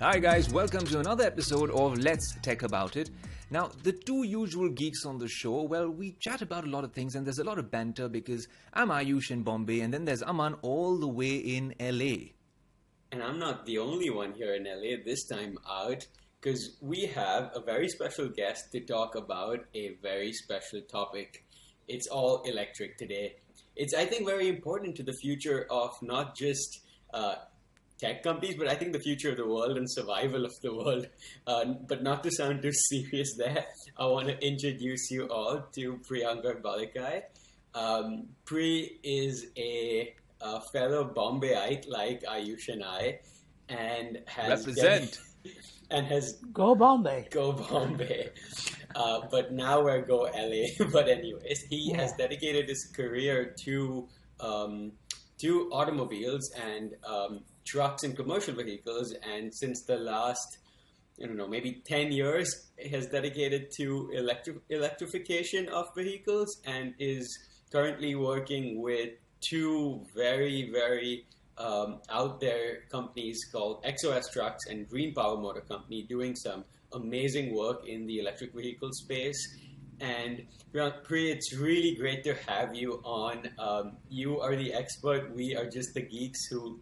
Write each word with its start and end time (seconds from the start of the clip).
Hi, 0.00 0.18
guys, 0.18 0.48
welcome 0.48 0.86
to 0.86 0.98
another 0.98 1.24
episode 1.24 1.70
of 1.72 1.98
Let's 1.98 2.34
Tech 2.40 2.62
About 2.62 2.96
It. 2.96 3.10
Now, 3.50 3.70
the 3.82 3.92
two 3.92 4.22
usual 4.22 4.70
geeks 4.70 5.04
on 5.04 5.18
the 5.18 5.28
show, 5.28 5.60
well, 5.64 5.90
we 5.90 6.12
chat 6.12 6.40
about 6.40 6.64
a 6.64 6.70
lot 6.70 6.84
of 6.84 6.94
things 6.94 7.16
and 7.16 7.26
there's 7.26 7.38
a 7.38 7.44
lot 7.44 7.58
of 7.58 7.70
banter 7.70 8.08
because 8.08 8.48
I'm 8.72 8.88
Ayush 8.88 9.30
in 9.30 9.42
Bombay 9.42 9.80
and 9.80 9.92
then 9.92 10.06
there's 10.06 10.22
Aman 10.22 10.54
all 10.62 10.96
the 10.96 11.06
way 11.06 11.36
in 11.36 11.74
LA. 11.78 12.30
And 13.12 13.22
I'm 13.22 13.38
not 13.38 13.66
the 13.66 13.76
only 13.76 14.08
one 14.08 14.32
here 14.32 14.54
in 14.54 14.64
LA 14.64 15.04
this 15.04 15.26
time 15.26 15.58
out 15.68 16.06
because 16.40 16.78
we 16.80 17.04
have 17.04 17.50
a 17.54 17.60
very 17.60 17.90
special 17.90 18.30
guest 18.30 18.72
to 18.72 18.80
talk 18.80 19.16
about 19.16 19.66
a 19.74 19.98
very 20.00 20.32
special 20.32 20.80
topic. 20.80 21.44
It's 21.88 22.06
all 22.06 22.40
electric 22.46 22.96
today. 22.96 23.34
It's, 23.76 23.92
I 23.92 24.06
think, 24.06 24.26
very 24.26 24.48
important 24.48 24.96
to 24.96 25.02
the 25.02 25.12
future 25.12 25.66
of 25.68 25.90
not 26.00 26.34
just 26.34 26.80
uh, 27.12 27.34
tech 28.00 28.22
companies, 28.22 28.56
but 28.56 28.66
I 28.66 28.74
think 28.74 28.92
the 28.92 29.00
future 29.00 29.30
of 29.30 29.36
the 29.36 29.46
world 29.46 29.76
and 29.76 29.90
survival 29.90 30.44
of 30.44 30.52
the 30.62 30.74
world. 30.74 31.06
Uh, 31.46 31.64
but 31.86 32.02
not 32.02 32.22
to 32.24 32.30
sound 32.30 32.62
too 32.62 32.72
serious 32.72 33.36
there, 33.36 33.66
I 33.98 34.06
want 34.06 34.28
to 34.28 34.46
introduce 34.46 35.10
you 35.10 35.26
all 35.26 35.62
to 35.74 36.00
Priyanka 36.08 36.60
Balikai. 36.62 37.22
Um, 37.74 38.28
Pri 38.46 38.98
is 39.04 39.46
a, 39.56 40.14
a, 40.40 40.60
fellow 40.72 41.12
Bombayite 41.14 41.88
like 41.88 42.22
Ayush 42.24 42.68
and 42.68 42.82
I, 42.82 43.20
and 43.68 44.18
has 44.26 44.66
represent. 44.66 45.18
and 45.90 46.06
has 46.06 46.38
go 46.52 46.74
Bombay, 46.74 47.28
go 47.30 47.52
Bombay. 47.52 48.30
Uh, 48.94 49.20
but 49.30 49.52
now 49.52 49.82
we're 49.84 50.02
go 50.02 50.22
LA. 50.22 50.86
but 50.92 51.08
anyways, 51.08 51.62
he 51.70 51.90
yeah. 51.90 52.00
has 52.00 52.12
dedicated 52.14 52.68
his 52.68 52.90
career 52.92 53.54
to 53.64 54.08
um, 54.40 54.92
to 55.38 55.70
automobiles 55.72 56.50
and 56.50 56.94
um, 57.06 57.40
trucks 57.70 58.02
and 58.02 58.16
commercial 58.16 58.54
vehicles. 58.54 59.14
And 59.22 59.54
since 59.54 59.84
the 59.84 59.96
last, 59.96 60.58
I 61.22 61.26
don't 61.26 61.36
know, 61.36 61.48
maybe 61.48 61.82
10 61.86 62.12
years, 62.12 62.70
has 62.90 63.06
dedicated 63.06 63.68
to 63.78 64.10
electri- 64.16 64.60
electrification 64.68 65.68
of 65.68 65.86
vehicles 65.96 66.60
and 66.64 66.94
is 66.98 67.26
currently 67.70 68.14
working 68.14 68.82
with 68.82 69.10
two 69.40 70.04
very, 70.14 70.70
very 70.72 71.26
um, 71.58 72.00
out 72.10 72.40
there 72.40 72.82
companies 72.90 73.38
called 73.52 73.84
XOS 73.84 74.32
Trucks 74.32 74.66
and 74.68 74.88
Green 74.88 75.14
Power 75.14 75.36
Motor 75.36 75.60
Company 75.60 76.06
doing 76.08 76.34
some 76.34 76.64
amazing 76.92 77.54
work 77.54 77.86
in 77.86 78.06
the 78.06 78.18
electric 78.18 78.54
vehicle 78.54 78.90
space. 78.92 79.38
And 80.00 80.46
Pri, 80.72 81.30
it's 81.30 81.54
really 81.54 81.94
great 81.94 82.24
to 82.24 82.34
have 82.48 82.74
you 82.74 83.02
on. 83.04 83.50
Um, 83.58 83.98
you 84.08 84.40
are 84.40 84.56
the 84.56 84.72
expert. 84.72 85.34
We 85.34 85.54
are 85.54 85.68
just 85.68 85.92
the 85.94 86.00
geeks 86.00 86.46
who 86.50 86.80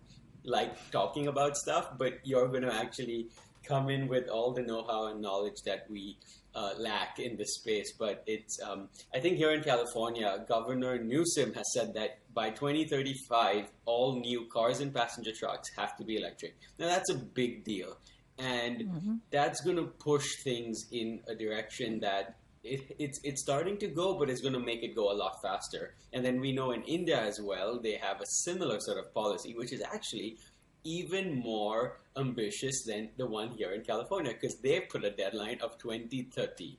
like 0.48 0.90
talking 0.90 1.28
about 1.28 1.56
stuff, 1.56 1.96
but 1.98 2.14
you're 2.24 2.48
going 2.48 2.62
to 2.62 2.74
actually 2.74 3.28
come 3.64 3.90
in 3.90 4.08
with 4.08 4.28
all 4.28 4.52
the 4.52 4.62
know-how 4.62 5.06
and 5.08 5.20
knowledge 5.20 5.62
that 5.64 5.86
we 5.90 6.16
uh, 6.54 6.72
lack 6.78 7.18
in 7.18 7.36
this 7.36 7.54
space. 7.56 7.92
But 7.98 8.22
it's, 8.26 8.58
um, 8.62 8.88
I 9.14 9.20
think 9.20 9.36
here 9.36 9.52
in 9.52 9.62
California, 9.62 10.44
Governor 10.48 10.98
Newsom 10.98 11.52
has 11.54 11.72
said 11.72 11.94
that 11.94 12.18
by 12.34 12.50
2035, 12.50 13.70
all 13.84 14.20
new 14.20 14.46
cars 14.46 14.80
and 14.80 14.94
passenger 14.94 15.32
trucks 15.32 15.68
have 15.76 15.96
to 15.98 16.04
be 16.04 16.16
electric. 16.16 16.56
Now 16.78 16.86
that's 16.86 17.10
a 17.10 17.16
big 17.16 17.64
deal, 17.64 17.96
and 18.38 18.78
mm-hmm. 18.78 19.14
that's 19.30 19.60
going 19.60 19.76
to 19.76 19.84
push 19.84 20.26
things 20.44 20.86
in 20.90 21.20
a 21.28 21.34
direction 21.34 22.00
that 22.00 22.36
it, 22.68 22.96
it's 22.98 23.20
it's 23.24 23.40
starting 23.40 23.78
to 23.78 23.88
go, 23.88 24.18
but 24.18 24.30
it's 24.30 24.40
going 24.40 24.54
to 24.54 24.60
make 24.60 24.82
it 24.82 24.94
go 24.94 25.10
a 25.10 25.16
lot 25.22 25.40
faster. 25.42 25.94
And 26.12 26.24
then 26.24 26.40
we 26.40 26.52
know 26.52 26.72
in 26.72 26.82
India 26.82 27.20
as 27.20 27.40
well, 27.40 27.80
they 27.80 27.94
have 27.94 28.20
a 28.20 28.26
similar 28.26 28.80
sort 28.80 28.98
of 28.98 29.12
policy, 29.14 29.54
which 29.54 29.72
is 29.72 29.82
actually 29.82 30.38
even 30.84 31.34
more 31.34 32.00
ambitious 32.16 32.84
than 32.84 33.10
the 33.16 33.26
one 33.26 33.50
here 33.50 33.72
in 33.72 33.82
California 33.82 34.32
because 34.32 34.56
they 34.56 34.80
put 34.80 35.04
a 35.04 35.10
deadline 35.10 35.58
of 35.60 35.78
2030. 35.78 36.78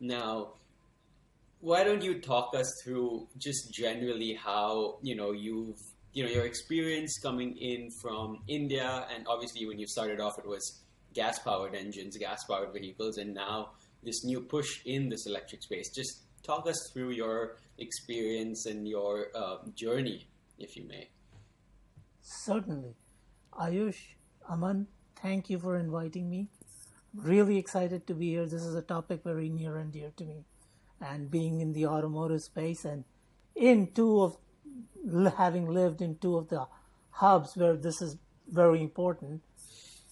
Now, 0.00 0.54
why 1.60 1.84
don't 1.84 2.02
you 2.02 2.20
talk 2.20 2.54
us 2.54 2.80
through 2.82 3.28
just 3.36 3.72
generally 3.72 4.34
how 4.34 4.98
you 5.02 5.14
know 5.14 5.32
you've 5.32 5.80
you 6.12 6.24
know 6.24 6.30
your 6.30 6.44
experience 6.44 7.18
coming 7.18 7.56
in 7.56 7.90
from 7.90 8.38
India, 8.48 9.06
and 9.14 9.26
obviously 9.28 9.66
when 9.66 9.78
you 9.78 9.86
started 9.86 10.20
off, 10.20 10.38
it 10.38 10.46
was 10.46 10.80
gas 11.12 11.38
powered 11.38 11.74
engines, 11.74 12.16
gas 12.16 12.44
powered 12.44 12.72
vehicles, 12.72 13.18
and 13.18 13.34
now 13.34 13.70
this 14.02 14.24
new 14.24 14.40
push 14.40 14.80
in 14.84 15.08
this 15.08 15.26
electric 15.26 15.62
space. 15.62 15.90
Just 15.90 16.22
talk 16.42 16.66
us 16.66 16.90
through 16.92 17.10
your 17.10 17.56
experience 17.78 18.66
and 18.66 18.88
your 18.88 19.28
uh, 19.34 19.58
journey, 19.74 20.28
if 20.58 20.76
you 20.76 20.86
may. 20.88 21.08
Certainly. 22.22 22.94
Ayush, 23.58 24.14
Aman, 24.48 24.86
thank 25.20 25.50
you 25.50 25.58
for 25.58 25.76
inviting 25.76 26.30
me. 26.30 26.48
Really 27.14 27.58
excited 27.58 28.06
to 28.06 28.14
be 28.14 28.30
here. 28.30 28.46
This 28.46 28.62
is 28.62 28.74
a 28.74 28.82
topic 28.82 29.22
very 29.24 29.48
near 29.48 29.76
and 29.76 29.92
dear 29.92 30.12
to 30.16 30.24
me. 30.24 30.44
And 31.00 31.30
being 31.30 31.60
in 31.60 31.72
the 31.72 31.86
automotive 31.86 32.42
space 32.42 32.84
and 32.84 33.04
in 33.56 33.88
two 33.92 34.22
of 34.22 34.36
having 35.36 35.66
lived 35.66 36.02
in 36.02 36.16
two 36.16 36.36
of 36.36 36.48
the 36.48 36.66
hubs 37.10 37.56
where 37.56 37.76
this 37.76 38.00
is 38.00 38.16
very 38.48 38.80
important, 38.80 39.42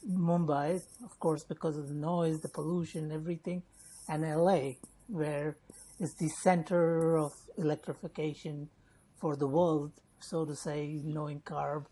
Mumbai, 0.09 0.83
of 1.05 1.19
course, 1.19 1.45
because 1.45 1.77
of 1.77 1.89
the 1.89 1.95
noise, 1.95 2.41
the 2.41 2.49
pollution, 2.49 3.13
everything, 3.13 3.63
and 4.09 4.23
LA, 4.23 4.73
where 5.07 5.57
it's 6.01 6.15
the 6.15 6.29
center 6.29 7.17
of 7.19 7.35
electrification 7.57 8.69
for 9.17 9.37
the 9.37 9.47
world, 9.47 9.93
so 10.21 10.45
to 10.45 10.55
say, 10.55 11.01
knowing 11.05 11.41
CARB 11.41 11.87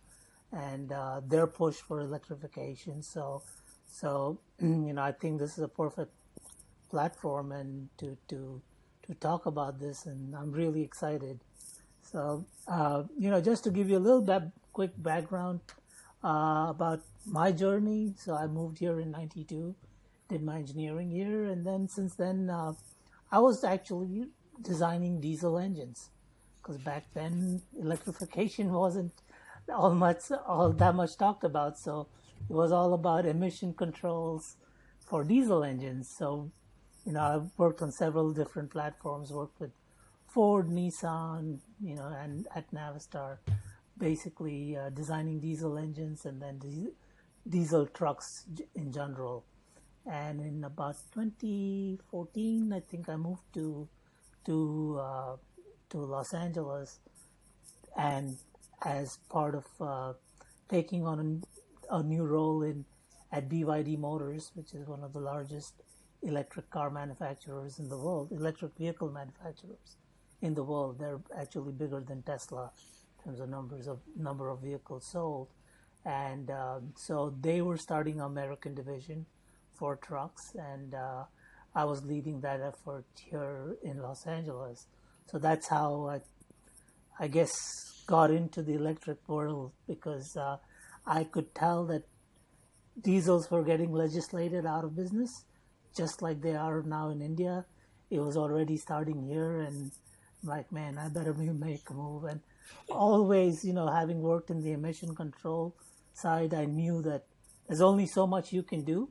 and 0.53 0.93
uh, 0.93 1.21
their 1.27 1.47
push 1.47 1.77
for 1.77 2.01
electrification. 2.01 3.03
So, 3.03 3.43
so 3.87 4.41
you 4.61 4.93
know, 4.93 5.03
I 5.03 5.13
think 5.13 5.39
this 5.41 5.59
is 5.59 5.65
a 5.65 5.69
perfect 5.69 6.13
platform 6.91 7.53
and 7.53 7.89
to 7.99 8.17
to 8.29 8.63
to 9.07 9.15
talk 9.15 9.47
about 9.47 9.79
this, 9.79 10.07
and 10.07 10.35
I'm 10.35 10.51
really 10.51 10.83
excited. 10.83 11.41
So, 12.03 12.45
uh, 12.67 13.05
you 13.19 13.31
know, 13.31 13.41
just 13.41 13.65
to 13.65 13.71
give 13.71 13.89
you 13.91 13.99
a 13.99 14.05
little 14.07 14.21
bit 14.21 14.43
quick 14.73 14.91
background 14.99 15.61
uh, 16.25 16.67
about 16.69 17.01
my 17.25 17.53
journey. 17.53 18.15
So, 18.17 18.35
I 18.35 18.47
moved 18.47 18.79
here 18.79 19.01
in 19.01 19.11
'92 19.13 19.75
did 20.29 20.43
my 20.43 20.57
engineering 20.57 21.11
here, 21.11 21.45
and 21.45 21.67
then 21.67 21.89
since 21.89 22.15
then, 22.15 22.51
uh, 22.51 22.73
I 23.31 23.39
was 23.39 23.65
actually 23.65 24.29
designing 24.61 25.21
diesel 25.21 25.59
engines 25.59 26.11
because 26.57 26.79
back 26.79 27.07
then 27.15 27.63
electrification 27.79 28.73
wasn't 28.85 29.13
all 29.69 29.95
much 29.95 30.31
all 30.47 30.71
that 30.71 30.95
much 30.95 31.17
talked 31.17 31.45
about. 31.45 31.79
So 31.79 32.09
it 32.49 32.53
was 32.53 32.73
all 32.73 32.95
about 32.95 33.27
emission 33.27 33.75
controls 33.75 34.57
for 35.05 35.25
diesel 35.25 35.63
engines. 35.65 36.09
So 36.09 36.51
you 37.05 37.13
know, 37.13 37.21
I've 37.21 37.51
worked 37.57 37.83
on 37.83 37.93
several 37.93 38.33
different 38.33 38.71
platforms. 38.71 39.33
Worked 39.33 39.61
with 39.61 39.71
Ford, 40.27 40.69
Nissan, 40.69 41.61
you 41.81 41.95
know, 41.95 42.09
and 42.09 42.49
at 42.55 42.71
Navistar, 42.73 43.39
basically 43.97 44.77
uh, 44.77 44.91
designing 44.91 45.39
diesel 45.39 45.79
engines 45.79 46.27
and 46.27 46.43
then 46.43 46.61
diesel 47.49 47.87
trucks 47.87 48.45
in 48.75 48.93
general 48.93 49.45
and 50.07 50.41
in 50.41 50.65
about 50.65 50.97
2014 51.13 52.73
i 52.73 52.81
think 52.81 53.09
i 53.09 53.17
moved 53.17 53.43
to 53.53 53.89
to 54.47 55.01
uh, 55.03 55.37
to 55.91 55.99
los 55.99 56.33
angeles. 56.33 57.01
And 57.97 58.37
as 58.83 59.19
part 59.31 59.55
of 59.55 59.65
uh, 59.81 60.13
taking 60.69 61.07
on 61.07 61.43
a, 61.91 61.97
a, 61.97 62.03
new 62.03 62.25
role 62.25 62.63
in 62.63 62.85
at 63.33 63.49
byd 63.49 63.99
motors 63.99 64.53
which 64.55 64.75
is 64.75 64.87
one 64.87 65.03
of 65.03 65.13
the 65.13 65.19
largest 65.19 65.83
electric 66.23 66.69
car 66.71 66.91
manufacturers 66.91 67.79
in 67.79 67.89
the 67.89 67.97
world 67.97 68.33
electric 68.33 68.77
vehicle 68.77 69.11
manufacturers 69.11 69.97
in 70.43 70.55
the 70.55 70.63
world. 70.63 70.99
They're 70.99 71.21
actually 71.37 71.73
bigger 71.73 72.01
than 72.01 72.23
tesla 72.23 72.71
in 73.19 73.25
terms 73.25 73.41
of 73.41 73.49
numbers 73.49 73.89
of 73.89 74.01
number 74.17 74.51
of 74.51 74.61
vehicles 74.61 75.07
sold. 75.07 75.49
And 76.05 76.51
um, 76.51 76.93
so 76.97 77.35
they 77.41 77.63
were 77.63 77.79
starting 77.79 78.21
american 78.21 78.75
division 78.75 79.27
for 79.77 79.97
trucks, 79.97 80.55
and 80.55 80.95
uh, 80.95 81.25
I 81.75 81.85
was 81.85 82.05
leading 82.05 82.41
that 82.41 82.61
effort 82.61 83.05
here 83.15 83.77
in 83.83 84.01
Los 84.01 84.27
Angeles. 84.27 84.87
So 85.31 85.39
that's 85.39 85.69
how 85.69 86.09
I, 86.09 86.21
I 87.23 87.29
guess, 87.29 87.53
got 88.07 88.31
into 88.31 88.63
the 88.63 88.75
electric 88.75 89.29
world 89.29 89.73
because 89.87 90.37
uh, 90.37 90.57
I 91.07 91.25
could 91.25 91.55
tell 91.55 91.85
that 91.87 92.05
diesels 93.01 93.51
were 93.51 93.63
getting 93.63 93.93
legislated 93.93 94.65
out 94.65 94.85
of 94.85 94.97
business, 94.97 95.45
just 95.97 96.23
like 96.23 96.41
they 96.41 96.55
are 96.55 96.83
now 96.83 97.11
in 97.11 97.21
India. 97.21 97.67
It 98.11 98.21
was 98.21 98.37
already 98.37 98.77
starting 98.77 99.23
here, 99.23 99.61
and 99.61 99.91
like, 100.45 100.71
man, 100.73 100.97
I 100.99 101.09
better 101.09 101.35
make 101.35 101.91
a 101.91 101.95
move. 101.95 102.25
And 102.25 102.41
always, 102.89 103.65
you 103.65 103.73
know, 103.73 103.89
having 103.89 104.21
worked 104.21 104.51
in 104.51 104.63
the 104.63 104.73
emission 104.73 105.15
control 105.15 105.77
side, 106.15 106.55
I 106.55 106.65
knew 106.65 107.03
that 107.03 107.25
there's 107.69 107.83
only 107.83 108.07
so 108.07 108.27
much 108.27 108.53
you 108.53 108.63
can 108.63 108.85
do 108.85 109.11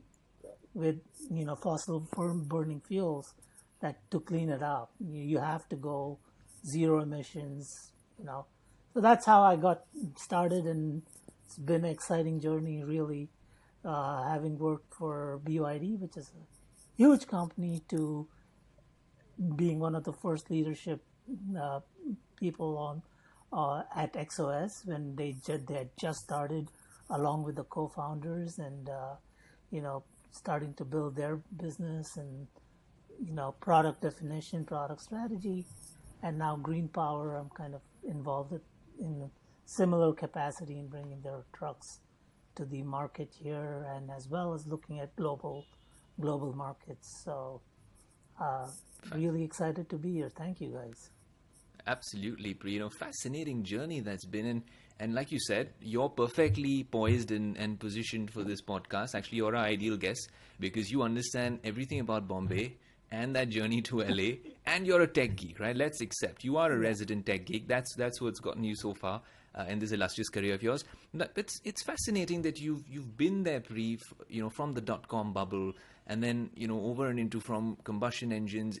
with 0.76 0.96
you 1.30 1.44
know 1.44 1.56
fossil 1.56 2.00
burning 2.54 2.80
fuels 2.86 3.34
that 3.80 3.98
to 4.10 4.20
clean 4.20 4.50
it 4.50 4.62
up. 4.62 4.92
You, 5.00 5.38
have 5.38 5.68
to 5.70 5.76
go 5.76 6.18
zero 6.66 7.00
emissions 7.00 7.92
you 8.18 8.24
know. 8.24 8.46
So 8.94 9.00
that's 9.00 9.26
how 9.26 9.42
i 9.42 9.56
got 9.56 9.84
started 10.16 10.64
and 10.64 11.02
it's 11.44 11.58
been 11.58 11.84
an 11.84 11.90
exciting 11.90 12.40
journey 12.40 12.82
really 12.84 13.28
uh, 13.84 14.28
having 14.28 14.58
worked 14.58 14.92
for 14.94 15.40
BYD, 15.44 15.98
which 16.00 16.16
is 16.16 16.32
a 16.34 16.44
huge 16.96 17.26
company, 17.26 17.82
to 17.88 18.26
being 19.54 19.78
one 19.78 19.94
of 19.94 20.04
the 20.04 20.12
first 20.12 20.50
leadership 20.50 21.02
uh, 21.60 21.80
people 22.36 22.76
on 22.78 23.02
uh, 23.52 23.82
at 23.94 24.14
XOS 24.14 24.86
when 24.86 25.14
they 25.16 25.36
ju- 25.46 25.62
they 25.66 25.74
had 25.74 25.90
just 25.98 26.20
started, 26.20 26.68
along 27.10 27.44
with 27.44 27.56
the 27.56 27.64
co-founders, 27.64 28.58
and 28.58 28.88
uh, 28.88 29.14
you 29.70 29.80
know 29.80 30.04
starting 30.36 30.74
to 30.74 30.84
build 30.84 31.16
their 31.16 31.36
business 31.56 32.16
and 32.16 32.46
you 33.24 33.32
know 33.32 33.54
product 33.60 34.02
definition, 34.02 34.64
product 34.64 35.00
strategy, 35.02 35.64
and 36.22 36.38
now 36.38 36.56
Green 36.56 36.88
Power. 36.88 37.36
I'm 37.36 37.50
kind 37.50 37.74
of 37.74 37.80
involved 38.04 38.52
in 39.00 39.22
a 39.22 39.30
similar 39.64 40.12
capacity 40.12 40.78
in 40.78 40.88
bringing 40.88 41.20
their 41.22 41.44
trucks 41.52 42.00
to 42.56 42.64
the 42.64 42.82
market 42.82 43.30
here, 43.42 43.86
and 43.94 44.10
as 44.10 44.28
well 44.28 44.54
as 44.54 44.66
looking 44.66 45.00
at 45.00 45.14
global 45.16 45.64
global 46.20 46.52
markets. 46.54 47.22
So, 47.24 47.60
uh, 48.40 48.66
really 49.14 49.44
excited 49.44 49.88
to 49.90 49.96
be 49.96 50.12
here. 50.12 50.30
Thank 50.30 50.60
you, 50.60 50.70
guys. 50.70 51.10
Absolutely, 51.86 52.54
Pri. 52.54 52.72
You 52.72 52.80
know, 52.80 52.90
fascinating 52.90 53.62
journey 53.62 54.00
that's 54.00 54.24
been 54.24 54.46
in. 54.46 54.62
And 54.98 55.14
like 55.14 55.30
you 55.30 55.38
said, 55.38 55.74
you're 55.80 56.08
perfectly 56.08 56.84
poised 56.84 57.30
and, 57.30 57.56
and 57.56 57.78
positioned 57.78 58.30
for 58.30 58.42
this 58.42 58.62
podcast. 58.62 59.14
Actually, 59.14 59.38
you're 59.38 59.54
our 59.54 59.64
ideal 59.64 59.96
guest 59.96 60.30
because 60.58 60.90
you 60.90 61.02
understand 61.02 61.60
everything 61.64 62.00
about 62.00 62.26
Bombay 62.26 62.76
and 63.10 63.36
that 63.36 63.50
journey 63.50 63.82
to 63.82 64.02
LA, 64.02 64.36
and 64.66 64.86
you're 64.86 65.02
a 65.02 65.06
tech 65.06 65.36
geek, 65.36 65.60
right? 65.60 65.76
Let's 65.76 66.00
accept 66.00 66.44
you 66.44 66.56
are 66.56 66.72
a 66.72 66.78
resident 66.78 67.26
tech 67.26 67.44
geek. 67.44 67.68
That's 67.68 67.94
that's 67.96 68.20
what's 68.20 68.40
gotten 68.40 68.64
you 68.64 68.74
so 68.74 68.94
far 68.94 69.22
uh, 69.54 69.64
in 69.68 69.78
this 69.78 69.92
illustrious 69.92 70.28
career 70.28 70.54
of 70.54 70.62
yours. 70.62 70.84
But 71.14 71.32
it's 71.36 71.60
it's 71.64 71.82
fascinating 71.84 72.42
that 72.42 72.58
you've 72.58 72.82
you've 72.88 73.16
been 73.16 73.42
there, 73.42 73.60
Pri, 73.60 73.98
you 74.28 74.42
know, 74.42 74.50
from 74.50 74.72
the 74.72 74.80
dot 74.80 75.08
com 75.08 75.32
bubble, 75.32 75.72
and 76.06 76.22
then 76.22 76.50
you 76.54 76.66
know 76.68 76.80
over 76.80 77.08
and 77.08 77.18
into 77.18 77.38
from 77.40 77.76
combustion 77.84 78.32
engines 78.32 78.78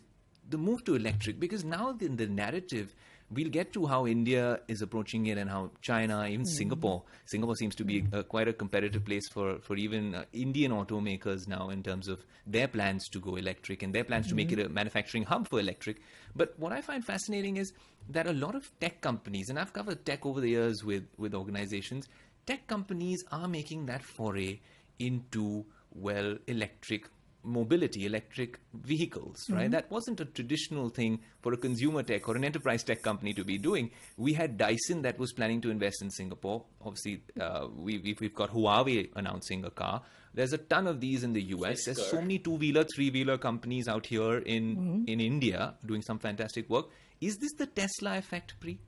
the 0.48 0.58
move 0.58 0.84
to 0.84 0.94
electric 0.94 1.40
because 1.40 1.64
now 1.64 1.96
in 2.00 2.16
the 2.16 2.26
narrative 2.26 2.94
we'll 3.30 3.48
get 3.48 3.72
to 3.72 3.86
how 3.86 4.06
India 4.06 4.60
is 4.68 4.82
approaching 4.82 5.26
it 5.26 5.38
and 5.38 5.50
how 5.50 5.70
China, 5.80 6.26
even 6.26 6.46
mm. 6.46 6.48
Singapore, 6.48 7.02
Singapore 7.24 7.56
seems 7.56 7.74
to 7.74 7.84
be 7.84 8.04
uh, 8.12 8.22
quite 8.22 8.48
a 8.48 8.52
competitive 8.52 9.04
place 9.04 9.28
for 9.28 9.58
for 9.60 9.76
even 9.76 10.14
uh, 10.14 10.24
Indian 10.32 10.72
automakers 10.72 11.48
now 11.48 11.70
in 11.70 11.82
terms 11.82 12.08
of 12.08 12.24
their 12.46 12.68
plans 12.68 13.08
to 13.08 13.18
go 13.18 13.36
electric 13.36 13.82
and 13.82 13.94
their 13.94 14.04
plans 14.04 14.26
mm. 14.26 14.30
to 14.30 14.34
make 14.34 14.52
it 14.52 14.58
a 14.58 14.68
manufacturing 14.68 15.24
hub 15.24 15.48
for 15.48 15.58
electric. 15.60 16.00
But 16.34 16.58
what 16.58 16.72
I 16.72 16.80
find 16.80 17.04
fascinating 17.04 17.56
is 17.56 17.72
that 18.10 18.26
a 18.26 18.32
lot 18.32 18.54
of 18.54 18.70
tech 18.80 19.00
companies, 19.00 19.48
and 19.50 19.58
I've 19.58 19.72
covered 19.72 20.04
tech 20.04 20.24
over 20.24 20.40
the 20.40 20.50
years 20.50 20.84
with 20.84 21.06
with 21.18 21.34
organizations, 21.34 22.08
tech 22.46 22.66
companies 22.66 23.24
are 23.32 23.48
making 23.48 23.86
that 23.86 24.02
foray 24.02 24.60
into 24.98 25.64
well 25.92 26.36
electric 26.46 27.08
mobility, 27.46 28.04
electric 28.04 28.58
vehicles, 28.74 29.48
right? 29.48 29.62
Mm-hmm. 29.62 29.70
That 29.70 29.90
wasn't 29.90 30.20
a 30.20 30.24
traditional 30.24 30.88
thing 30.88 31.20
for 31.40 31.52
a 31.52 31.56
consumer 31.56 32.02
tech 32.02 32.28
or 32.28 32.36
an 32.36 32.44
enterprise 32.44 32.82
tech 32.82 33.02
company 33.02 33.32
to 33.34 33.44
be 33.44 33.56
doing. 33.56 33.90
We 34.16 34.32
had 34.32 34.58
Dyson 34.58 35.02
that 35.02 35.18
was 35.18 35.32
planning 35.32 35.60
to 35.62 35.70
invest 35.70 36.02
in 36.02 36.10
Singapore. 36.10 36.64
Obviously, 36.84 37.22
uh, 37.40 37.68
we, 37.74 37.98
we've, 37.98 38.20
we've 38.20 38.34
got 38.34 38.50
Huawei 38.50 39.10
announcing 39.14 39.64
a 39.64 39.70
car. 39.70 40.02
There's 40.34 40.52
a 40.52 40.58
ton 40.58 40.86
of 40.86 41.00
these 41.00 41.22
in 41.22 41.32
the 41.32 41.42
US. 41.42 41.84
There's 41.84 42.04
so 42.10 42.20
many 42.20 42.38
two 42.38 42.56
wheeler, 42.56 42.84
three 42.94 43.10
wheeler 43.10 43.38
companies 43.38 43.88
out 43.88 44.06
here 44.06 44.38
in, 44.38 44.76
mm-hmm. 44.76 45.04
in 45.06 45.20
India 45.20 45.74
doing 45.86 46.02
some 46.02 46.18
fantastic 46.18 46.68
work. 46.68 46.86
Is 47.20 47.38
this 47.38 47.52
the 47.54 47.66
Tesla 47.66 48.18
effect, 48.18 48.54
Pri? 48.60 48.78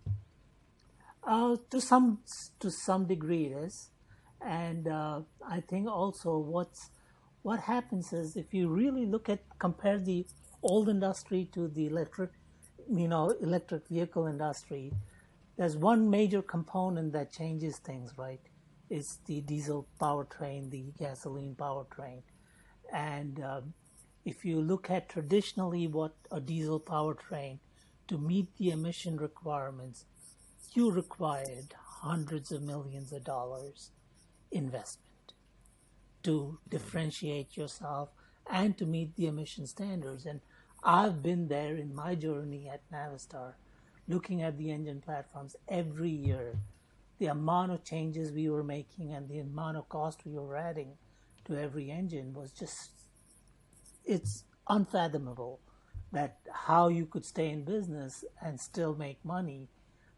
Uh, 1.26 1.56
to 1.70 1.80
some 1.80 2.20
to 2.60 2.70
some 2.70 3.06
degree, 3.06 3.46
it 3.46 3.52
is, 3.52 3.90
and 4.40 4.88
uh, 4.88 5.20
I 5.46 5.60
think 5.60 5.88
also 5.88 6.38
what's 6.38 6.90
what 7.42 7.60
happens 7.60 8.12
is 8.12 8.36
if 8.36 8.52
you 8.52 8.68
really 8.68 9.06
look 9.06 9.28
at 9.28 9.40
compare 9.58 9.98
the 9.98 10.26
old 10.62 10.88
industry 10.88 11.48
to 11.52 11.68
the 11.68 11.86
electric 11.86 12.30
you 12.90 13.08
know 13.08 13.30
electric 13.40 13.86
vehicle 13.88 14.26
industry 14.26 14.92
there's 15.56 15.76
one 15.76 16.08
major 16.08 16.40
component 16.40 17.12
that 17.12 17.32
changes 17.32 17.78
things 17.78 18.12
right? 18.16 18.40
It's 18.90 19.18
the 19.26 19.40
diesel 19.40 19.86
powertrain 20.00 20.70
the 20.70 20.92
gasoline 20.98 21.54
powertrain. 21.54 22.22
And 22.92 23.42
um, 23.44 23.74
if 24.24 24.44
you 24.44 24.60
look 24.60 24.90
at 24.90 25.08
traditionally 25.08 25.86
what 25.88 26.14
a 26.30 26.40
diesel 26.40 26.80
powertrain 26.80 27.58
to 28.08 28.18
meet 28.18 28.56
the 28.56 28.70
emission 28.70 29.16
requirements 29.16 30.04
you 30.74 30.90
required 30.90 31.74
hundreds 32.02 32.52
of 32.52 32.62
millions 32.62 33.12
of 33.12 33.24
dollars 33.24 33.90
investment 34.52 35.07
to 36.22 36.58
differentiate 36.68 37.56
yourself 37.56 38.10
and 38.50 38.76
to 38.78 38.86
meet 38.86 39.14
the 39.16 39.26
emission 39.26 39.66
standards. 39.66 40.26
And 40.26 40.40
I've 40.82 41.22
been 41.22 41.48
there 41.48 41.76
in 41.76 41.94
my 41.94 42.14
journey 42.14 42.68
at 42.68 42.88
Navistar, 42.90 43.54
looking 44.06 44.42
at 44.42 44.58
the 44.58 44.70
engine 44.70 45.00
platforms 45.00 45.56
every 45.68 46.10
year. 46.10 46.56
The 47.18 47.26
amount 47.26 47.72
of 47.72 47.84
changes 47.84 48.32
we 48.32 48.48
were 48.48 48.62
making 48.64 49.12
and 49.12 49.28
the 49.28 49.40
amount 49.40 49.76
of 49.76 49.88
cost 49.88 50.20
we 50.24 50.38
were 50.38 50.56
adding 50.56 50.92
to 51.46 51.56
every 51.56 51.90
engine 51.90 52.32
was 52.32 52.52
just, 52.52 52.90
it's 54.04 54.44
unfathomable 54.68 55.60
that 56.12 56.38
how 56.52 56.88
you 56.88 57.06
could 57.06 57.24
stay 57.24 57.50
in 57.50 57.64
business 57.64 58.24
and 58.40 58.60
still 58.60 58.94
make 58.94 59.24
money 59.24 59.68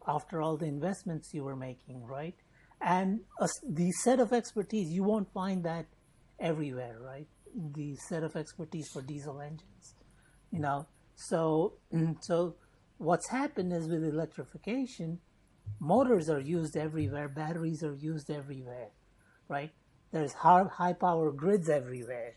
after 0.07 0.41
all 0.41 0.57
the 0.57 0.67
investments 0.67 1.35
you 1.35 1.45
were 1.45 1.57
making, 1.57 2.05
right? 2.07 2.37
And 2.81 3.21
uh, 3.41 3.47
the 3.69 3.93
set 3.93 4.21
of 4.21 4.33
expertise, 4.33 4.91
you 4.91 5.05
won't 5.05 5.33
find 5.33 5.65
that 5.65 5.87
everywhere, 6.39 6.97
right? 7.01 7.27
The 7.75 7.97
set 7.97 8.23
of 8.23 8.37
expertise 8.37 8.89
for 8.89 9.03
diesel 9.03 9.41
engines, 9.41 9.95
you 10.51 10.61
know. 10.61 10.87
So, 11.15 11.75
so 12.21 12.55
what's 12.97 13.29
happened 13.29 13.73
is 13.73 13.89
with 13.89 14.05
electrification, 14.05 15.19
motors 15.79 16.31
are 16.31 16.41
used 16.41 16.77
everywhere, 16.77 17.29
batteries 17.29 17.83
are 17.83 17.95
used 17.95 18.31
everywhere, 18.31 18.89
right? 19.49 19.73
There's 20.13 20.33
high, 20.33 20.65
high 20.65 20.95
power 20.95 21.31
grids 21.31 21.69
everywhere. 21.69 22.35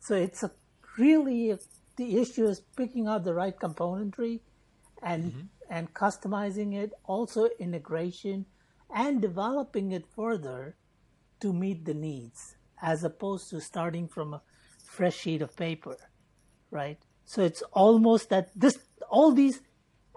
So 0.00 0.14
it's 0.14 0.42
a 0.42 0.50
really 0.98 1.56
the 1.96 2.16
issue 2.18 2.46
is 2.46 2.60
picking 2.76 3.08
out 3.08 3.24
the 3.24 3.34
right 3.34 3.58
componentry 3.58 4.40
and 5.02 5.24
mm-hmm. 5.24 5.40
and 5.70 5.92
customizing 5.94 6.74
it, 6.74 6.92
also 7.04 7.48
integration 7.58 8.46
and 8.94 9.20
developing 9.20 9.92
it 9.92 10.06
further 10.06 10.76
to 11.40 11.52
meet 11.52 11.84
the 11.84 11.94
needs 11.94 12.56
as 12.82 13.04
opposed 13.04 13.50
to 13.50 13.60
starting 13.60 14.08
from 14.08 14.34
a 14.34 14.42
fresh 14.84 15.16
sheet 15.16 15.42
of 15.42 15.56
paper, 15.56 15.96
right? 16.70 16.98
So 17.24 17.42
it's 17.42 17.62
almost 17.72 18.30
that 18.30 18.50
this, 18.56 18.78
all 19.10 19.32
these, 19.32 19.60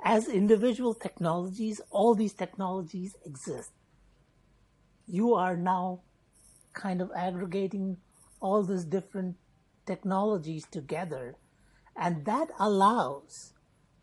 as 0.03 0.27
individual 0.27 0.93
technologies, 0.93 1.81
all 1.89 2.15
these 2.15 2.33
technologies 2.33 3.15
exist. 3.25 3.71
You 5.07 5.33
are 5.33 5.57
now 5.57 6.01
kind 6.73 7.01
of 7.01 7.11
aggregating 7.15 7.97
all 8.39 8.63
these 8.63 8.85
different 8.85 9.35
technologies 9.85 10.65
together, 10.71 11.35
and 11.95 12.25
that 12.25 12.47
allows 12.59 13.53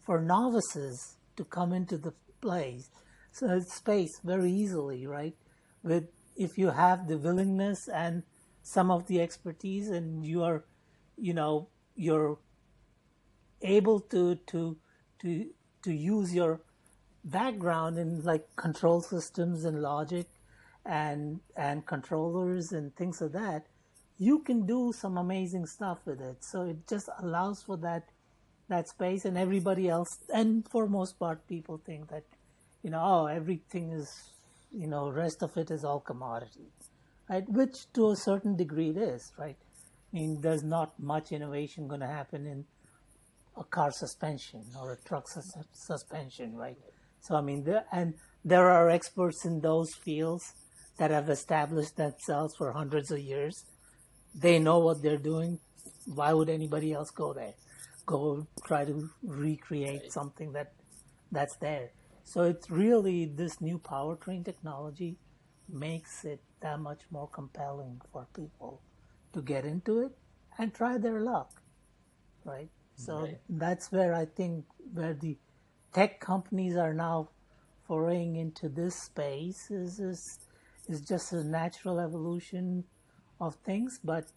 for 0.04 0.20
novices 0.20 1.16
to 1.36 1.44
come 1.44 1.72
into 1.72 1.96
the 1.96 2.12
place, 2.40 2.90
space 3.66 4.20
very 4.24 4.52
easily, 4.52 5.06
right? 5.06 5.34
With 5.82 6.08
if 6.36 6.56
you 6.56 6.70
have 6.70 7.08
the 7.08 7.18
willingness 7.18 7.88
and 7.88 8.22
some 8.62 8.90
of 8.90 9.06
the 9.06 9.20
expertise 9.20 9.88
and 9.88 10.24
you 10.24 10.42
are 10.44 10.64
you 11.16 11.34
know 11.34 11.68
you're 11.96 12.38
able 13.62 13.98
to 13.98 14.36
to 14.46 14.76
to 15.18 15.46
to 15.82 15.92
use 15.92 16.34
your 16.34 16.60
background 17.24 17.98
in 17.98 18.22
like 18.22 18.44
control 18.56 19.00
systems 19.00 19.64
and 19.64 19.82
logic 19.82 20.26
and 20.84 21.40
and 21.56 21.86
controllers 21.86 22.72
and 22.72 22.94
things 22.94 23.20
of 23.20 23.32
that 23.32 23.66
you 24.18 24.38
can 24.40 24.64
do 24.66 24.92
some 24.92 25.18
amazing 25.18 25.66
stuff 25.66 25.98
with 26.04 26.20
it 26.20 26.44
so 26.44 26.62
it 26.62 26.86
just 26.88 27.08
allows 27.20 27.62
for 27.62 27.76
that 27.76 28.04
that 28.68 28.88
space 28.88 29.24
and 29.24 29.36
everybody 29.36 29.88
else 29.88 30.18
and 30.32 30.68
for 30.68 30.86
most 30.86 31.18
part 31.18 31.46
people 31.48 31.80
think 31.84 32.08
that 32.08 32.24
you 32.82 32.90
know 32.90 33.02
oh 33.02 33.26
everything 33.26 33.90
is 33.90 34.32
you 34.72 34.86
know 34.86 35.10
rest 35.10 35.42
of 35.42 35.56
it 35.56 35.70
is 35.70 35.84
all 35.84 36.00
commodities, 36.00 36.90
right? 37.28 37.48
Which 37.48 37.92
to 37.94 38.10
a 38.10 38.16
certain 38.16 38.56
degree 38.56 38.90
it 38.90 38.96
is, 38.96 39.32
right? 39.38 39.56
I 40.12 40.16
mean, 40.16 40.40
there's 40.40 40.62
not 40.64 40.98
much 40.98 41.32
innovation 41.32 41.86
going 41.86 42.00
to 42.00 42.06
happen 42.06 42.46
in 42.46 42.64
a 43.56 43.64
car 43.64 43.90
suspension 43.90 44.64
or 44.80 44.92
a 44.92 44.96
truck 44.96 45.28
sus- 45.28 45.56
suspension, 45.72 46.56
right? 46.56 46.76
So, 47.20 47.36
I 47.36 47.40
mean, 47.42 47.64
there, 47.64 47.84
and 47.92 48.14
there 48.44 48.70
are 48.70 48.88
experts 48.88 49.44
in 49.44 49.60
those 49.60 49.94
fields 49.94 50.54
that 50.98 51.10
have 51.10 51.28
established 51.28 51.96
themselves 51.96 52.54
for 52.56 52.72
hundreds 52.72 53.10
of 53.10 53.18
years. 53.18 53.64
They 54.34 54.58
know 54.58 54.78
what 54.78 55.02
they're 55.02 55.18
doing. 55.18 55.58
Why 56.06 56.32
would 56.32 56.48
anybody 56.48 56.92
else 56.92 57.10
go 57.10 57.34
there? 57.34 57.54
Go 58.06 58.46
try 58.64 58.84
to 58.84 59.10
recreate 59.22 60.10
something 60.10 60.52
that 60.52 60.72
that's 61.30 61.56
there. 61.56 61.90
So 62.28 62.42
it's 62.44 62.70
really 62.70 63.24
this 63.26 63.60
new 63.60 63.78
powertrain 63.78 64.44
technology 64.44 65.18
makes 65.68 66.24
it 66.24 66.42
that 66.60 66.80
much 66.80 67.02
more 67.10 67.28
compelling 67.28 68.00
for 68.12 68.28
people 68.34 68.82
to 69.32 69.42
get 69.42 69.64
into 69.64 70.00
it 70.00 70.12
and 70.58 70.74
try 70.74 70.98
their 70.98 71.20
luck, 71.20 71.62
right? 72.44 72.70
So 72.94 73.14
Right. 73.22 73.40
that's 73.48 73.92
where 73.92 74.14
I 74.14 74.26
think 74.26 74.66
where 74.92 75.14
the 75.14 75.38
tech 75.94 76.20
companies 76.20 76.76
are 76.76 76.94
now 76.94 77.30
foraying 77.86 78.36
into 78.36 78.68
this 78.68 78.96
space 78.96 79.70
is 79.70 80.00
is, 80.00 80.38
is 80.88 81.02
just 81.02 81.32
a 81.32 81.44
natural 81.44 82.00
evolution 82.00 82.84
of 83.40 83.56
things. 83.64 84.00
But 84.04 84.32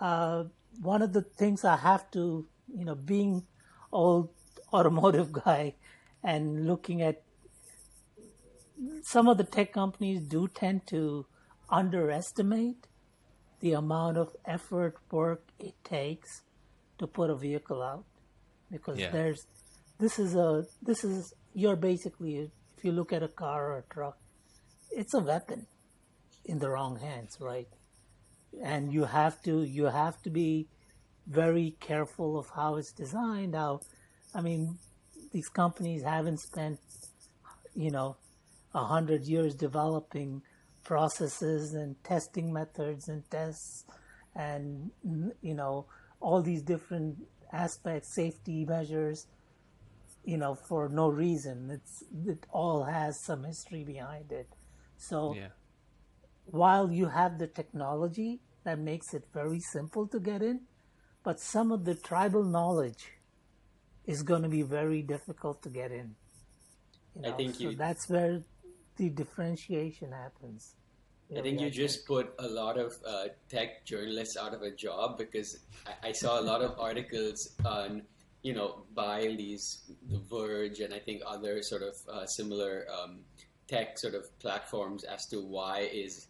uh, 0.00 0.44
one 0.80 1.02
of 1.02 1.12
the 1.12 1.22
things 1.22 1.64
I 1.64 1.76
have 1.76 2.10
to, 2.12 2.48
you 2.74 2.84
know, 2.84 2.94
being 2.94 3.46
old 3.92 4.30
automotive 4.72 5.32
guy 5.32 5.76
and 6.22 6.66
looking 6.66 7.02
at 7.02 7.22
some 9.02 9.28
of 9.28 9.38
the 9.38 9.44
tech 9.44 9.72
companies 9.72 10.20
do 10.20 10.48
tend 10.48 10.86
to 10.88 11.26
underestimate 11.70 12.86
the 13.60 13.72
amount 13.72 14.16
of 14.18 14.34
effort, 14.44 14.96
work 15.10 15.44
it 15.58 15.74
takes 15.84 16.42
to 16.98 17.06
put 17.06 17.30
a 17.30 17.36
vehicle 17.36 17.82
out. 17.82 18.04
Because 18.70 18.98
Yeah. 18.98 19.10
there's 19.10 19.46
this 19.98 20.18
is 20.18 20.34
a 20.34 20.66
this 20.82 21.04
is 21.04 21.32
you're 21.54 21.76
basically 21.76 22.50
if 22.76 22.84
you 22.84 22.92
look 22.92 23.12
at 23.12 23.22
a 23.22 23.28
car 23.28 23.72
or 23.72 23.78
a 23.78 23.82
truck 23.94 24.18
it's 24.90 25.14
a 25.14 25.20
weapon 25.20 25.66
in 26.44 26.58
the 26.58 26.68
wrong 26.68 26.96
hands 26.98 27.36
right? 27.40 27.68
And 28.62 28.92
you 28.92 29.04
have 29.04 29.40
to 29.42 29.62
you 29.62 29.84
have 29.84 30.20
to 30.22 30.30
be 30.30 30.68
very 31.26 31.76
careful 31.80 32.38
of 32.38 32.48
how 32.50 32.76
it's 32.76 32.92
designed. 32.92 33.54
How 33.54 33.80
i 34.34 34.40
mean 34.40 34.78
these 35.32 35.48
companies 35.48 36.02
haven't 36.02 36.38
spent 36.40 36.78
you 37.74 37.90
know 37.90 38.16
a 38.74 38.84
hundred 38.84 39.22
years 39.24 39.54
developing 39.54 40.42
processes 40.84 41.74
and 41.74 42.02
testing 42.04 42.52
methods 42.52 43.08
and 43.08 43.22
tests 43.30 43.84
and 44.34 44.90
you 45.42 45.54
know 45.54 45.86
all 46.20 46.42
these 46.42 46.62
different 46.62 47.16
aspects 47.52 48.14
safety 48.14 48.64
measures 48.64 49.26
you 50.24 50.36
know 50.36 50.54
for 50.54 50.88
no 50.88 51.08
reason 51.08 51.70
it's 51.70 52.04
it 52.26 52.46
all 52.50 52.84
has 52.84 53.20
some 53.20 53.44
history 53.44 53.84
behind 53.84 54.30
it 54.32 54.48
so 54.96 55.34
Yeah. 55.34 55.48
while 56.46 56.90
you 56.92 57.08
have 57.08 57.38
the 57.38 57.46
technology 57.46 58.40
that 58.64 58.78
makes 58.78 59.12
it 59.14 59.24
very 59.32 59.60
simple 59.60 60.06
to 60.08 60.20
get 60.20 60.42
in, 60.42 60.60
but 61.24 61.40
some 61.40 61.72
of 61.72 61.84
the 61.84 61.94
tribal 61.94 62.44
knowledge 62.44 63.12
is 64.06 64.22
going 64.22 64.42
to 64.42 64.48
be 64.48 64.62
very 64.62 65.02
difficult 65.02 65.62
to 65.62 65.68
get 65.68 65.92
in. 65.92 66.14
You 67.22 67.30
I 67.30 67.32
think 67.32 67.54
so 67.54 67.70
you- 67.70 67.76
that's 67.76 68.08
where 68.08 68.42
the 68.96 69.08
differentiation 69.10 70.12
happens. 70.12 70.74
I 71.34 71.40
think 71.40 71.60
you 71.60 71.70
just 71.70 72.04
put 72.06 72.34
a 72.38 72.46
lot 72.46 72.76
of 72.76 72.92
uh, 73.06 73.28
tech 73.48 73.86
journalists 73.86 74.36
out 74.36 74.52
of 74.52 74.60
a 74.60 74.70
job 74.70 75.16
because 75.16 75.60
I, 75.86 76.08
I 76.08 76.12
saw 76.12 76.38
a 76.38 76.42
lot 76.42 76.60
of 76.60 76.78
articles 76.78 77.54
on, 77.64 78.02
you 78.42 78.52
know, 78.52 78.82
by 78.94 79.34
these 79.38 79.80
The 80.10 80.18
Verge 80.18 80.80
and 80.80 80.92
I 80.92 80.98
think 80.98 81.22
other 81.26 81.62
sort 81.62 81.82
of 81.82 81.94
uh, 82.06 82.26
similar 82.26 82.84
um, 82.92 83.20
tech 83.66 83.98
sort 83.98 84.14
of 84.14 84.38
platforms 84.40 85.04
as 85.04 85.24
to 85.28 85.40
why 85.40 85.88
is 85.90 86.26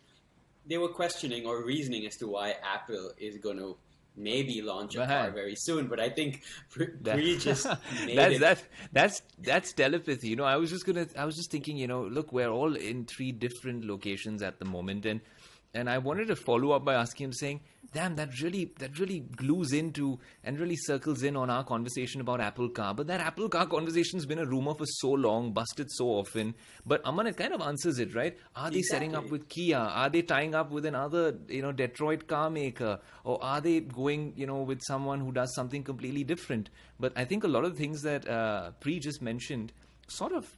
they 0.66 0.78
were 0.78 0.88
questioning 0.90 1.46
or 1.46 1.64
reasoning 1.64 2.06
as 2.06 2.16
to 2.18 2.28
why 2.28 2.54
Apple 2.62 3.10
is 3.18 3.38
going 3.38 3.56
to 3.58 3.76
maybe 4.16 4.60
launch 4.62 4.94
a 4.96 5.06
car 5.06 5.30
very 5.30 5.54
soon. 5.54 5.86
But 5.86 6.00
I 6.00 6.08
think 6.10 6.42
That- 7.02 7.18
just 7.40 7.66
made 8.06 8.18
that's 8.18 8.34
it. 8.34 8.40
that 8.40 8.62
that's 8.92 9.22
that's 9.38 9.72
telepathy 9.72 10.28
you 10.28 10.36
know 10.36 10.44
i 10.44 10.56
was 10.56 10.70
just 10.70 10.84
gonna 10.86 11.06
i 11.16 11.24
was 11.24 11.34
just 11.36 11.50
thinking 11.50 11.76
you 11.76 11.86
know 11.88 12.02
look 12.02 12.32
we're 12.32 12.50
all 12.50 12.76
in 12.76 13.04
three 13.06 13.32
different 13.32 13.84
locations 13.84 14.42
at 14.42 14.58
the 14.58 14.64
moment 14.64 15.06
and 15.06 15.20
and 15.74 15.88
i 15.88 15.98
wanted 15.98 16.26
to 16.26 16.36
follow 16.36 16.72
up 16.72 16.84
by 16.84 16.94
asking 16.94 17.24
him 17.24 17.32
saying 17.32 17.60
damn 17.92 18.16
that 18.16 18.40
really 18.40 18.72
that 18.78 18.98
really 18.98 19.20
glues 19.20 19.72
into 19.72 20.18
and 20.44 20.58
really 20.58 20.76
circles 20.76 21.22
in 21.22 21.36
on 21.36 21.50
our 21.50 21.64
conversation 21.64 22.20
about 22.20 22.40
apple 22.40 22.68
car 22.68 22.94
but 22.94 23.06
that 23.06 23.20
apple 23.20 23.48
car 23.48 23.66
conversation's 23.66 24.26
been 24.26 24.38
a 24.38 24.46
rumor 24.46 24.74
for 24.74 24.86
so 24.86 25.10
long 25.10 25.52
busted 25.52 25.90
so 25.90 26.06
often. 26.08 26.54
But 26.84 27.04
aman 27.04 27.26
it 27.26 27.36
kind 27.36 27.52
of 27.52 27.60
answers 27.60 27.98
it 27.98 28.14
right? 28.14 28.36
Are 28.56 28.70
they 28.70 28.82
setting 28.82 29.14
up 29.14 29.30
with 29.30 29.48
Kia? 29.48 29.76
Are 29.76 30.10
they 30.10 30.22
tying 30.22 30.54
up 30.54 30.70
with 30.70 30.86
another, 30.86 31.36
you 31.48 31.62
know, 31.62 31.72
Detroit 31.72 32.26
car 32.26 32.50
maker, 32.50 32.98
or 33.24 33.42
are 33.42 33.60
they 33.60 33.80
going, 33.80 34.32
you 34.36 34.46
know, 34.46 34.62
with 34.62 34.80
someone 34.82 35.20
who 35.20 35.32
does 35.32 35.54
something 35.54 35.82
completely 35.82 36.24
different? 36.24 36.70
But 36.98 37.12
I 37.16 37.24
think 37.24 37.44
a 37.44 37.48
lot 37.48 37.64
of 37.64 37.72
the 37.72 37.78
things 37.78 38.02
that 38.02 38.28
uh, 38.28 38.72
Pri 38.80 38.98
just 38.98 39.22
mentioned 39.22 39.72
sort 40.08 40.32
of 40.32 40.56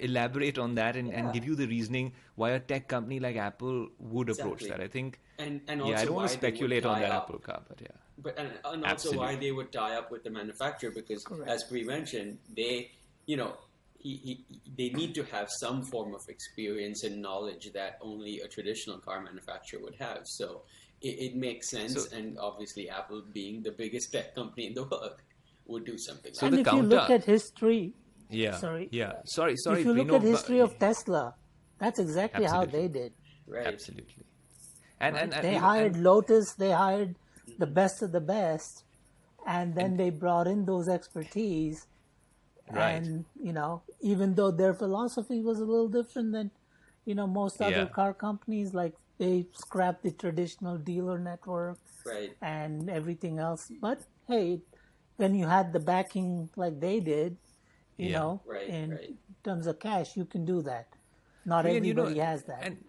elaborate 0.00 0.58
on 0.58 0.74
that 0.74 0.96
and, 0.96 1.12
and 1.12 1.32
give 1.32 1.44
you 1.44 1.54
the 1.54 1.66
reasoning 1.66 2.12
why 2.34 2.50
a 2.50 2.60
tech 2.60 2.88
company 2.88 3.20
like 3.20 3.36
Apple 3.36 3.88
would 3.98 4.28
approach 4.30 4.62
that. 4.64 4.80
I 4.80 4.88
think. 4.88 5.20
and, 5.38 5.60
and 5.68 5.80
also 5.80 5.92
yeah, 5.92 6.00
I 6.00 6.04
don't 6.04 6.14
want 6.14 6.28
to 6.28 6.34
speculate 6.34 6.84
on 6.84 6.96
tie 6.96 7.00
that 7.02 7.12
up. 7.12 7.24
Apple 7.24 7.38
car, 7.38 7.62
but 7.68 7.80
yeah. 7.80 7.88
But 8.18 8.38
and, 8.38 8.50
and 8.64 8.84
also 8.84 9.16
why 9.16 9.34
they 9.36 9.50
would 9.50 9.72
tie 9.72 9.96
up 9.96 10.10
with 10.10 10.24
the 10.24 10.30
manufacturer 10.30 10.90
because, 10.90 11.24
Correct. 11.24 11.50
as 11.50 11.64
Pri 11.64 11.82
mentioned, 11.82 12.38
they, 12.56 12.92
you 13.26 13.36
know, 13.36 13.54
he, 13.98 14.16
he, 14.16 14.44
they 14.76 14.90
need 14.90 15.14
to 15.14 15.24
have 15.24 15.50
some 15.50 15.82
form 15.82 16.14
of 16.14 16.28
experience 16.28 17.04
and 17.04 17.20
knowledge 17.20 17.72
that 17.72 17.98
only 18.00 18.40
a 18.40 18.48
traditional 18.48 18.98
car 18.98 19.20
manufacturer 19.20 19.80
would 19.80 19.96
have. 19.96 20.20
So 20.24 20.62
it, 21.00 21.32
it 21.32 21.36
makes 21.36 21.70
sense, 21.70 21.94
So- 21.94 22.16
and 22.16 22.38
obviously 22.38 22.88
Apple, 22.88 23.22
being 23.32 23.62
the 23.62 23.72
biggest 23.72 24.12
tech 24.12 24.34
company 24.34 24.66
in 24.66 24.74
the 24.74 24.84
world, 24.84 25.16
would 25.66 25.84
do 25.84 25.96
something. 25.98 26.34
So 26.34 26.46
like 26.46 26.52
and 26.58 26.64
the 26.64 26.70
if 26.70 26.76
you 26.76 26.82
look 26.82 27.10
at 27.10 27.24
history, 27.24 27.94
Yeah. 28.34 28.56
Sorry. 28.56 28.88
Yeah. 28.92 29.12
Sorry. 29.24 29.56
Sorry. 29.56 29.80
if 29.80 29.86
you 29.86 29.94
look 29.94 30.08
Prino, 30.08 30.16
at 30.16 30.22
but- 30.22 30.28
history 30.28 30.58
of 30.60 30.78
Tesla, 30.78 31.34
that's 31.78 31.98
exactly 31.98 32.44
how 32.44 32.64
they 32.64 32.88
did. 32.88 33.12
right? 33.46 33.66
Absolutely. 33.66 34.24
And, 35.00 35.16
and, 35.16 35.34
and 35.34 35.44
they 35.44 35.54
hired 35.56 35.94
and- 35.94 36.04
Lotus, 36.04 36.52
they 36.54 36.70
hired 36.72 37.16
the 37.58 37.66
best 37.66 38.02
of 38.02 38.12
the 38.12 38.20
best, 38.20 38.84
and 39.46 39.74
then 39.74 39.96
they 39.96 40.10
brought 40.10 40.46
in 40.46 40.64
those 40.64 40.88
expertise. 40.88 41.86
Right. 42.70 42.92
And 42.92 43.26
you 43.42 43.52
know, 43.52 43.82
even 44.00 44.34
though 44.34 44.50
their 44.50 44.72
philosophy 44.72 45.40
was 45.40 45.58
a 45.60 45.64
little 45.64 45.88
different 45.88 46.32
than 46.32 46.50
you 47.04 47.14
know 47.14 47.26
most 47.26 47.60
other 47.60 47.84
Yeah. 47.84 47.94
car 47.98 48.14
companies, 48.14 48.72
like 48.72 48.94
they 49.18 49.46
scrapped 49.52 50.02
the 50.02 50.10
traditional 50.12 50.78
dealer 50.78 51.18
network 51.18 51.78
Right. 52.06 52.32
and 52.40 52.88
everything 52.88 53.38
else. 53.38 53.70
But 53.80 54.00
hey, 54.26 54.62
when 55.16 55.34
you 55.34 55.46
had 55.46 55.72
the 55.74 55.80
backing 55.80 56.48
like 56.56 56.80
they 56.80 57.00
did, 57.00 57.36
you 57.98 58.10
Yeah. 58.10 58.18
know, 58.18 58.40
Right, 58.46 58.68
in 58.68 58.90
right. 58.90 59.14
terms 59.42 59.66
of 59.66 59.78
cash, 59.78 60.16
you 60.16 60.24
can 60.24 60.44
do 60.44 60.62
that. 60.62 60.88
Not 61.44 61.66
And, 61.66 61.84
you 61.86 61.94
know, 61.94 62.06
has 62.06 62.42
that. 62.44 62.64
And 62.64 62.84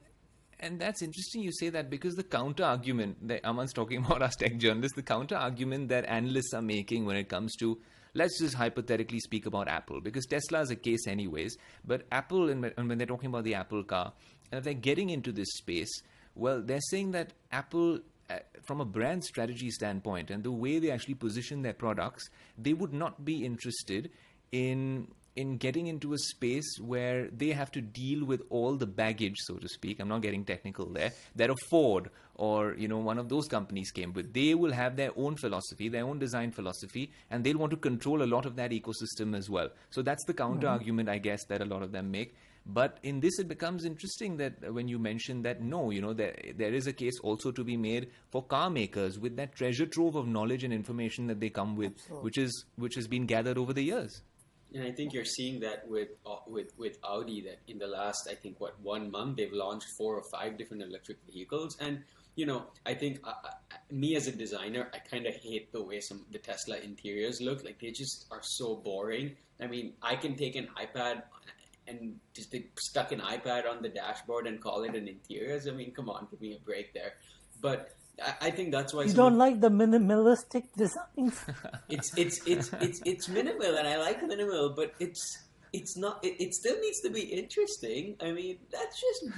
and 0.59 0.79
that's 0.79 1.01
interesting 1.01 1.41
you 1.41 1.51
say 1.51 1.69
that 1.69 1.89
because 1.89 2.15
the 2.15 2.24
counter 2.24 2.63
argument 2.63 3.27
that 3.27 3.41
Aman's 3.43 3.74
talking 3.74 3.97
about 4.05 4.21
us 4.21 4.35
tech 4.35 4.57
journalists, 4.57 4.95
the 4.95 5.03
counter 5.03 5.35
argument 5.35 5.89
that 5.89 6.05
analysts 6.05 6.53
are 6.53 6.62
making 6.62 7.05
when 7.05 7.17
it 7.17 7.27
comes 7.29 7.55
to 7.57 7.77
let's 8.13 8.39
just 8.39 8.55
hypothetically 8.55 9.19
speak 9.19 9.45
about 9.45 9.67
Apple 9.67 10.00
because 10.00 10.25
Tesla 10.25 10.62
is 10.62 10.71
a 10.71 10.75
case 10.75 11.05
anyways, 11.07 11.57
but 11.85 12.05
Apple 12.12 12.50
and 12.50 12.62
when 12.88 12.97
they're 12.97 13.05
talking 13.05 13.29
about 13.29 13.43
the 13.43 13.55
Apple 13.55 13.83
car, 13.83 14.13
and 14.51 14.59
if 14.59 14.63
they're 14.63 14.74
getting 14.74 15.09
into 15.09 15.33
this 15.33 15.50
space, 15.57 16.01
well, 16.35 16.62
they're 16.62 16.79
saying 16.89 17.12
that 17.12 17.33
Apple 17.51 18.00
uh, 18.29 18.38
from 18.63 18.79
a 18.79 18.85
brand 18.85 19.24
strategy 19.24 19.69
standpoint 19.69 20.31
and 20.31 20.43
the 20.43 20.51
way 20.51 20.79
they 20.79 20.89
actually 20.91 21.13
position 21.15 21.62
their 21.62 21.74
products, 21.74 22.29
they 22.57 22.74
would 22.74 22.93
not 22.93 23.25
be 23.25 23.45
interested 23.45 24.09
in 24.55 25.07
in 25.35 25.57
getting 25.57 25.88
into 25.88 26.13
a 26.13 26.17
space 26.17 26.77
where 26.79 27.27
they 27.29 27.50
have 27.50 27.69
to 27.69 27.81
deal 27.81 28.24
with 28.24 28.41
all 28.50 28.77
the 28.77 28.88
baggage, 28.88 29.35
so 29.39 29.55
to 29.55 29.67
speak. 29.67 30.00
I'm 30.00 30.07
not 30.07 30.21
getting 30.21 30.45
technical 30.45 30.85
there. 30.85 31.12
That 31.35 31.50
a 31.50 31.55
Ford 31.69 32.09
or 32.35 32.74
you 32.75 32.88
know 32.88 33.00
one 33.00 33.17
of 33.17 33.27
those 33.27 33.47
companies 33.47 33.91
came 33.91 34.13
with. 34.13 34.33
They 34.33 34.55
will 34.55 34.71
have 34.71 34.95
their 34.95 35.12
own 35.17 35.35
philosophy, 35.35 35.89
their 35.89 36.05
own 36.05 36.19
design 36.19 36.51
philosophy, 36.51 37.12
and 37.29 37.43
they'll 37.43 37.57
want 37.57 37.71
to 37.71 37.77
control 37.77 38.24
a 38.24 38.31
lot 38.35 38.45
of 38.45 38.55
that 38.55 38.71
ecosystem 38.71 39.35
as 39.38 39.50
well. 39.50 39.69
So 39.89 40.01
that's 40.01 40.24
the 40.25 40.33
counter 40.33 40.67
hmm. 40.67 40.74
argument, 40.74 41.09
I 41.09 41.17
guess, 41.17 41.45
that 41.50 41.62
a 41.62 41.65
lot 41.65 41.83
of 41.83 41.91
them 41.91 42.12
make. 42.12 42.35
But 42.65 42.97
in 43.03 43.19
this, 43.19 43.38
it 43.38 43.47
becomes 43.47 43.85
interesting 43.85 44.38
that 44.38 44.74
when 44.74 44.88
you 44.88 44.97
mention 44.97 45.43
that 45.43 45.62
no, 45.62 45.91
you 45.91 46.01
know, 46.01 46.13
there, 46.13 46.35
there 46.55 46.74
is 46.74 46.88
a 46.88 46.93
case 46.93 47.19
also 47.21 47.51
to 47.51 47.63
be 47.63 47.77
made 47.77 48.09
for 48.31 48.41
car 48.43 48.71
makers 48.71 49.19
with 49.19 49.35
that 49.35 49.53
treasure 49.55 49.85
trove 49.85 50.15
of 50.15 50.27
knowledge 50.27 50.63
and 50.63 50.74
information 50.74 51.27
that 51.27 51.39
they 51.39 51.50
come 51.50 51.75
with, 51.75 51.93
which 52.21 52.39
is 52.39 52.65
which 52.75 52.95
has 52.95 53.07
been 53.07 53.27
gathered 53.27 53.59
over 53.59 53.74
the 53.74 53.83
years. 53.83 54.21
And 54.75 54.84
I 54.84 54.91
think 54.91 55.13
you're 55.13 55.24
seeing 55.24 55.62
that 55.62 55.88
with 55.88 56.10
uh, 56.25 56.36
with 56.48 56.77
with 56.77 56.98
Audi 57.01 57.39
that 57.41 57.60
in 57.70 57.77
the 57.77 57.88
last 57.88 58.27
I 58.29 58.36
think 58.36 58.60
what 58.60 58.77
one 58.82 59.10
month 59.10 59.38
they've 59.38 59.53
launched 59.53 59.88
four 59.98 60.15
or 60.15 60.24
five 60.24 60.58
different 60.58 60.84
electric 60.84 61.17
vehicles 61.32 61.77
and 61.79 62.03
you 62.36 62.46
know 62.46 62.65
I 62.86 62.94
think 62.94 63.20
uh, 63.24 63.29
uh, 63.46 63.77
me 63.89 64.17
as 64.17 64.27
a 64.27 64.34
designer 64.34 64.89
I 64.94 65.00
kind 65.00 65.27
of 65.27 65.36
hate 65.36 65.72
the 65.72 65.82
way 65.82 66.01
some 66.01 66.25
the 66.29 66.39
Tesla 66.39 66.77
interiors 66.77 67.39
look 67.39 67.63
like 67.63 67.79
they 67.79 67.91
just 67.91 68.25
are 68.32 68.41
so 68.44 68.75
boring. 68.75 69.38
I 69.62 69.67
mean 69.67 69.94
I 70.01 70.17
can 70.17 70.36
take 70.36 70.58
an 70.58 70.67
iPad 70.77 71.24
and 71.88 72.20
just 72.34 72.53
stuck 72.79 73.13
an 73.13 73.22
iPad 73.22 73.70
on 73.70 73.82
the 73.82 73.89
dashboard 73.89 74.46
and 74.46 74.60
call 74.60 74.84
it 74.84 74.94
an 74.94 75.08
interiors. 75.08 75.70
I 75.70 75.72
mean 75.72 75.94
come 75.94 76.10
on 76.10 76.27
give 76.29 76.41
me 76.41 76.53
a 76.53 76.60
break 76.60 76.94
there. 76.94 77.13
But 77.62 77.96
I, 78.22 78.48
I 78.48 78.51
think 78.51 78.72
that's 78.72 78.93
why 78.93 79.03
you 79.03 79.10
some 79.10 79.17
don't 79.17 79.38
like 79.38 79.62
the 79.62 79.69
minimalistic 79.69 80.65
designs? 80.75 81.39
it's 81.89 82.15
it's 82.17 82.39
it's 82.45 82.72
it's 82.79 83.01
it's 83.05 83.29
minimal 83.29 83.75
and 83.77 83.88
I 83.88 83.98
like 83.98 84.24
minimal, 84.24 84.74
but 84.75 84.93
it's 85.00 85.24
it's 85.74 85.98
not. 85.98 86.24
It, 86.24 86.36
it 86.39 86.53
still 86.53 86.79
needs 86.79 87.01
to 87.01 87.10
be 87.10 87.22
interesting. 87.22 88.15
I 88.22 88.31
mean, 88.31 88.60
that's 88.72 89.01
just 89.01 89.36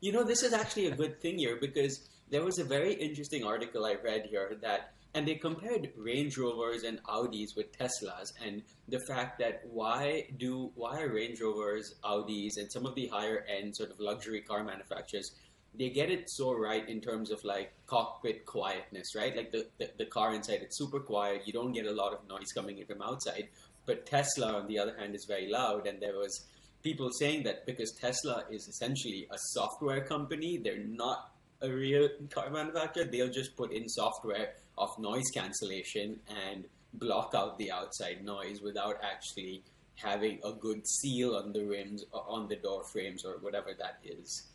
You 0.00 0.12
know, 0.12 0.24
this 0.24 0.42
is 0.42 0.54
actually 0.54 0.86
a 0.86 0.96
good 0.96 1.20
thing 1.20 1.36
here 1.38 1.58
because 1.60 2.08
there 2.30 2.42
was 2.42 2.58
a 2.58 2.64
very 2.64 2.94
interesting 2.94 3.44
article 3.44 3.84
I 3.84 3.96
read 4.02 4.26
here 4.30 4.56
that, 4.62 4.94
and 5.14 5.28
they 5.28 5.34
compared 5.34 5.90
Range 5.96 6.38
Rovers 6.38 6.84
and 6.84 7.02
Audis 7.04 7.54
with 7.54 7.76
Teslas, 7.76 8.32
and 8.42 8.62
the 8.88 9.00
fact 9.00 9.38
that 9.40 9.62
why 9.68 10.28
do 10.38 10.70
why 10.74 11.02
are 11.02 11.12
Range 11.12 11.38
Rovers, 11.40 11.96
Audis, 12.02 12.56
and 12.56 12.72
some 12.72 12.86
of 12.86 12.94
the 12.94 13.08
higher 13.08 13.44
end 13.44 13.76
sort 13.76 13.90
of 13.90 14.00
luxury 14.00 14.40
car 14.40 14.64
manufacturers 14.64 15.32
they 15.74 15.88
get 15.88 16.10
it 16.10 16.28
so 16.28 16.52
right 16.52 16.88
in 16.88 17.00
terms 17.00 17.30
of 17.30 17.42
like 17.44 17.72
cockpit 17.86 18.44
quietness, 18.44 19.14
right? 19.14 19.36
Like 19.36 19.52
the, 19.52 19.66
the, 19.78 19.90
the, 19.98 20.06
car 20.06 20.34
inside, 20.34 20.60
it's 20.62 20.78
super 20.78 21.00
quiet. 21.00 21.42
You 21.46 21.52
don't 21.52 21.72
get 21.72 21.86
a 21.86 21.92
lot 21.92 22.12
of 22.12 22.26
noise 22.28 22.52
coming 22.54 22.78
in 22.78 22.86
from 22.86 23.02
outside. 23.02 23.48
But 23.86 24.06
Tesla, 24.06 24.54
on 24.54 24.66
the 24.66 24.78
other 24.78 24.96
hand, 24.98 25.14
is 25.14 25.24
very 25.26 25.48
loud. 25.48 25.86
And 25.86 26.00
there 26.00 26.16
was 26.16 26.46
people 26.82 27.10
saying 27.12 27.44
that 27.44 27.66
because 27.66 27.92
Tesla 28.00 28.44
is 28.50 28.68
essentially 28.68 29.26
a 29.30 29.38
software 29.38 30.04
company, 30.04 30.58
they're 30.58 30.84
not 30.84 31.32
a 31.62 31.70
real 31.70 32.08
car 32.30 32.50
manufacturer. 32.50 33.04
They'll 33.04 33.30
just 33.30 33.56
put 33.56 33.72
in 33.72 33.88
software 33.88 34.54
of 34.76 34.90
noise 34.98 35.30
cancellation 35.32 36.18
and 36.48 36.64
block 36.94 37.34
out 37.36 37.58
the 37.58 37.70
outside 37.70 38.24
noise 38.24 38.60
without 38.60 38.96
actually 39.02 39.62
having 39.94 40.40
a 40.44 40.52
good 40.52 40.86
seal 40.86 41.36
on 41.36 41.52
the 41.52 41.64
rims 41.64 42.04
or 42.12 42.24
on 42.28 42.48
the 42.48 42.56
door 42.56 42.82
frames 42.84 43.24
or 43.24 43.34
whatever 43.40 43.70
that 43.78 43.98
is. 44.02 44.49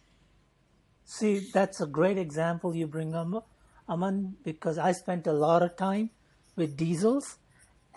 See, 1.06 1.40
that's 1.54 1.80
a 1.82 1.86
great 1.86 2.18
example 2.18 2.76
you 2.76 2.88
bring 2.88 3.14
up, 3.14 3.48
Aman, 3.88 4.38
because 4.44 4.80
I 4.80 4.92
spent 4.92 5.28
a 5.28 5.34
lot 5.34 5.62
of 5.62 5.76
time 5.78 6.10
with 6.56 6.76
diesels, 6.76 7.38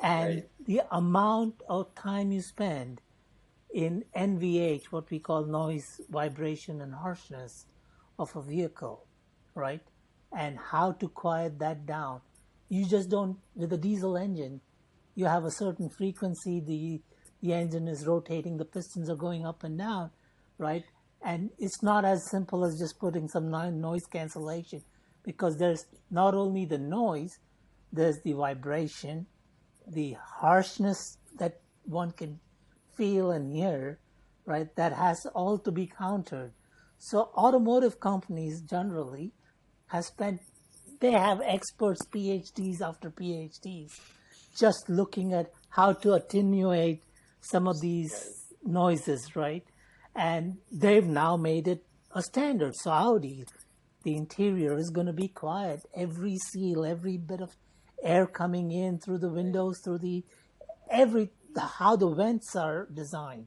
and 0.03 0.35
right. 0.35 0.50
the 0.67 0.83
amount 0.91 1.62
of 1.69 1.95
time 1.95 2.33
you 2.33 2.43
spend 2.43 3.00
in 3.73 4.05
NVH, 4.15 4.85
what 4.91 5.11
we 5.11 5.19
call 5.19 5.45
noise, 5.47 6.00
vibration, 6.11 6.83
and 6.83 6.95
harshness 6.95 7.67
of 8.19 8.35
a 8.37 8.43
vehicle, 8.43 9.07
right? 9.55 9.83
And 10.37 10.59
how 10.59 10.93
to 10.93 11.09
quiet 11.09 11.59
that 11.61 11.87
down. 11.87 12.21
You 12.69 12.85
just 12.85 13.09
don't, 13.09 13.38
with 13.55 13.73
a 13.73 13.79
diesel 13.79 14.19
engine, 14.19 14.61
you 15.15 15.25
have 15.25 15.45
a 15.45 15.50
certain 15.50 15.88
frequency, 15.88 16.61
the, 16.61 17.00
the 17.43 17.55
engine 17.55 17.88
is 17.88 18.07
rotating, 18.07 18.59
the 18.59 18.67
pistons 18.67 19.09
are 19.09 19.17
going 19.17 19.47
up 19.47 19.65
and 19.65 19.79
down, 19.79 20.11
right? 20.59 20.85
And 21.25 21.51
it's 21.59 21.83
not 21.83 22.05
as 22.05 22.31
simple 22.31 22.65
as 22.65 22.79
just 22.79 22.99
putting 22.99 23.29
some 23.29 23.51
noise 23.51 24.07
cancellation 24.07 24.83
because 25.25 25.59
there's 25.59 25.87
not 26.11 26.35
only 26.35 26.65
the 26.65 26.79
noise, 26.79 27.39
there's 27.93 28.21
the 28.23 28.33
vibration, 28.33 29.27
the 29.87 30.17
harshness 30.23 31.19
that 31.39 31.61
one 31.85 32.13
can 32.13 32.39
feel 32.97 33.31
and 33.31 33.53
hear, 33.53 33.99
right? 34.47 34.75
That 34.77 34.93
has 34.93 35.27
all 35.35 35.59
to 35.59 35.73
be 35.73 35.87
countered. 35.87 36.53
So 36.99 37.31
automotive 37.37 38.01
companies 38.01 38.61
generally 38.61 39.33
have 39.87 40.05
spent, 40.05 40.41
they 41.01 41.13
have 41.13 41.41
experts, 41.45 42.05
PhDs 42.07 42.81
after 42.81 43.11
PhDs, 43.11 44.01
just 44.57 44.89
looking 44.89 45.33
at 45.33 45.53
how 45.71 45.93
to 45.93 46.15
attenuate 46.15 47.03
some 47.41 47.69
of 47.69 47.81
these 47.81 48.45
noises, 48.65 49.37
right? 49.37 49.65
And 50.19 50.57
they've 50.73 51.07
now 51.07 51.37
made 51.37 51.69
it 51.69 51.85
a 52.13 52.21
standard. 52.23 52.75
So 52.75 52.91
Audi, 52.91 53.45
the 54.03 54.17
interior 54.17 54.77
is 54.77 54.91
going 54.91 55.07
to 55.07 55.13
be 55.13 55.29
quiet. 55.29 55.83
Every 55.95 56.37
seal, 56.39 56.85
every 56.85 57.17
bit 57.17 57.41
of 57.41 57.51
air 58.03 58.27
coming 58.27 58.73
in 58.73 58.99
through 58.99 59.19
the 59.19 59.29
windows, 59.29 59.81
through 59.83 59.99
the 59.99 60.25
every 60.91 61.31
how 61.79 61.95
the 61.95 62.09
vents 62.11 62.57
are 62.57 62.89
designed, 62.93 63.47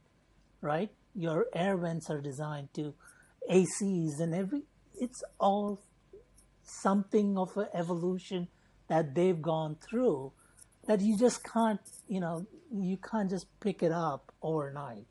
right? 0.61 0.89
Your 1.13 1.47
air 1.53 1.75
vents 1.75 2.09
are 2.09 2.21
designed 2.21 2.73
to 2.75 2.93
ACs 3.51 4.21
and 4.21 4.33
every. 4.33 4.63
It's 4.95 5.23
all 5.39 5.81
something 6.63 7.37
of 7.37 7.57
an 7.57 7.67
evolution 7.73 8.47
that 8.87 9.13
they've 9.13 9.41
gone 9.41 9.75
through 9.75 10.31
that 10.87 11.01
you 11.01 11.17
just 11.17 11.43
can't, 11.43 11.81
you 12.07 12.21
know, 12.21 12.45
you 12.73 12.97
can't 12.97 13.29
just 13.29 13.47
pick 13.59 13.83
it 13.83 13.91
up 13.91 14.31
overnight 14.41 15.10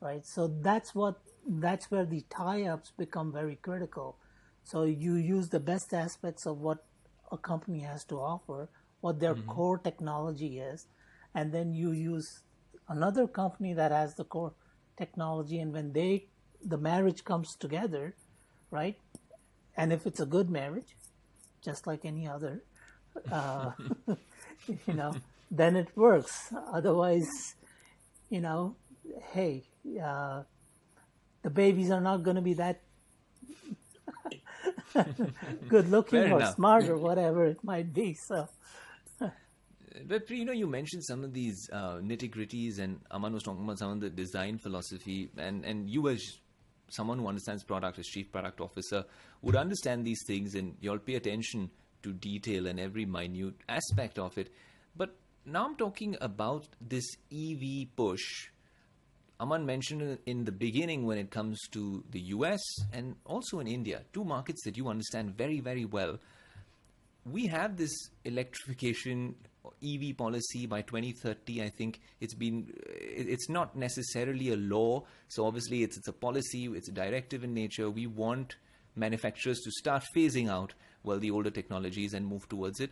right? 0.00 0.24
So 0.26 0.46
that's 0.46 0.94
what 0.94 1.20
that's 1.46 1.90
where 1.90 2.04
the 2.04 2.24
tie-ups 2.28 2.92
become 2.98 3.32
very 3.32 3.56
critical. 3.56 4.16
So 4.64 4.82
you 4.82 5.14
use 5.14 5.48
the 5.48 5.60
best 5.60 5.94
aspects 5.94 6.46
of 6.46 6.58
what 6.58 6.84
a 7.32 7.38
company 7.38 7.80
has 7.80 8.04
to 8.04 8.16
offer, 8.16 8.68
what 9.00 9.18
their 9.18 9.34
mm-hmm. 9.34 9.48
core 9.48 9.78
technology 9.78 10.58
is, 10.58 10.86
and 11.34 11.52
then 11.52 11.72
you 11.72 11.92
use 11.92 12.40
another 12.88 13.26
company 13.26 13.72
that 13.74 13.92
has 13.92 14.14
the 14.14 14.24
core 14.24 14.52
technology, 14.96 15.58
and 15.58 15.72
when 15.72 15.92
they 15.92 16.26
the 16.64 16.76
marriage 16.76 17.24
comes 17.24 17.54
together, 17.54 18.14
right? 18.70 18.96
And 19.76 19.92
if 19.92 20.06
it's 20.06 20.20
a 20.20 20.26
good 20.26 20.50
marriage, 20.50 20.96
just 21.62 21.86
like 21.86 22.04
any 22.04 22.26
other, 22.26 22.62
uh, 23.30 23.70
you 24.86 24.94
know, 24.94 25.14
then 25.50 25.76
it 25.76 25.88
works. 25.96 26.52
Otherwise, 26.72 27.54
you 28.28 28.40
know, 28.40 28.76
hey, 29.32 29.64
uh, 30.00 30.42
the 31.42 31.50
babies 31.50 31.90
are 31.90 32.00
not 32.00 32.22
going 32.22 32.36
to 32.36 32.42
be 32.42 32.54
that 32.54 32.80
good 35.68 35.88
looking 35.88 36.22
Fair 36.22 36.34
or 36.34 36.38
enough. 36.38 36.54
smart 36.56 36.88
or 36.88 36.96
whatever 36.98 37.46
it 37.46 37.62
might 37.62 37.92
be. 37.92 38.14
So. 38.14 38.48
But 40.06 40.30
you 40.30 40.44
know, 40.44 40.52
you 40.52 40.66
mentioned 40.66 41.04
some 41.04 41.24
of 41.24 41.32
these 41.32 41.68
uh, 41.72 41.98
nitty 41.98 42.30
gritties, 42.30 42.78
and 42.78 43.00
Aman 43.10 43.32
was 43.32 43.42
talking 43.42 43.64
about 43.64 43.78
some 43.78 43.90
of 43.92 44.00
the 44.00 44.10
design 44.10 44.58
philosophy, 44.58 45.30
and 45.36 45.64
and 45.64 45.88
you 45.88 46.08
as 46.08 46.22
someone 46.90 47.18
who 47.18 47.26
understands 47.26 47.64
product 47.64 47.98
as 47.98 48.06
chief 48.06 48.30
product 48.30 48.60
officer 48.60 49.04
would 49.42 49.56
understand 49.56 50.04
these 50.04 50.22
things, 50.26 50.54
and 50.54 50.76
you'll 50.80 50.98
pay 50.98 51.16
attention 51.16 51.70
to 52.02 52.12
detail 52.12 52.66
and 52.66 52.78
every 52.78 53.04
minute 53.04 53.54
aspect 53.68 54.18
of 54.18 54.38
it. 54.38 54.52
But 54.96 55.16
now 55.44 55.64
I'm 55.64 55.76
talking 55.76 56.16
about 56.20 56.68
this 56.80 57.04
EV 57.32 57.88
push 57.96 58.50
Aman 59.40 59.64
mentioned 59.64 60.18
in 60.26 60.44
the 60.44 60.52
beginning 60.52 61.06
when 61.06 61.16
it 61.16 61.30
comes 61.30 61.60
to 61.70 62.02
the 62.10 62.20
US 62.34 62.60
and 62.92 63.14
also 63.24 63.60
in 63.60 63.68
India, 63.68 64.02
two 64.12 64.24
markets 64.24 64.64
that 64.64 64.76
you 64.76 64.88
understand 64.88 65.36
very, 65.36 65.60
very 65.60 65.84
well. 65.84 66.18
We 67.24 67.46
have 67.46 67.76
this 67.76 67.92
electrification 68.24 69.36
EV 69.84 70.16
policy 70.16 70.66
by 70.66 70.82
2030. 70.82 71.62
I 71.62 71.68
think 71.68 72.00
it's 72.20 72.34
been, 72.34 72.72
it's 72.84 73.48
not 73.48 73.76
necessarily 73.76 74.50
a 74.52 74.56
law. 74.56 75.04
So 75.28 75.46
obviously 75.46 75.84
it's, 75.84 75.96
it's 75.98 76.08
a 76.08 76.12
policy, 76.12 76.66
it's 76.66 76.88
a 76.88 76.92
directive 76.92 77.44
in 77.44 77.54
nature. 77.54 77.90
We 77.90 78.08
want 78.08 78.56
manufacturers 78.96 79.60
to 79.60 79.70
start 79.70 80.02
phasing 80.16 80.48
out, 80.48 80.74
well, 81.04 81.20
the 81.20 81.30
older 81.30 81.50
technologies 81.50 82.12
and 82.12 82.26
move 82.26 82.48
towards 82.48 82.80
it. 82.80 82.90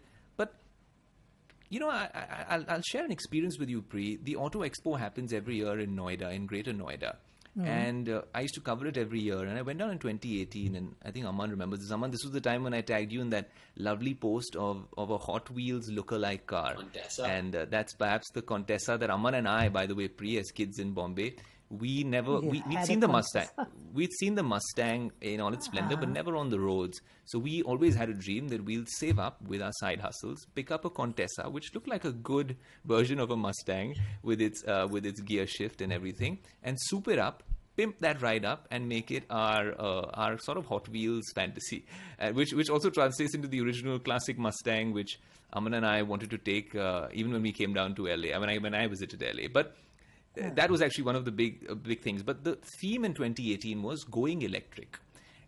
You 1.68 1.80
know, 1.80 1.88
I, 1.90 2.58
will 2.68 2.82
share 2.82 3.04
an 3.04 3.10
experience 3.10 3.58
with 3.58 3.68
you, 3.68 3.82
Pri. 3.82 4.18
The 4.22 4.36
Auto 4.36 4.62
Expo 4.62 4.98
happens 4.98 5.32
every 5.32 5.56
year 5.56 5.78
in 5.80 5.96
Noida, 5.96 6.32
in 6.32 6.46
Greater 6.46 6.72
Noida. 6.72 7.16
Mm-hmm. 7.58 7.68
And 7.68 8.08
uh, 8.10 8.22
I 8.34 8.42
used 8.42 8.54
to 8.54 8.60
cover 8.60 8.86
it 8.86 8.98
every 8.98 9.20
year. 9.20 9.38
And 9.38 9.58
I 9.58 9.62
went 9.62 9.78
down 9.78 9.90
in 9.90 9.98
2018, 9.98 10.76
and 10.76 10.94
I 11.02 11.10
think 11.10 11.24
Aman 11.24 11.50
remembers 11.50 11.80
this. 11.80 11.90
Aman, 11.90 12.10
this 12.10 12.22
was 12.22 12.32
the 12.32 12.40
time 12.40 12.62
when 12.64 12.74
I 12.74 12.82
tagged 12.82 13.12
you 13.12 13.22
in 13.22 13.30
that 13.30 13.48
lovely 13.76 14.14
post 14.14 14.56
of, 14.56 14.86
of 14.98 15.10
a 15.10 15.16
Hot 15.16 15.50
Wheels 15.50 15.88
look-alike 15.88 16.46
car. 16.46 16.74
Contessa. 16.74 17.24
And 17.24 17.56
uh, 17.56 17.64
that's 17.70 17.94
perhaps 17.94 18.30
the 18.30 18.42
Contessa 18.42 18.98
that 18.98 19.08
Aman 19.08 19.34
and 19.34 19.48
I, 19.48 19.70
by 19.70 19.86
the 19.86 19.94
way, 19.94 20.08
Pri, 20.08 20.36
as 20.38 20.50
kids 20.50 20.78
in 20.78 20.92
Bombay, 20.92 21.36
we 21.70 22.04
never 22.04 22.40
we, 22.40 22.62
we'd 22.68 22.84
seen 22.84 23.00
the 23.00 23.08
Mustang. 23.08 23.48
we'd 23.94 24.12
seen 24.12 24.34
the 24.34 24.42
Mustang 24.42 25.10
in 25.20 25.40
all 25.40 25.52
its 25.52 25.66
splendor, 25.66 25.94
uh-huh. 25.94 26.04
but 26.04 26.08
never 26.10 26.36
on 26.36 26.48
the 26.48 26.60
roads. 26.60 27.00
So 27.24 27.38
we 27.38 27.62
always 27.62 27.96
had 27.96 28.08
a 28.08 28.14
dream 28.14 28.48
that 28.48 28.64
we'll 28.64 28.84
save 28.86 29.18
up 29.18 29.42
with 29.42 29.60
our 29.60 29.72
side 29.80 30.00
hustles, 30.00 30.46
pick 30.54 30.70
up 30.70 30.84
a 30.84 30.90
Contessa, 30.90 31.50
which 31.50 31.74
looked 31.74 31.88
like 31.88 32.04
a 32.04 32.12
good 32.12 32.56
version 32.84 33.18
of 33.18 33.30
a 33.30 33.36
Mustang 33.36 33.96
with 34.22 34.40
its 34.40 34.62
uh, 34.66 34.86
with 34.90 35.04
its 35.04 35.20
gear 35.20 35.46
shift 35.46 35.80
and 35.80 35.92
everything, 35.92 36.38
and 36.62 36.76
soup 36.80 37.08
it 37.08 37.18
up. 37.18 37.42
Pimp 37.76 37.98
that 37.98 38.22
ride 38.22 38.46
up 38.46 38.66
and 38.70 38.88
make 38.88 39.10
it 39.10 39.24
our 39.28 39.78
uh, 39.78 40.10
our 40.14 40.38
sort 40.38 40.56
of 40.56 40.66
Hot 40.66 40.88
Wheels 40.88 41.24
fantasy, 41.34 41.84
uh, 42.18 42.30
which 42.30 42.52
which 42.52 42.70
also 42.70 42.88
translates 42.90 43.34
into 43.34 43.48
the 43.48 43.60
original 43.60 43.98
classic 43.98 44.38
Mustang, 44.38 44.94
which 44.94 45.18
Aman 45.52 45.74
and 45.74 45.86
I 45.86 46.02
wanted 46.02 46.30
to 46.30 46.38
take 46.38 46.74
uh, 46.74 47.08
even 47.12 47.32
when 47.32 47.42
we 47.42 47.52
came 47.52 47.74
down 47.74 47.94
to 47.96 48.06
LA. 48.06 48.34
I 48.34 48.38
mean, 48.38 48.50
I, 48.50 48.58
when 48.58 48.74
I 48.74 48.86
visited 48.86 49.22
LA, 49.22 49.48
but 49.52 49.76
yeah. 50.36 50.50
that 50.54 50.70
was 50.70 50.82
actually 50.82 51.04
one 51.04 51.16
of 51.16 51.24
the 51.24 51.32
big 51.32 51.66
uh, 51.68 51.74
big 51.74 52.02
things. 52.02 52.22
But 52.22 52.44
the 52.44 52.56
theme 52.80 53.04
in 53.04 53.14
2018 53.14 53.82
was 53.82 54.04
going 54.04 54.42
electric, 54.42 54.98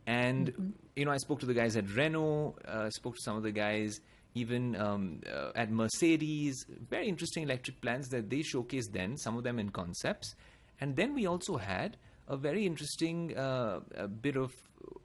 and 0.07 0.53
mm-hmm. 0.53 0.71
you 0.97 1.05
know 1.05 1.11
I 1.11 1.19
spoke 1.19 1.41
to 1.41 1.47
the 1.47 1.55
guys 1.55 1.77
at 1.77 1.89
Renault, 1.95 2.57
uh, 2.67 2.91
spoke 2.91 3.17
to 3.17 3.23
some 3.23 3.37
of 3.37 3.43
the 3.43 3.53
guys 3.53 4.01
even 4.35 4.77
um, 4.77 5.21
uh, 5.33 5.51
at 5.55 5.71
Mercedes. 5.71 6.65
Very 6.89 7.09
interesting 7.09 7.43
electric 7.43 7.81
plans 7.81 8.09
that 8.09 8.31
they 8.31 8.41
showcased 8.41 8.93
then. 8.93 9.17
Some 9.17 9.37
of 9.37 9.45
them 9.45 9.59
in 9.59 9.71
concepts, 9.71 10.35
and 10.81 10.97
then 10.97 11.15
we 11.15 11.27
also 11.27 11.57
had 11.57 11.97
a 12.29 12.37
very 12.37 12.67
interesting 12.67 13.37
uh, 13.37 13.81
a 13.97 14.09
bit 14.09 14.37
of 14.37 14.53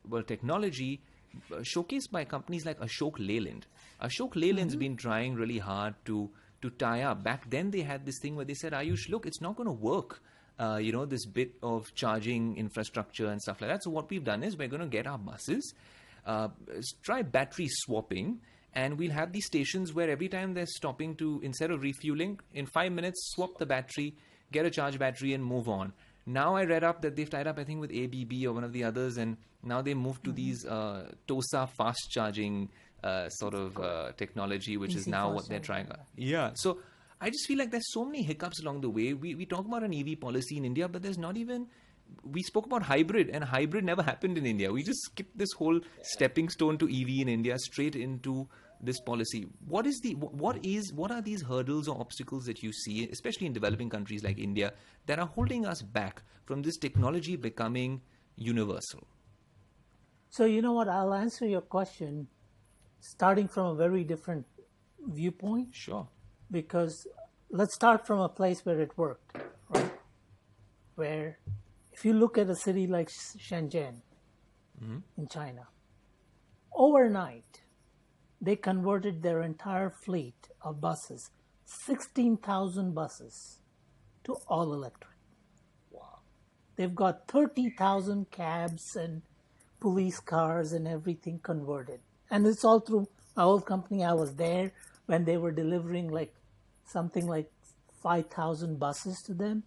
well 0.08 0.24
technology 0.24 1.02
uh, 1.52 1.58
showcased 1.58 2.12
by 2.12 2.24
companies 2.26 2.66
like 2.66 2.80
Ashok 2.80 3.16
Leyland. 3.18 3.66
Ashok 4.02 4.36
Leyland's 4.36 4.74
mm-hmm. 4.74 4.80
been 4.80 4.98
trying 4.98 5.36
really 5.36 5.60
hard 5.60 5.96
to 6.06 6.30
to 6.64 6.70
tie 6.72 7.04
up. 7.04 7.24
Back 7.24 7.50
then, 7.50 7.70
they 7.70 7.82
had 7.82 8.06
this 8.06 8.18
thing 8.20 8.36
where 8.36 8.46
they 8.46 8.56
said, 8.56 8.74
Ayush, 8.74 9.08
look, 9.10 9.26
it's 9.28 9.40
not 9.42 9.56
going 9.56 9.68
to 9.68 9.74
work. 9.94 10.22
uh, 10.60 10.78
you 10.78 10.92
know, 10.92 11.04
this 11.06 11.26
bit 11.26 11.52
of 11.64 11.92
charging 11.96 12.56
infrastructure 12.58 13.28
and 13.28 13.42
stuff 13.42 13.60
like 13.62 13.72
that. 13.72 13.84
So 13.84 13.90
what 13.90 14.10
we've 14.10 14.24
done 14.24 14.44
is 14.44 14.56
we're 14.56 14.68
going 14.68 14.84
to 14.84 14.88
get 14.98 15.08
our 15.08 15.18
buses, 15.18 15.74
uh, 16.28 16.50
try 17.02 17.24
battery 17.24 17.68
swapping, 17.70 18.40
and 18.76 18.98
we'll 19.00 19.12
have 19.12 19.32
these 19.34 19.48
stations 19.48 19.94
where 19.96 20.10
every 20.12 20.30
time 20.30 20.54
they're 20.54 20.68
stopping 20.68 21.16
to, 21.16 21.40
instead 21.44 21.72
of 21.72 21.82
refueling, 21.82 22.40
in 22.54 22.68
five 22.68 22.92
minutes, 22.92 23.32
swap 23.34 23.58
the 23.58 23.66
battery, 23.66 24.16
get 24.52 24.64
a 24.66 24.70
charge 24.70 25.00
battery, 25.00 25.34
and 25.34 25.44
move 25.44 25.68
on. 25.68 25.92
Now 26.28 26.56
I 26.56 26.66
read 26.66 26.84
up 26.84 27.02
that 27.02 27.16
they've 27.16 27.30
tied 27.30 27.48
up, 27.48 27.58
I 27.58 27.64
think, 27.64 27.82
with 27.82 27.92
ABB 27.92 28.46
or 28.46 28.54
one 28.54 28.64
of 28.64 28.74
the 28.74 28.84
others, 28.84 29.18
and 29.18 29.38
now 29.64 29.82
they 29.82 29.96
moved 29.96 30.24
to 30.26 30.30
Mm-hmm. 30.30 30.36
these 30.36 30.66
uh, 30.68 31.12
TOSA 31.28 31.68
fast 31.78 32.12
charging 32.12 32.70
uh, 33.04 33.30
sort 33.30 33.54
of 33.54 33.78
uh, 33.80 34.12
technology, 34.18 34.78
which 34.78 34.96
is 34.96 35.08
now 35.08 35.32
what 35.32 35.48
they're 35.48 35.60
trying. 35.60 35.88
Yeah. 36.16 36.52
So 36.56 36.80
I 37.20 37.30
just 37.30 37.48
feel 37.48 37.58
like 37.58 37.72
there's 37.72 37.92
so 37.92 38.06
many 38.06 38.24
hiccups 38.24 38.62
along 38.62 38.82
the 38.82 38.90
way. 38.90 39.14
We 39.14 39.36
we 39.36 39.46
talk 39.46 39.66
about 39.66 39.84
an 39.84 39.94
EV 39.94 40.20
policy 40.20 40.58
in 40.58 40.66
India, 40.66 40.88
but 40.88 41.02
there's 41.02 41.18
not 41.18 41.38
even. 41.38 41.68
We 42.24 42.44
spoke 42.44 42.66
about 42.66 42.84
hybrid, 42.84 43.30
and 43.30 43.44
hybrid 43.44 43.86
never 43.86 44.04
happened 44.04 44.38
in 44.38 44.46
India. 44.46 44.72
We 44.72 44.84
just 44.84 45.02
skipped 45.04 45.38
this 45.38 45.52
whole 45.54 45.80
stepping 46.02 46.50
stone 46.50 46.78
to 46.80 46.86
EV 46.86 47.22
in 47.22 47.30
India 47.30 47.58
straight 47.58 47.96
into 47.96 48.48
this 48.82 49.00
policy. 49.00 49.48
What 49.68 49.88
is 49.88 50.02
the 50.02 50.14
what 50.16 50.64
is 50.66 50.92
what 50.94 51.12
are 51.12 51.22
these 51.22 51.42
hurdles 51.42 51.88
or 51.88 52.00
obstacles 52.00 52.46
that 52.46 52.62
you 52.62 52.74
see, 52.74 53.08
especially 53.10 53.48
in 53.48 53.54
developing 53.54 53.90
countries 53.90 54.24
like 54.24 54.38
India, 54.38 54.74
that 55.06 55.20
are 55.20 55.28
holding 55.28 55.66
us 55.66 55.82
back 55.82 56.22
from 56.46 56.62
this 56.62 56.78
technology 56.78 57.36
becoming 57.36 58.02
universal? 58.36 59.08
So 60.30 60.46
you 60.46 60.62
know 60.62 60.74
what? 60.74 60.90
I'll 60.90 61.14
answer 61.14 61.46
your 61.46 61.62
question 61.62 62.28
starting 63.04 63.50
from 63.50 63.66
a 63.68 63.76
very 63.76 64.04
different 64.06 64.46
viewpoint 65.08 65.76
Sure. 65.76 66.08
because 66.50 67.06
let's 67.50 67.76
start 67.76 68.08
from 68.08 68.20
a 68.20 68.30
place 68.30 68.66
where 68.66 68.80
it 68.80 68.98
worked, 68.98 69.38
right? 69.70 69.92
Where 70.96 71.38
if 71.92 72.06
you 72.06 72.14
look 72.14 72.38
at 72.38 72.50
a 72.50 72.56
city 72.56 72.88
like 72.88 73.10
Shenzhen 73.10 74.02
mm-hmm. 74.82 75.00
in 75.18 75.28
China, 75.28 75.68
overnight 76.74 77.64
they 78.42 78.56
converted 78.56 79.22
their 79.22 79.42
entire 79.42 79.90
fleet 79.90 80.48
of 80.62 80.80
buses, 80.80 81.30
16,000 81.66 82.94
buses, 82.94 83.60
to 84.24 84.38
all 84.48 84.74
electric. 84.74 85.18
Wow. 85.92 86.20
They've 86.78 86.96
got 86.96 87.28
30,000 87.28 88.32
cabs 88.32 88.96
and 88.96 89.24
police 89.82 90.22
cars 90.22 90.72
and 90.72 90.88
everything 90.88 91.40
converted. 91.40 92.00
And 92.30 92.46
it's 92.48 92.64
all 92.64 92.80
through 92.80 93.08
my 93.36 93.44
old 93.44 93.66
company. 93.66 94.04
I 94.04 94.14
was 94.14 94.36
there 94.36 94.72
when 95.06 95.26
they 95.26 95.38
were 95.38 95.52
delivering 95.52 96.10
like 96.10 96.34
something 96.86 97.28
like 97.28 97.52
5,000 98.02 98.80
buses 98.80 99.22
to 99.24 99.34
them. 99.34 99.64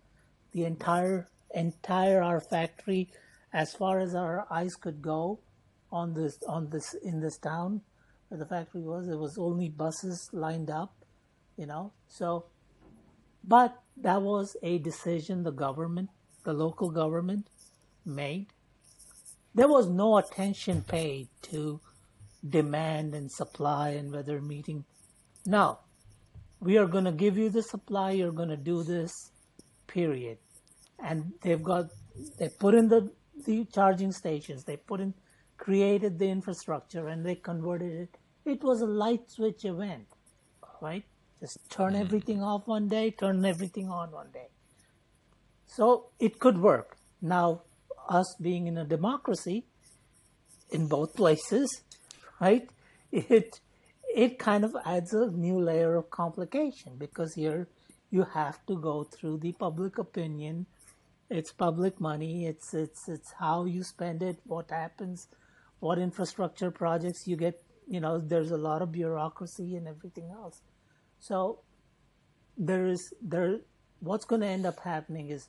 The 0.53 0.65
entire, 0.65 1.29
entire 1.55 2.23
our 2.23 2.41
factory, 2.41 3.11
as 3.53 3.75
far 3.75 4.01
as 4.01 4.15
our 4.15 4.47
eyes 4.51 4.75
could 4.75 5.03
go 5.03 5.41
on 5.91 6.15
this, 6.15 6.39
on 6.49 6.71
this, 6.71 6.95
in 6.95 7.21
this 7.21 7.39
town 7.39 7.83
where 8.29 8.39
the 8.39 8.47
factory 8.47 8.83
was, 8.83 9.09
it 9.09 9.19
was 9.19 9.39
only 9.39 9.69
buses 9.69 10.29
lined 10.33 10.71
up, 10.71 10.95
you 11.57 11.67
know. 11.67 11.93
So, 12.09 12.47
but 13.45 13.81
that 13.97 14.23
was 14.23 14.57
a 14.63 14.79
decision 14.79 15.43
the 15.43 15.53
government, 15.53 16.11
the 16.45 16.53
local 16.53 16.91
government 16.91 17.47
made. 18.05 18.47
There 19.55 19.69
was 19.69 19.89
no 19.89 20.19
attention 20.19 20.83
paid 20.83 21.29
to 21.43 21.81
demand 22.51 23.15
and 23.15 23.31
supply 23.31 23.91
and 23.91 24.13
whether 24.13 24.41
meeting. 24.41 24.85
Now, 25.45 25.81
we 26.61 26.79
are 26.79 26.87
going 26.87 27.05
to 27.05 27.13
give 27.13 27.37
you 27.37 27.51
the 27.51 27.63
supply, 27.63 28.13
you're 28.13 28.33
going 28.33 28.49
to 28.49 28.57
do 28.57 28.83
this, 28.83 29.13
period. 29.87 30.39
And 30.99 31.33
they've 31.43 31.63
got, 31.63 31.87
they 32.39 32.49
put 32.49 32.75
in 32.75 32.89
the, 32.89 33.11
the 33.47 33.67
charging 33.67 34.13
stations, 34.13 34.65
they 34.65 34.77
put 34.77 35.01
in, 35.01 35.15
created 35.59 36.19
the 36.19 36.29
infrastructure 36.29 37.09
and 37.09 37.25
they 37.25 37.35
converted 37.35 37.93
it. 37.93 38.19
It 38.45 38.63
was 38.63 38.81
a 38.81 38.87
light 38.87 39.31
switch 39.31 39.65
event, 39.65 40.07
right? 40.81 41.05
Just 41.41 41.59
turn 41.71 41.93
mm-hmm. 41.93 42.03
everything 42.03 42.43
off 42.43 42.67
one 42.67 42.89
day, 42.89 43.11
turn 43.11 43.45
everything 43.45 43.89
on 43.91 44.11
one 44.11 44.31
day. 44.33 44.49
So 45.67 46.11
it 46.19 46.39
could 46.39 46.59
work. 46.59 46.97
Now, 47.21 47.63
us 48.09 48.37
being 48.41 48.67
in 48.67 48.79
a 48.79 48.85
democracy 48.85 49.67
in 50.71 50.87
both 50.87 51.15
places, 51.15 51.83
right? 52.41 52.69
It 53.13 53.61
it 54.15 54.39
kind 54.39 54.65
of 54.65 54.77
adds 54.85 55.13
a 55.13 55.31
new 55.31 55.61
layer 55.61 55.97
of 55.97 56.11
complication 56.11 56.97
because 56.97 57.35
here 57.35 57.69
you 58.11 58.25
have 58.25 58.65
to 58.67 58.77
go 58.77 59.05
through 59.05 59.39
the 59.39 59.53
public 59.53 59.99
opinion. 59.99 60.67
It's 61.29 61.53
public 61.53 62.01
money. 62.01 62.47
It's 62.47 62.73
it's 62.75 63.09
it's 63.09 63.33
how 63.33 63.65
you 63.65 63.83
spend 63.83 64.23
it, 64.23 64.39
what 64.45 64.71
happens, 64.71 65.29
what 65.81 65.99
infrastructure 65.99 66.71
projects 66.71 67.27
you 67.27 67.37
get. 67.37 67.63
You 67.89 68.01
know, 68.01 68.19
there's 68.19 68.51
a 68.51 68.57
lot 68.57 68.83
of 68.83 68.93
bureaucracy 68.93 69.77
and 69.77 69.87
everything 69.87 70.31
else. 70.31 70.63
So 71.21 71.61
there 72.57 72.87
is 72.87 73.13
there. 73.21 73.61
What's 74.01 74.25
going 74.25 74.43
to 74.43 74.47
end 74.47 74.67
up 74.67 74.81
happening 74.81 75.31
is 75.31 75.49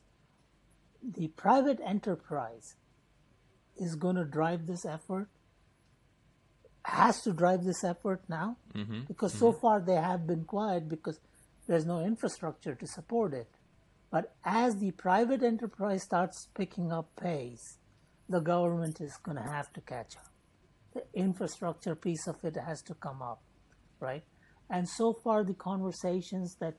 the 1.04 1.28
private 1.30 1.80
enterprise 1.84 2.76
is 3.76 3.96
going 3.96 4.16
to 4.16 4.26
drive 4.26 4.66
this 4.66 4.86
effort 4.86 5.30
has 6.88 7.22
to 7.22 7.34
drive 7.34 7.64
this 7.64 7.84
effort 7.84 8.22
now 8.30 8.58
mm-hmm. 8.74 9.02
because 9.08 9.34
so 9.34 9.52
mm-hmm. 9.52 9.60
far 9.60 9.82
they 9.82 9.96
have 9.96 10.26
been 10.26 10.44
quiet 10.46 10.88
because 10.88 11.20
there's 11.68 11.86
no 11.86 12.04
infrastructure 12.04 12.76
to 12.76 12.88
support 12.88 13.34
it. 13.34 13.48
But 14.10 14.36
as 14.46 14.78
the 14.78 14.92
private 14.92 15.44
enterprise 15.44 16.04
starts 16.04 16.48
picking 16.56 16.92
up 16.92 17.10
pace 17.22 17.78
the 18.30 18.40
government 18.40 19.00
is 19.00 19.18
going 19.24 19.38
to 19.38 19.44
have 19.44 19.72
to 19.74 19.82
catch 19.82 20.18
up. 20.18 20.32
The 20.94 21.04
infrastructure 21.14 21.96
piece 21.96 22.28
of 22.28 22.44
it 22.44 22.58
has 22.58 22.82
to 22.84 22.94
come 22.94 23.22
up 23.22 23.42
right? 24.00 24.24
And 24.70 24.88
so 24.88 25.14
far 25.14 25.44
the 25.44 25.54
conversations 25.54 26.56
that 26.60 26.76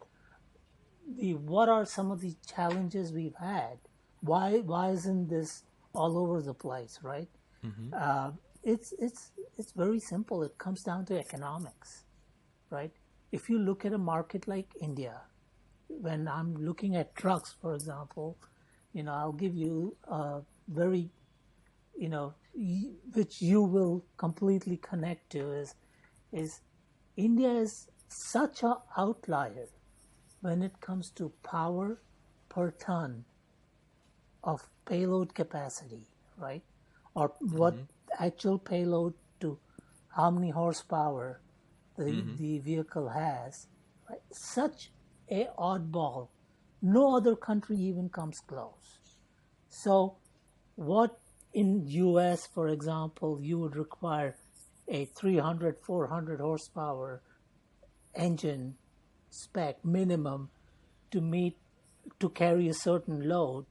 the 1.17 1.35
what 1.35 1.69
are 1.69 1.87
some 1.87 2.11
of 2.11 2.21
the 2.21 2.35
challenges 2.47 3.13
we've 3.13 3.35
had? 3.41 3.79
Why 4.21 4.59
why 4.59 4.91
isn't 4.91 5.29
this 5.29 5.63
all 5.95 6.19
over 6.19 6.43
the 6.43 6.55
place 6.55 6.99
right? 7.03 7.29
Mm-hmm. 7.65 7.95
Uh, 7.95 8.31
it's 8.73 8.93
it's 8.99 9.33
it's 9.59 9.73
very 9.73 10.01
simple. 10.01 10.43
It 10.43 10.59
comes 10.59 10.83
down 10.83 11.07
to 11.07 11.19
economics 11.19 12.05
right? 12.71 12.93
If 13.33 13.49
you 13.51 13.59
look 13.59 13.85
at 13.85 13.93
a 13.93 13.99
market 13.99 14.49
like 14.49 14.69
india 14.81 15.21
when 15.89 16.29
i'm 16.29 16.55
looking 16.57 16.97
at 16.97 17.15
trucks 17.15 17.55
for 17.61 17.75
example 17.75 18.39
you 18.95 19.03
know 19.03 19.13
i'll 19.13 19.33
give 19.33 19.55
you 19.55 19.97
a 20.09 20.41
very 20.69 21.11
you 21.99 22.09
know 22.09 22.35
which 23.15 23.43
you 23.43 23.63
will 23.63 24.05
completely 24.17 24.79
connect 24.79 25.31
to 25.31 25.53
is 25.53 25.75
is 26.33 26.61
india 27.17 27.51
is 27.51 27.89
such 28.09 28.63
a 28.63 28.77
outlier 28.97 29.69
when 30.41 30.63
it 30.63 30.81
comes 30.81 31.11
to 31.11 31.33
power 31.43 32.01
per 32.49 32.71
ton 32.73 33.25
of 34.45 34.63
payload 34.87 35.35
capacity, 35.35 36.07
right? 36.39 36.63
Or 37.15 37.33
what 37.41 37.75
mm-hmm. 37.75 37.83
Actual 38.19 38.59
payload 38.59 39.15
to 39.41 39.59
how 40.17 40.31
many 40.31 40.51
horsepower 40.51 41.41
the, 41.97 42.05
mm-hmm. 42.05 42.37
the 42.37 42.59
vehicle 42.59 43.09
has. 43.09 43.67
Right? 44.09 44.21
Such 44.33 44.91
a 45.31 45.49
oddball. 45.59 46.29
No 46.81 47.17
other 47.17 47.37
country 47.37 47.77
even 47.77 48.09
comes 48.09 48.39
close. 48.41 48.99
So 49.69 50.17
what 50.77 51.19
in 51.53 51.87
US, 51.87 52.47
for 52.47 52.69
example, 52.69 53.39
you 53.41 53.59
would 53.59 53.77
require 53.77 54.37
a 54.87 55.05
300, 55.07 55.77
400 55.83 56.41
horsepower 56.41 57.23
engine 58.15 58.75
spec 59.31 59.85
minimum 59.85 60.51
to 61.11 61.21
meet 61.21 61.57
to 62.19 62.29
carry 62.31 62.69
a 62.69 62.75
certain 62.75 63.29
load 63.29 63.67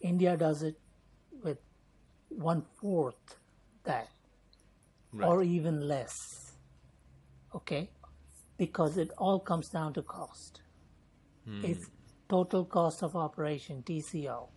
india 0.00 0.36
does 0.36 0.62
it 0.62 0.78
with 1.42 1.58
one 2.28 2.62
fourth 2.80 3.36
that 3.86 4.08
or 5.22 5.42
even 5.42 5.88
less 5.88 6.52
okay? 7.54 7.90
Because 8.58 8.98
it 8.98 9.10
all 9.16 9.40
comes 9.40 9.68
down 9.68 9.94
to 9.94 10.02
cost. 10.02 10.60
Hmm. 11.46 11.64
It's 11.64 11.90
total 12.28 12.64
cost 12.64 13.02
of 13.02 13.14
operation 13.16 13.82
tco 13.86 14.48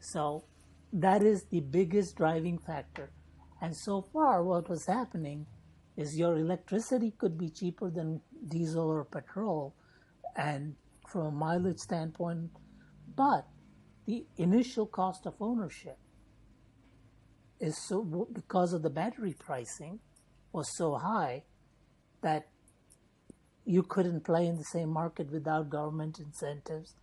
so 0.00 0.44
that 0.92 1.22
is 1.22 1.44
the 1.44 1.60
biggest 1.60 2.16
driving 2.16 2.58
factor. 2.58 3.10
And 3.60 3.76
so 3.76 4.02
far 4.12 4.44
what 4.44 4.68
was 4.68 4.86
happening 4.86 5.46
is 5.96 6.16
your 6.16 6.38
electricity 6.38 7.12
could 7.18 7.36
be 7.36 7.50
cheaper 7.50 7.90
than 7.90 8.20
diesel 8.46 8.88
or 8.88 9.04
petrol 9.04 9.74
and 10.36 10.74
from 11.08 11.26
a 11.26 11.30
mileage 11.30 11.80
standpoint 11.80 12.50
but 13.16 13.46
the 14.06 14.24
initial 14.36 14.86
cost 14.86 15.26
of 15.26 15.34
ownership 15.40 15.98
is 17.60 17.76
so 17.88 18.28
because 18.32 18.72
of 18.72 18.82
the 18.82 18.90
battery 18.90 19.34
pricing 19.38 19.98
was 20.52 20.76
so 20.76 20.94
high 20.94 21.42
that 22.22 22.48
you 23.64 23.82
couldn't 23.82 24.24
play 24.24 24.46
in 24.46 24.56
the 24.56 24.64
same 24.64 24.88
market 24.88 25.30
without 25.30 25.68
government 25.68 26.18
incentives 26.18 26.94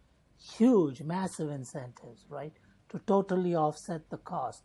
huge, 0.58 1.02
massive 1.02 1.50
incentives, 1.50 2.26
right, 2.30 2.54
to 2.90 3.00
totally 3.00 3.56
offset 3.56 4.10
the 4.10 4.18
cost. 4.18 4.64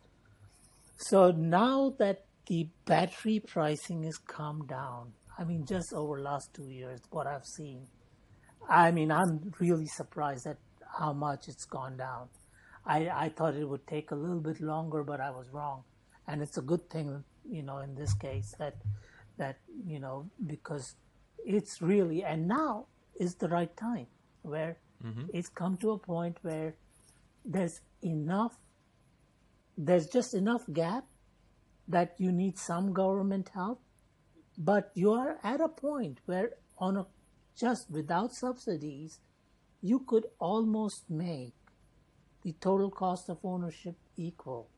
So 0.97 1.31
now 1.31 1.93
that 1.99 2.25
the 2.47 2.69
battery 2.85 3.39
pricing 3.39 4.03
has 4.03 4.17
come 4.17 4.65
down, 4.67 5.13
I 5.37 5.43
mean, 5.43 5.65
just 5.65 5.93
over 5.93 6.17
the 6.17 6.23
last 6.23 6.53
two 6.53 6.69
years, 6.69 6.99
what 7.09 7.27
I've 7.27 7.45
seen, 7.45 7.87
I 8.69 8.91
mean, 8.91 9.11
I'm 9.11 9.53
really 9.59 9.87
surprised 9.87 10.45
at 10.45 10.57
how 10.99 11.13
much 11.13 11.47
it's 11.47 11.65
gone 11.65 11.97
down. 11.97 12.29
I, 12.85 13.09
I 13.09 13.29
thought 13.29 13.55
it 13.55 13.67
would 13.67 13.85
take 13.87 14.11
a 14.11 14.15
little 14.15 14.39
bit 14.39 14.59
longer, 14.59 15.03
but 15.03 15.19
I 15.19 15.29
was 15.31 15.49
wrong. 15.51 15.83
And 16.27 16.41
it's 16.41 16.57
a 16.57 16.61
good 16.61 16.89
thing, 16.89 17.23
you 17.49 17.63
know, 17.63 17.79
in 17.79 17.95
this 17.95 18.13
case 18.13 18.55
that, 18.59 18.75
that, 19.37 19.57
you 19.85 19.99
know, 19.99 20.29
because 20.45 20.95
it's 21.45 21.81
really, 21.81 22.23
and 22.23 22.47
now 22.47 22.87
is 23.19 23.35
the 23.35 23.49
right 23.49 23.75
time 23.75 24.07
where 24.41 24.77
mm-hmm. 25.03 25.25
it's 25.33 25.49
come 25.49 25.77
to 25.77 25.91
a 25.91 25.97
point 25.97 26.37
where 26.41 26.75
there's 27.45 27.81
enough, 28.01 28.57
there's 29.77 30.07
just 30.07 30.33
enough 30.33 30.63
gap 30.73 31.05
that 31.87 32.15
you 32.17 32.31
need 32.31 32.57
some 32.57 32.93
government 32.93 33.49
help, 33.53 33.81
but 34.57 34.91
you 34.95 35.11
are 35.11 35.37
at 35.43 35.61
a 35.61 35.67
point 35.67 36.19
where 36.25 36.51
on 36.77 36.97
a 36.97 37.05
just 37.55 37.91
without 37.91 38.33
subsidies, 38.33 39.19
you 39.81 39.99
could 39.99 40.25
almost 40.39 41.09
make 41.09 41.53
the 42.43 42.53
total 42.53 42.89
cost 42.89 43.29
of 43.29 43.37
ownership 43.43 43.95
equal 44.17 44.69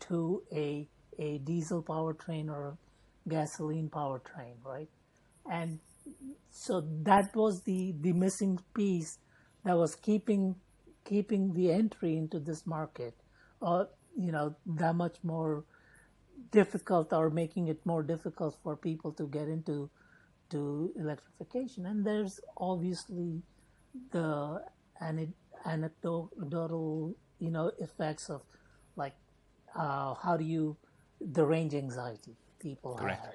to 0.00 0.42
a, 0.52 0.88
a 1.18 1.38
diesel 1.38 1.82
powertrain 1.82 2.48
or 2.48 2.68
a 2.68 3.28
gasoline 3.28 3.88
powertrain, 3.88 4.54
right? 4.64 4.88
And 5.50 5.78
so 6.50 6.82
that 7.02 7.34
was 7.34 7.62
the, 7.62 7.94
the 8.00 8.12
missing 8.12 8.58
piece 8.74 9.18
that 9.64 9.76
was 9.76 9.94
keeping 9.94 10.56
keeping 11.04 11.52
the 11.54 11.72
entry 11.72 12.16
into 12.16 12.38
this 12.38 12.66
market, 12.66 13.14
uh, 13.62 13.84
you 14.16 14.30
know, 14.30 14.54
that 14.66 14.94
much 14.94 15.16
more 15.22 15.64
difficult 16.52 17.12
or 17.12 17.30
making 17.30 17.68
it 17.68 17.84
more 17.84 18.02
difficult 18.02 18.56
for 18.62 18.76
people 18.76 19.10
to 19.12 19.26
get 19.26 19.48
into 19.48 19.90
to 20.50 20.92
electrification. 20.96 21.86
And 21.86 22.04
there's 22.04 22.40
obviously 22.56 23.42
the 24.12 24.62
anecdotal, 25.64 27.14
you 27.38 27.50
know, 27.50 27.70
effects 27.78 28.30
of 28.30 28.42
like 28.96 29.14
uh, 29.74 30.14
how 30.14 30.36
do 30.36 30.44
you 30.44 30.76
the 31.20 31.44
range 31.44 31.74
anxiety 31.74 32.36
people 32.58 32.94
Correct. 32.94 33.24
have, 33.24 33.34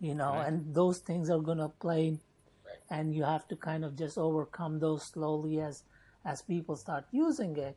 you 0.00 0.14
know, 0.14 0.34
right. 0.34 0.48
and 0.48 0.74
those 0.74 0.98
things 0.98 1.30
are 1.30 1.40
going 1.40 1.58
to 1.58 1.68
play, 1.68 2.18
right. 2.64 2.78
and 2.90 3.14
you 3.14 3.24
have 3.24 3.48
to 3.48 3.56
kind 3.56 3.84
of 3.84 3.96
just 3.96 4.18
overcome 4.18 4.78
those 4.78 5.02
slowly 5.04 5.60
as 5.60 5.84
as 6.24 6.42
people 6.42 6.76
start 6.76 7.04
using 7.12 7.56
it. 7.56 7.76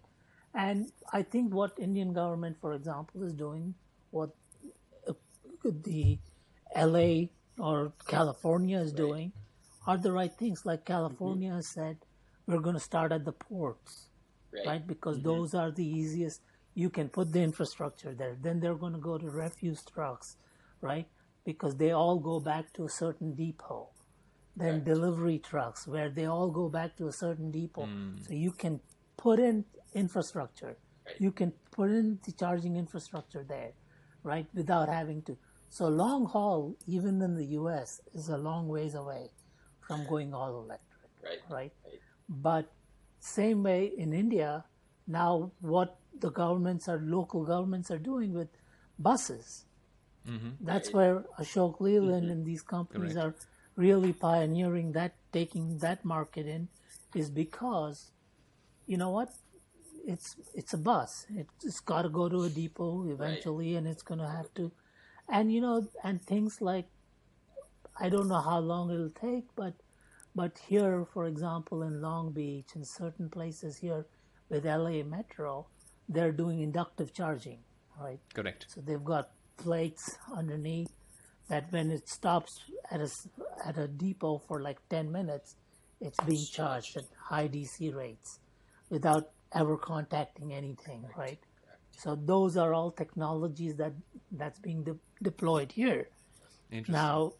And 0.53 0.91
I 1.11 1.21
think 1.21 1.53
what 1.53 1.77
Indian 1.77 2.13
government, 2.13 2.57
for 2.59 2.73
example, 2.73 3.23
is 3.23 3.33
doing, 3.33 3.75
what 4.11 4.31
uh, 5.07 5.13
the 5.63 6.17
LA 6.75 7.27
or 7.59 7.91
California 8.07 8.79
is 8.79 8.91
right. 8.91 8.97
doing, 8.97 9.31
are 9.85 9.97
the 9.97 10.11
right 10.11 10.33
things. 10.33 10.65
Like 10.65 10.85
California 10.85 11.51
mm-hmm. 11.51 11.61
said, 11.61 11.97
we're 12.47 12.59
going 12.59 12.75
to 12.75 12.81
start 12.81 13.11
at 13.11 13.25
the 13.25 13.33
ports, 13.33 14.07
right? 14.51 14.65
right? 14.65 14.87
Because 14.87 15.17
mm-hmm. 15.17 15.27
those 15.27 15.53
are 15.53 15.71
the 15.71 15.85
easiest. 15.85 16.41
You 16.73 16.89
can 16.89 17.09
put 17.09 17.31
the 17.33 17.41
infrastructure 17.41 18.13
there. 18.13 18.37
Then 18.41 18.59
they're 18.59 18.75
going 18.75 18.93
to 18.93 18.99
go 18.99 19.17
to 19.17 19.29
refuse 19.29 19.83
trucks, 19.83 20.37
right? 20.81 21.07
Because 21.43 21.75
they 21.75 21.91
all 21.91 22.17
go 22.19 22.39
back 22.39 22.73
to 22.73 22.85
a 22.85 22.89
certain 22.89 23.35
depot. 23.35 23.89
Then 24.55 24.75
right. 24.75 24.85
delivery 24.85 25.39
trucks, 25.39 25.87
where 25.87 26.09
they 26.09 26.25
all 26.25 26.49
go 26.49 26.67
back 26.69 26.97
to 26.97 27.07
a 27.07 27.11
certain 27.11 27.51
depot. 27.51 27.85
Mm. 27.85 28.25
So 28.25 28.33
you 28.33 28.51
can 28.51 28.79
put 29.17 29.39
in 29.39 29.65
infrastructure. 29.93 30.77
Right. 31.05 31.15
You 31.19 31.31
can 31.31 31.53
put 31.71 31.91
in 31.91 32.19
the 32.25 32.31
charging 32.31 32.75
infrastructure 32.75 33.45
there, 33.47 33.73
right? 34.23 34.47
Without 34.53 34.89
having 34.89 35.21
to. 35.23 35.37
So 35.69 35.87
long 35.87 36.25
haul, 36.25 36.75
even 36.87 37.21
in 37.21 37.35
the 37.35 37.45
U.S., 37.61 38.01
is 38.13 38.29
a 38.29 38.37
long 38.37 38.67
ways 38.67 38.95
away 38.95 39.31
from 39.81 40.05
going 40.07 40.33
all 40.33 40.61
electric, 40.63 41.11
right? 41.23 41.39
right? 41.49 41.73
But 42.29 42.71
same 43.19 43.63
way 43.63 43.91
in 43.97 44.13
India, 44.13 44.65
now 45.07 45.51
what 45.61 45.97
the 46.19 46.29
governments 46.29 46.87
are, 46.89 46.99
local 46.99 47.43
governments 47.43 47.91
are 47.91 47.97
doing 47.97 48.33
with 48.33 48.49
buses. 48.99 49.65
Mm-hmm. 50.27 50.49
That's 50.61 50.91
where 50.91 51.23
Ashok 51.39 51.79
Leyland 51.79 52.23
mm-hmm. 52.23 52.31
and 52.31 52.45
these 52.45 52.61
companies 52.61 53.15
are 53.15 53.33
really 53.75 54.11
pioneering 54.11 54.91
that, 54.93 55.15
taking 55.31 55.77
that 55.77 56.03
market 56.03 56.47
in, 56.47 56.67
is 57.15 57.29
because, 57.29 58.11
you 58.85 58.97
know 58.97 59.11
what? 59.11 59.29
It's 60.05 60.35
it's 60.55 60.73
a 60.73 60.77
bus. 60.77 61.25
It's 61.63 61.79
got 61.81 62.03
to 62.03 62.09
go 62.09 62.29
to 62.29 62.43
a 62.43 62.49
depot 62.49 63.09
eventually, 63.09 63.73
right. 63.73 63.77
and 63.77 63.87
it's 63.87 64.03
going 64.03 64.19
to 64.19 64.27
have 64.27 64.53
to, 64.55 64.71
and 65.27 65.51
you 65.53 65.59
know, 65.59 65.87
and 66.03 66.21
things 66.21 66.61
like, 66.61 66.87
I 67.99 68.09
don't 68.09 68.27
know 68.29 68.41
how 68.41 68.59
long 68.59 68.89
it'll 68.89 69.09
take, 69.09 69.45
but 69.55 69.73
but 70.37 70.59
here, 70.69 71.03
for 71.13 71.25
example, 71.25 71.81
in 71.81 71.99
Long 71.99 72.31
Beach, 72.31 72.69
in 72.75 72.85
certain 72.85 73.27
places 73.27 73.75
here 73.75 74.05
with 74.49 74.65
LA 74.65 75.01
Metro, 75.03 75.65
they're 76.07 76.31
doing 76.31 76.61
inductive 76.61 77.11
charging, 77.11 77.57
right? 77.99 78.19
Correct. 78.35 78.67
So 78.69 78.81
they've 78.81 79.03
got 79.03 79.31
plates 79.57 80.15
underneath 80.31 80.91
that 81.49 81.71
when 81.71 81.89
it 81.89 82.07
stops 82.07 82.59
at 82.91 83.01
a, 83.01 83.09
at 83.65 83.79
a 83.79 83.87
depot 83.87 84.37
for 84.47 84.61
like 84.61 84.77
10 84.89 85.11
minutes, 85.11 85.55
it's 85.99 86.19
being 86.23 86.45
charged 86.51 86.95
at 86.97 87.05
high 87.19 87.47
DC 87.47 87.95
rates 87.95 88.39
without 88.91 89.31
ever 89.55 89.75
contacting 89.75 90.53
anything, 90.53 91.03
right? 91.17 91.39
So 91.97 92.15
those 92.15 92.57
are 92.57 92.75
all 92.75 92.91
technologies 92.91 93.75
that 93.77 93.93
that's 94.31 94.59
being 94.59 94.83
de- 94.83 94.99
deployed 95.23 95.71
here. 95.71 96.09
Now, 96.91 97.31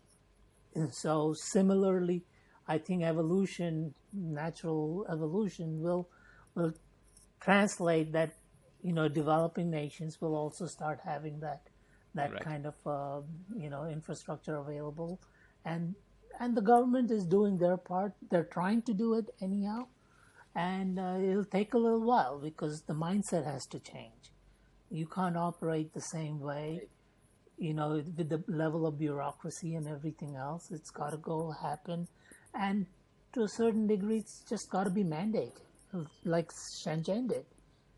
so 0.90 1.36
similarly, 1.38 2.24
I 2.68 2.78
think 2.78 3.04
evolution, 3.04 3.94
natural 4.14 5.06
evolution, 5.10 5.82
will 5.82 6.10
will 6.56 6.74
translate 7.40 8.12
that. 8.14 8.34
You 8.84 8.94
know, 8.94 9.08
developing 9.10 9.70
nations 9.70 10.22
will 10.22 10.36
also 10.36 10.68
start 10.68 11.00
having 11.04 11.40
that 11.40 11.62
that 12.14 12.34
right. 12.34 12.44
kind 12.44 12.66
of 12.66 12.76
uh, 12.86 13.22
you 13.56 13.70
know 13.70 13.86
infrastructure 13.86 14.58
available, 14.58 15.20
and 15.66 15.96
and 16.40 16.56
the 16.56 16.62
government 16.62 17.12
is 17.12 17.26
doing 17.26 17.58
their 17.58 17.78
part. 17.78 18.14
They're 18.30 18.52
trying 18.52 18.82
to 18.84 18.94
do 18.94 19.14
it 19.16 19.34
anyhow, 19.42 19.88
and 20.56 21.00
uh, 21.00 21.18
it'll 21.22 21.46
take 21.46 21.74
a 21.74 21.78
little 21.78 22.02
while 22.02 22.40
because 22.40 22.82
the 22.82 22.94
mindset 22.94 23.46
has 23.46 23.66
to 23.68 23.80
change. 23.80 24.32
You 24.90 25.08
can't 25.08 25.38
operate 25.38 25.94
the 25.94 26.02
same 26.02 26.40
way, 26.40 26.88
you 27.58 27.74
know, 27.74 28.04
with 28.16 28.30
the 28.30 28.44
level 28.48 28.86
of 28.86 29.00
bureaucracy 29.00 29.76
and 29.76 29.88
everything 29.88 30.36
else. 30.36 30.72
It's 30.72 30.92
got 30.92 31.12
to 31.12 31.18
go 31.18 31.52
happen 31.52 32.08
and 32.60 32.86
to 33.34 33.44
a 33.44 33.48
certain 33.48 33.88
degree, 33.88 34.18
it's 34.18 34.44
just 34.50 34.70
got 34.70 34.86
to 34.86 34.90
be 34.90 35.04
mandated, 35.04 35.62
like 36.26 36.52
Shenzhen 36.84 37.28
did. 37.30 37.46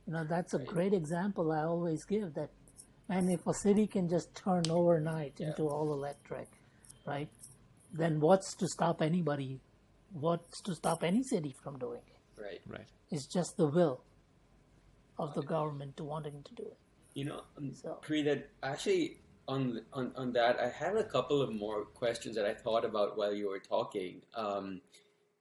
You 0.05 0.13
know, 0.13 0.23
that's 0.23 0.53
a 0.53 0.59
great 0.59 0.93
example 0.93 1.51
I 1.51 1.63
always 1.63 2.03
give 2.03 2.33
that, 2.33 2.49
and 3.09 3.31
if 3.31 3.45
a 3.47 3.53
city 3.53 3.87
can 3.87 4.09
just 4.09 4.35
turn 4.35 4.63
overnight 4.69 5.33
yeah. 5.37 5.47
into 5.47 5.67
all 5.67 5.93
electric, 5.93 6.47
right, 7.05 7.29
then 7.93 8.19
what's 8.19 8.55
to 8.55 8.67
stop 8.67 9.01
anybody? 9.01 9.59
What's 10.11 10.61
to 10.63 10.75
stop 10.75 11.03
any 11.03 11.23
city 11.23 11.55
from 11.63 11.77
doing 11.77 12.01
it? 12.07 12.41
Right, 12.41 12.61
right. 12.67 12.87
It's 13.11 13.27
just 13.27 13.57
the 13.57 13.67
will 13.67 14.01
of 15.19 15.33
the 15.35 15.41
government 15.43 15.97
to 15.97 16.03
wanting 16.03 16.43
to 16.43 16.55
do 16.55 16.63
it. 16.63 16.77
You 17.13 17.25
know, 17.25 17.41
um, 17.57 17.73
so, 17.73 17.99
Pri, 18.01 18.23
that 18.23 18.49
actually 18.63 19.17
on, 19.49 19.81
on 19.93 20.11
on 20.15 20.31
that, 20.33 20.59
I 20.59 20.69
had 20.69 20.95
a 20.95 21.03
couple 21.03 21.41
of 21.41 21.51
more 21.51 21.83
questions 21.85 22.35
that 22.35 22.45
I 22.45 22.53
thought 22.53 22.85
about 22.85 23.17
while 23.17 23.33
you 23.33 23.49
were 23.49 23.59
talking. 23.59 24.21
Um, 24.35 24.81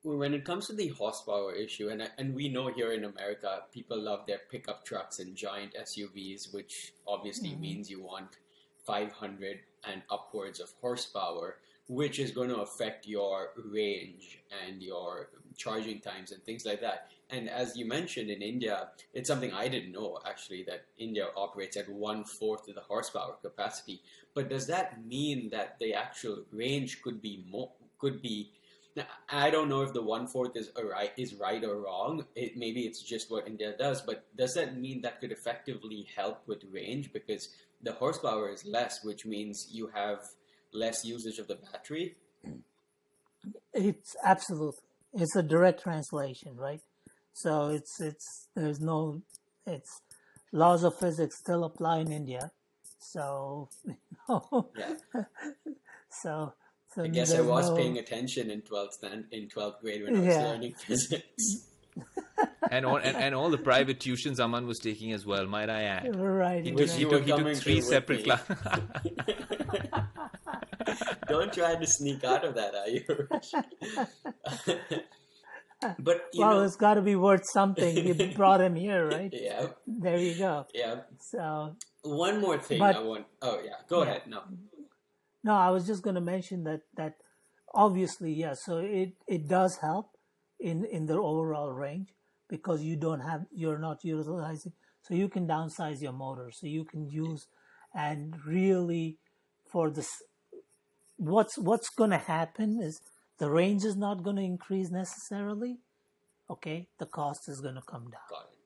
when 0.03 0.33
it 0.33 0.44
comes 0.44 0.66
to 0.68 0.73
the 0.73 0.88
horsepower 0.88 1.53
issue, 1.53 1.88
and 1.90 2.11
and 2.16 2.35
we 2.35 2.49
know 2.49 2.68
here 2.68 2.92
in 2.92 3.05
America, 3.05 3.62
people 3.73 4.01
love 4.01 4.27
their 4.27 4.40
pickup 4.51 4.85
trucks 4.85 5.18
and 5.18 5.37
giant 5.37 5.75
SUVs, 5.75 6.55
which 6.55 6.94
obviously 7.07 7.51
mm-hmm. 7.51 7.61
means 7.61 7.90
you 7.90 8.03
want 8.03 8.38
500 8.87 9.59
and 9.85 10.03
upwards 10.11 10.61
of 10.61 10.73
horsepower, 10.81 11.57
which 11.88 12.18
is 12.18 12.31
going 12.31 12.49
to 12.49 12.62
affect 12.62 13.07
your 13.07 13.51
range 13.71 14.40
and 14.64 14.83
your 14.83 15.29
charging 15.59 16.01
times 16.01 16.33
and 16.33 16.42
things 16.44 16.64
like 16.64 16.81
that. 16.81 17.09
And 17.29 17.51
as 17.51 17.77
you 17.77 17.87
mentioned 17.87 18.31
in 18.31 18.40
India, 18.40 18.88
it's 19.12 19.29
something 19.29 19.53
I 19.53 19.68
didn't 19.68 19.92
know 19.92 20.18
actually 20.27 20.62
that 20.64 20.87
India 20.97 21.27
operates 21.37 21.77
at 21.77 21.88
one 21.90 22.25
fourth 22.25 22.68
of 22.68 22.75
the 22.75 22.81
horsepower 22.81 23.35
capacity. 23.42 24.01
But 24.35 24.49
does 24.49 24.66
that 24.68 25.05
mean 25.05 25.51
that 25.51 25.79
the 25.79 25.92
actual 25.92 26.44
range 26.51 27.03
could 27.03 27.21
be 27.21 27.44
more, 27.51 27.73
could 27.99 28.23
be 28.23 28.53
now, 28.97 29.05
I 29.29 29.51
don't 29.51 29.68
know 29.68 29.83
if 29.83 29.92
the 29.92 30.03
one 30.03 30.27
fourth 30.27 30.57
is 30.57 30.71
right 30.77 31.12
is 31.16 31.35
right 31.35 31.62
or 31.62 31.83
wrong. 31.83 32.25
It, 32.35 32.57
maybe 32.57 32.81
it's 32.81 33.03
just 33.03 33.31
what 33.31 33.47
India 33.47 33.75
does, 33.79 34.01
but 34.01 34.25
does 34.37 34.55
that 34.55 34.77
mean 34.77 35.03
that 35.03 35.21
could 35.21 35.31
effectively 35.31 36.09
help 36.16 36.42
with 36.49 36.64
range 36.73 37.12
because 37.12 37.51
the 37.83 37.92
horsepower 37.92 38.51
is 38.51 38.64
less, 38.64 39.05
which 39.05 39.25
means 39.25 39.68
you 39.71 39.88
have 39.94 40.25
less 40.73 41.05
usage 41.05 41.38
of 41.38 41.47
the 41.47 41.57
battery? 41.57 42.16
It's 43.73 44.16
absolutely. 44.25 44.88
It's 45.14 45.37
a 45.37 45.42
direct 45.42 45.83
translation, 45.83 46.57
right? 46.57 46.81
So 47.33 47.68
it's 47.68 48.01
it's 48.01 48.49
there's 48.55 48.81
no 48.81 49.23
it's 49.66 50.01
laws 50.53 50.85
of 50.85 50.99
physics 50.99 51.38
still 51.38 51.64
apply 51.64 51.99
in 51.99 52.12
India. 52.12 52.51
So 52.99 53.68
you 53.85 53.97
know, 54.29 54.71
Yeah. 54.77 54.94
so 56.11 56.55
so 56.94 57.03
I 57.05 57.09
guess 57.09 57.35
I 57.35 57.40
was 57.40 57.71
no 57.71 57.77
paying 57.77 57.99
attention 57.99 58.51
in 58.51 58.62
twelfth 58.62 58.94
stand 58.94 59.27
in 59.31 59.49
twelfth 59.49 59.81
grade 59.81 60.03
when 60.05 60.16
I 60.16 60.21
was 60.21 60.29
yeah 60.29 60.44
learning 60.44 60.75
physics. 60.75 61.64
And 62.71 62.85
all 62.87 62.97
and, 62.97 63.16
and 63.16 63.35
all 63.35 63.51
the 63.51 63.59
private 63.59 63.99
tuitions 63.99 64.38
Aman 64.38 64.66
was 64.66 64.79
taking 64.79 65.12
as 65.12 65.25
well, 65.27 65.47
might 65.47 65.71
I 65.71 65.83
add. 65.85 66.14
right 66.14 66.64
He 66.64 66.71
took 66.71 66.81
Wish 66.81 66.92
he 66.92 67.05
took 67.05 67.25
he 67.25 67.33
took 67.33 67.57
three 67.57 67.81
separate 67.81 68.25
classes. 68.25 68.57
Don't 71.29 71.53
try 71.53 71.74
to 71.77 71.87
sneak 71.87 72.24
out 72.24 72.44
of 72.44 72.55
that, 72.55 72.74
Ayush. 72.74 73.53
but 75.98 76.22
you 76.33 76.44
Well, 76.44 76.57
know, 76.59 76.62
it's 76.62 76.77
got 76.77 76.94
to 76.94 77.03
be 77.03 77.16
worth 77.16 77.44
something. 77.53 77.96
You 77.96 78.14
brought 78.37 78.61
him 78.61 78.74
here, 78.74 79.07
right? 79.07 79.33
yeah, 79.33 79.66
There 79.87 80.18
you 80.18 80.35
go. 80.35 80.66
yeah. 80.74 81.01
So, 81.20 81.77
One 82.03 82.40
more 82.40 82.59
thing 82.59 82.79
but, 82.79 82.96
I 82.96 83.01
want. 83.01 83.27
Oh 83.42 83.61
yeah, 83.64 83.74
go 83.88 84.03
yeah, 84.03 84.11
ahead. 84.11 84.22
No, 84.27 84.42
no, 85.44 85.55
I 85.55 85.70
was 85.70 85.87
just 85.87 86.03
going 86.03 86.14
to 86.14 86.20
mention 86.20 86.64
that 86.64 86.83
that 86.96 87.14
obviously, 87.74 88.33
yeah. 88.33 88.55
So 88.55 88.79
it 88.79 89.12
it 89.27 89.48
does 89.48 89.79
help 89.81 90.16
in 90.59 90.85
in 90.85 91.07
the 91.07 91.14
overall 91.18 91.70
range 91.72 92.14
because 92.48 92.83
you 92.83 92.96
don't 92.96 93.20
have 93.20 93.46
you're 93.53 93.79
not 93.79 94.05
utilizing. 94.05 94.72
So 95.03 95.14
you 95.14 95.29
can 95.29 95.46
downsize 95.46 96.03
your 96.03 96.12
motor. 96.12 96.51
So 96.53 96.66
you 96.66 96.85
can 96.85 97.09
use 97.09 97.46
and 97.94 98.35
really 98.44 99.18
for 99.70 99.90
this. 99.90 100.09
What's 101.18 101.59
what's 101.59 101.90
going 101.90 102.11
to 102.11 102.18
happen 102.18 102.81
is 102.83 103.00
the 103.38 103.50
range 103.50 103.85
is 103.85 103.96
not 103.96 104.22
going 104.22 104.37
to 104.37 104.42
increase 104.42 104.90
necessarily. 104.90 105.78
Okay, 106.50 106.88
the 106.98 107.07
cost 107.07 107.48
is 107.48 107.61
going 107.61 107.74
to 107.74 107.83
come 107.83 108.04
down. 108.11 108.22
got 108.31 108.48
it. 108.52 108.59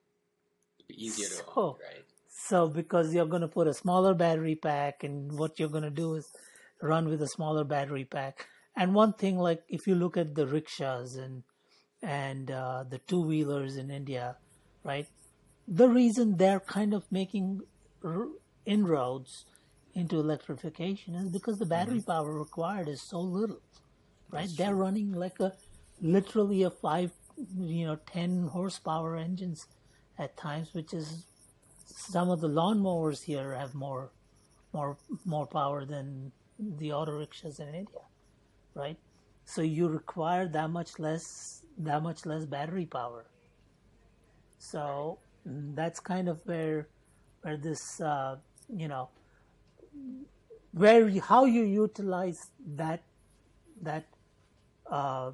It'd 0.79 0.87
be 0.87 1.05
easier 1.05 1.27
to 1.27 1.43
own, 1.47 1.53
So 1.55 1.77
right? 1.83 2.05
So 2.29 2.67
because 2.67 3.13
you're 3.13 3.25
going 3.27 3.41
to 3.41 3.47
put 3.47 3.67
a 3.67 3.73
smaller 3.73 4.13
battery 4.13 4.55
pack, 4.55 5.03
and 5.03 5.37
what 5.37 5.59
you're 5.59 5.69
going 5.69 5.83
to 5.83 5.89
do 5.89 6.15
is 6.15 6.27
run 6.81 7.09
with 7.09 7.21
a 7.21 7.27
smaller 7.27 7.63
battery 7.63 8.05
pack. 8.05 8.47
And 8.75 8.93
one 8.95 9.13
thing, 9.13 9.37
like 9.37 9.63
if 9.69 9.87
you 9.87 9.95
look 9.95 10.17
at 10.17 10.35
the 10.35 10.47
rickshaws 10.47 11.15
and 11.15 11.43
and 12.01 12.51
uh, 12.51 12.83
the 12.89 12.99
two 12.99 13.21
wheelers 13.21 13.77
in 13.77 13.91
India, 13.91 14.37
right? 14.83 15.07
The 15.67 15.87
reason 15.89 16.37
they're 16.37 16.59
kind 16.59 16.93
of 16.93 17.11
making 17.11 17.61
r- 18.03 18.27
inroads 18.65 19.45
into 19.95 20.19
electrification 20.19 21.15
is 21.15 21.29
because 21.29 21.59
the 21.59 21.65
battery 21.65 22.01
power 22.01 22.31
required 22.33 22.87
is 22.87 23.01
so 23.01 23.19
little, 23.19 23.61
right? 24.31 24.49
That's 24.49 24.55
They're 24.55 24.75
true. 24.75 24.75
running 24.75 25.13
like 25.13 25.39
a 25.39 25.53
literally 26.01 26.63
a 26.63 26.69
five, 26.71 27.11
you 27.57 27.85
know, 27.85 27.97
ten 28.07 28.47
horsepower 28.47 29.15
engines 29.17 29.67
at 30.17 30.37
times, 30.37 30.73
which 30.73 30.93
is 30.93 31.25
some 31.85 32.29
of 32.29 32.41
the 32.41 32.49
lawnmowers 32.49 33.23
here 33.23 33.53
have 33.55 33.73
more 33.75 34.11
more 34.73 34.97
more 35.25 35.47
power 35.47 35.85
than 35.85 36.31
the 36.59 36.91
auto 36.93 37.13
rickshaws 37.19 37.59
in 37.59 37.69
India, 37.69 38.01
right? 38.75 38.97
So 39.45 39.61
you 39.61 39.87
require 39.87 40.47
that 40.47 40.69
much 40.69 40.99
less 40.99 41.63
that 41.77 42.01
much 42.03 42.25
less 42.25 42.45
battery 42.45 42.85
power. 42.85 43.25
So 44.59 45.19
mm, 45.47 45.75
that's 45.75 45.99
kind 45.99 46.29
of 46.29 46.41
where 46.45 46.89
where 47.41 47.57
this 47.57 48.01
uh, 48.01 48.37
you 48.69 48.87
know 48.87 49.09
where 50.71 51.07
you, 51.07 51.21
how 51.21 51.45
you 51.45 51.63
utilize 51.63 52.39
that 52.75 53.03
that 53.81 54.07
uh, 54.91 55.31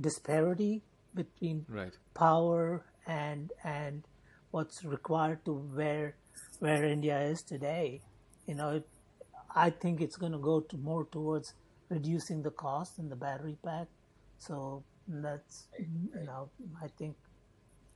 disparity 0.00 0.84
between 1.14 1.66
Right. 1.68 1.94
power 2.14 2.86
and 3.06 3.50
and 3.64 4.04
what's 4.50 4.84
required 4.84 5.44
to 5.44 5.52
where 5.54 6.16
where 6.60 6.84
India 6.84 7.20
is 7.22 7.42
today. 7.42 8.02
You 8.46 8.54
know, 8.56 8.70
it, 8.70 8.88
I 9.54 9.70
think 9.70 10.00
it's 10.00 10.16
going 10.16 10.32
to 10.32 10.38
go 10.38 10.60
to 10.60 10.76
more 10.76 11.06
towards 11.12 11.54
reducing 11.90 12.42
the 12.42 12.50
cost 12.50 12.98
in 12.98 13.08
the 13.08 13.16
battery 13.16 13.58
pack. 13.64 13.88
So 14.38 14.84
that's 15.08 15.68
you 15.78 16.24
know 16.24 16.50
I 16.82 16.88
think 16.98 17.16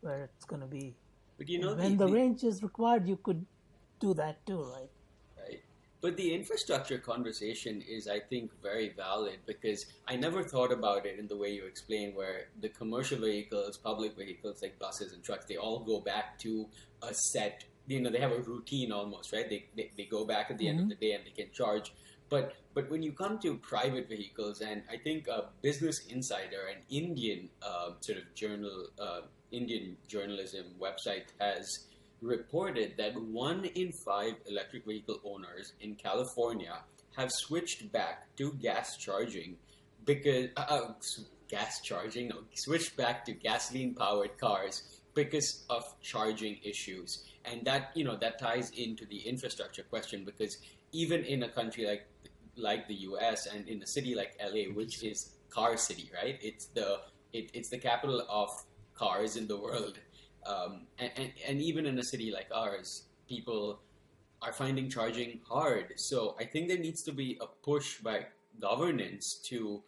where 0.01 0.25
it's 0.25 0.45
going 0.45 0.63
to 0.63 0.69
be. 0.69 0.97
But 1.39 1.49
you 1.49 1.59
know, 1.61 1.75
When 1.75 1.97
the 1.97 2.07
the 2.07 2.09
range 2.09 2.45
is 2.45 2.63
required, 2.63 3.09
you 3.09 3.17
could 3.17 3.47
do 4.01 4.15
that 4.15 4.45
too, 4.47 4.63
right? 4.63 4.91
But 6.01 6.17
the 6.17 6.33
infrastructure 6.33 6.99
conversation 6.99 7.83
is, 7.89 8.07
I 8.07 8.21
think, 8.21 8.53
very 8.63 8.91
valid 8.97 9.41
because 9.47 9.85
I 10.07 10.15
never 10.17 10.45
thought 10.45 10.71
about 10.73 11.07
it 11.07 11.19
in 11.19 11.27
the 11.27 11.37
way 11.37 11.51
you 11.51 11.67
explain, 11.67 12.15
where 12.15 12.49
the 12.61 12.69
commercial 12.69 13.19
vehicles, 13.19 13.77
public 13.79 14.17
vehicles 14.17 14.63
like 14.63 14.79
buses 14.79 15.13
and 15.13 15.25
trucks, 15.25 15.47
they 15.47 15.57
all 15.57 15.81
go 15.81 16.01
back 16.01 16.39
to 16.41 16.69
a 17.03 17.13
set, 17.13 17.65
you 17.89 18.01
know, 18.01 18.11
they 18.11 18.21
have 18.21 18.31
a 18.31 18.39
routine 18.43 18.93
almost, 18.93 19.33
right? 19.33 19.49
They, 19.49 19.67
they, 19.77 19.91
they 19.97 20.05
go 20.05 20.25
back 20.25 20.51
at 20.51 20.59
the 20.59 20.69
end 20.69 20.79
of 20.81 20.87
hmm 20.87 20.89
the 20.89 20.95
day 20.95 21.13
and 21.13 21.25
they 21.27 21.31
can 21.31 21.51
charge. 21.53 21.93
But 22.29 22.55
but 22.75 22.91
when 22.91 23.03
you 23.03 23.13
come 23.13 23.39
to 23.41 23.57
private 23.57 24.09
vehicles, 24.09 24.61
and 24.61 24.83
I 24.91 24.99
think 24.99 25.27
a 25.29 25.47
Business 25.63 26.07
Insider, 26.09 26.67
an 26.71 26.83
Indian 26.91 27.49
uh, 27.63 27.93
sort 28.01 28.19
of 28.19 28.35
journal, 28.35 28.89
uh, 29.01 29.23
Indian 29.51 29.97
journalism 30.07 30.67
website, 30.81 31.33
has 31.41 31.88
reported 32.21 32.95
that 32.99 33.21
one 33.21 33.65
in 33.65 33.93
five 33.93 34.35
electric 34.49 34.85
vehicle 34.85 35.21
owners 35.25 35.73
in 35.81 35.95
California 35.95 36.79
have 37.17 37.31
switched 37.33 37.91
back 37.93 38.35
to 38.37 38.53
gas 38.55 38.97
charging 38.97 39.57
because 40.05 40.49
uh, 40.57 40.65
uh, 40.69 40.93
gas 41.49 41.81
charging, 41.81 42.29
no, 42.29 42.39
switched 42.55 42.97
back 42.97 43.25
to 43.25 43.33
gasoline 43.33 43.95
powered 43.95 44.37
cars 44.39 45.01
because 45.15 45.65
of 45.69 45.85
charging 46.01 46.59
issues. 46.63 47.25
And 47.45 47.65
that, 47.65 47.91
you 47.95 48.05
know, 48.05 48.17
that 48.17 48.39
ties 48.39 48.71
into 48.71 49.05
the 49.07 49.19
infrastructure 49.19 49.83
question 49.83 50.25
because 50.25 50.59
even 50.93 51.25
in 51.25 51.43
a 51.43 51.49
country 51.49 51.87
like 51.87 52.07
like 52.57 52.89
the 52.89 52.95
US 52.95 53.47
and 53.47 53.69
in 53.69 53.83
a 53.83 53.87
city 53.87 54.15
like 54.15 54.37
LA, 54.43 54.73
which 54.75 55.03
is 55.03 55.33
car 55.51 55.77
city, 55.77 56.11
right? 56.15 56.39
It's 56.43 56.67
the 56.67 57.01
it, 57.33 57.51
it's 57.55 57.69
the 57.69 57.79
capital 57.79 58.25
of 58.29 58.51
cars 58.95 59.37
in 59.37 59.47
the 59.47 59.57
world. 59.57 59.99
Um, 60.47 60.87
and, 60.99 61.33
and, 61.47 61.61
even 61.61 61.85
in 61.85 61.99
a 61.99 62.05
city 62.05 62.31
like 62.33 62.49
ours, 62.55 63.07
people 63.29 63.81
are 64.41 64.53
finding 64.53 64.89
charging 64.89 65.41
hard. 65.49 65.93
So 65.97 66.37
I 66.41 66.45
think 66.45 66.69
there 66.69 66.79
needs 66.79 67.03
to 67.05 67.13
be 67.13 67.39
a 67.41 67.47
push 67.47 67.99
by 67.99 68.27
governance 68.61 69.43
to 69.51 69.83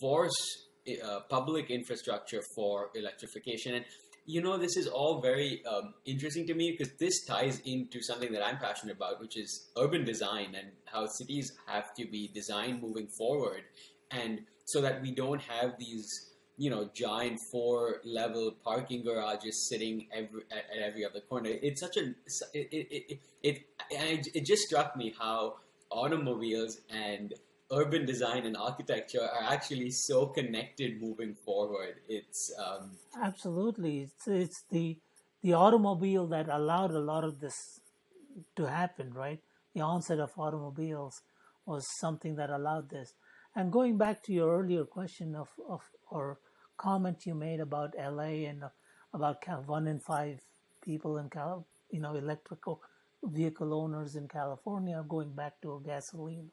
force 0.00 0.66
uh, 1.04 1.20
public 1.28 1.70
infrastructure 1.70 2.42
for 2.56 2.90
electrification. 2.94 3.74
And 3.74 3.84
you 4.24 4.40
know, 4.40 4.56
this 4.56 4.76
is 4.76 4.86
all 4.86 5.20
very 5.20 5.62
um, 5.66 5.94
interesting 6.06 6.46
to 6.46 6.54
me 6.54 6.76
because 6.76 6.94
this 6.98 7.24
ties 7.26 7.60
into 7.64 8.00
something 8.02 8.32
that 8.32 8.44
I'm 8.44 8.58
passionate 8.58 8.96
about, 8.96 9.20
which 9.20 9.36
is 9.36 9.70
urban 9.76 10.04
design 10.04 10.54
and 10.56 10.68
how 10.84 11.06
cities 11.06 11.52
have 11.66 11.92
to 11.94 12.06
be 12.06 12.30
designed 12.32 12.82
moving 12.82 13.08
forward, 13.18 13.62
and 14.10 14.40
so 14.66 14.80
that 14.80 15.02
we 15.02 15.12
don't 15.12 15.40
have 15.40 15.72
these 15.78 16.31
you 16.56 16.70
know 16.70 16.88
giant 16.94 17.40
four 17.40 18.00
level 18.04 18.52
parking 18.64 19.02
garages 19.02 19.68
sitting 19.68 20.06
every 20.12 20.42
at, 20.50 20.64
at 20.74 20.82
every 20.82 21.04
other 21.04 21.20
corner. 21.20 21.50
It's 21.50 21.80
such 21.80 21.96
a 21.96 22.14
it 22.54 22.68
it 22.72 23.20
it, 23.42 23.66
it, 23.90 24.28
it, 24.34 24.44
just 24.44 24.62
struck 24.62 24.96
me 24.96 25.14
how 25.18 25.56
automobiles 25.90 26.78
and 26.90 27.34
urban 27.72 28.04
design 28.04 28.44
and 28.44 28.56
architecture 28.56 29.22
are 29.22 29.52
actually 29.52 29.90
so 29.90 30.26
connected 30.26 31.00
moving 31.00 31.34
forward. 31.34 31.96
It's 32.08 32.52
um, 32.58 32.92
Absolutely, 33.20 34.00
it's 34.00 34.28
it's 34.28 34.64
the 34.70 34.98
the 35.42 35.54
automobile 35.54 36.26
that 36.28 36.48
allowed 36.48 36.92
a 36.92 37.00
lot 37.00 37.24
of 37.24 37.40
this 37.40 37.80
to 38.56 38.64
happen, 38.64 39.12
right? 39.12 39.40
The 39.74 39.80
onset 39.80 40.20
of 40.20 40.30
automobiles 40.38 41.22
was 41.66 41.86
something 41.98 42.36
that 42.36 42.50
allowed 42.50 42.90
this. 42.90 43.14
And 43.54 43.72
going 43.72 43.98
back 43.98 44.22
to 44.24 44.32
your 44.32 44.58
earlier 44.58 44.84
question 44.84 45.34
of, 45.34 45.48
of 45.68 45.82
or 46.12 46.38
comment 46.76 47.26
you 47.26 47.34
made 47.34 47.60
about 47.60 47.94
LA 47.98 48.48
and 48.50 48.64
uh, 48.64 48.68
about 49.14 49.36
one 49.66 49.86
in 49.86 50.00
five 50.00 50.40
people 50.84 51.18
in 51.18 51.28
Cal, 51.30 51.66
you 51.90 52.00
know, 52.00 52.14
electrical 52.14 52.80
vehicle 53.22 53.72
owners 53.72 54.16
in 54.16 54.26
California 54.28 55.04
going 55.08 55.32
back 55.32 55.60
to 55.62 55.74
a 55.74 55.80
gasoline. 55.80 56.50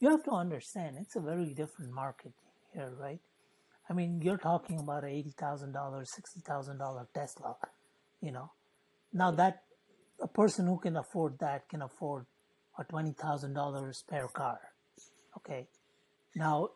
You 0.00 0.10
have 0.10 0.24
to 0.24 0.32
understand 0.32 0.96
it's 1.00 1.16
a 1.16 1.20
very 1.20 1.54
different 1.54 1.92
market 1.92 2.32
here, 2.74 2.92
right? 2.98 3.20
I 3.88 3.94
mean, 3.94 4.20
you're 4.22 4.38
talking 4.38 4.78
about 4.78 5.04
a 5.04 5.08
eighty 5.08 5.32
thousand 5.38 5.72
dollars, 5.72 6.10
sixty 6.14 6.40
thousand 6.40 6.78
dollar 6.78 7.08
Tesla, 7.14 7.56
you 8.20 8.32
know. 8.32 8.52
Now 9.12 9.30
that 9.32 9.62
a 10.20 10.28
person 10.28 10.66
who 10.66 10.78
can 10.78 10.96
afford 10.96 11.38
that 11.40 11.68
can 11.68 11.82
afford 11.82 12.26
a 12.78 12.84
twenty 12.84 13.12
thousand 13.12 13.54
dollar 13.54 13.92
spare 13.92 14.28
car. 14.28 14.58
Okay. 15.38 15.68
Now 16.36 16.70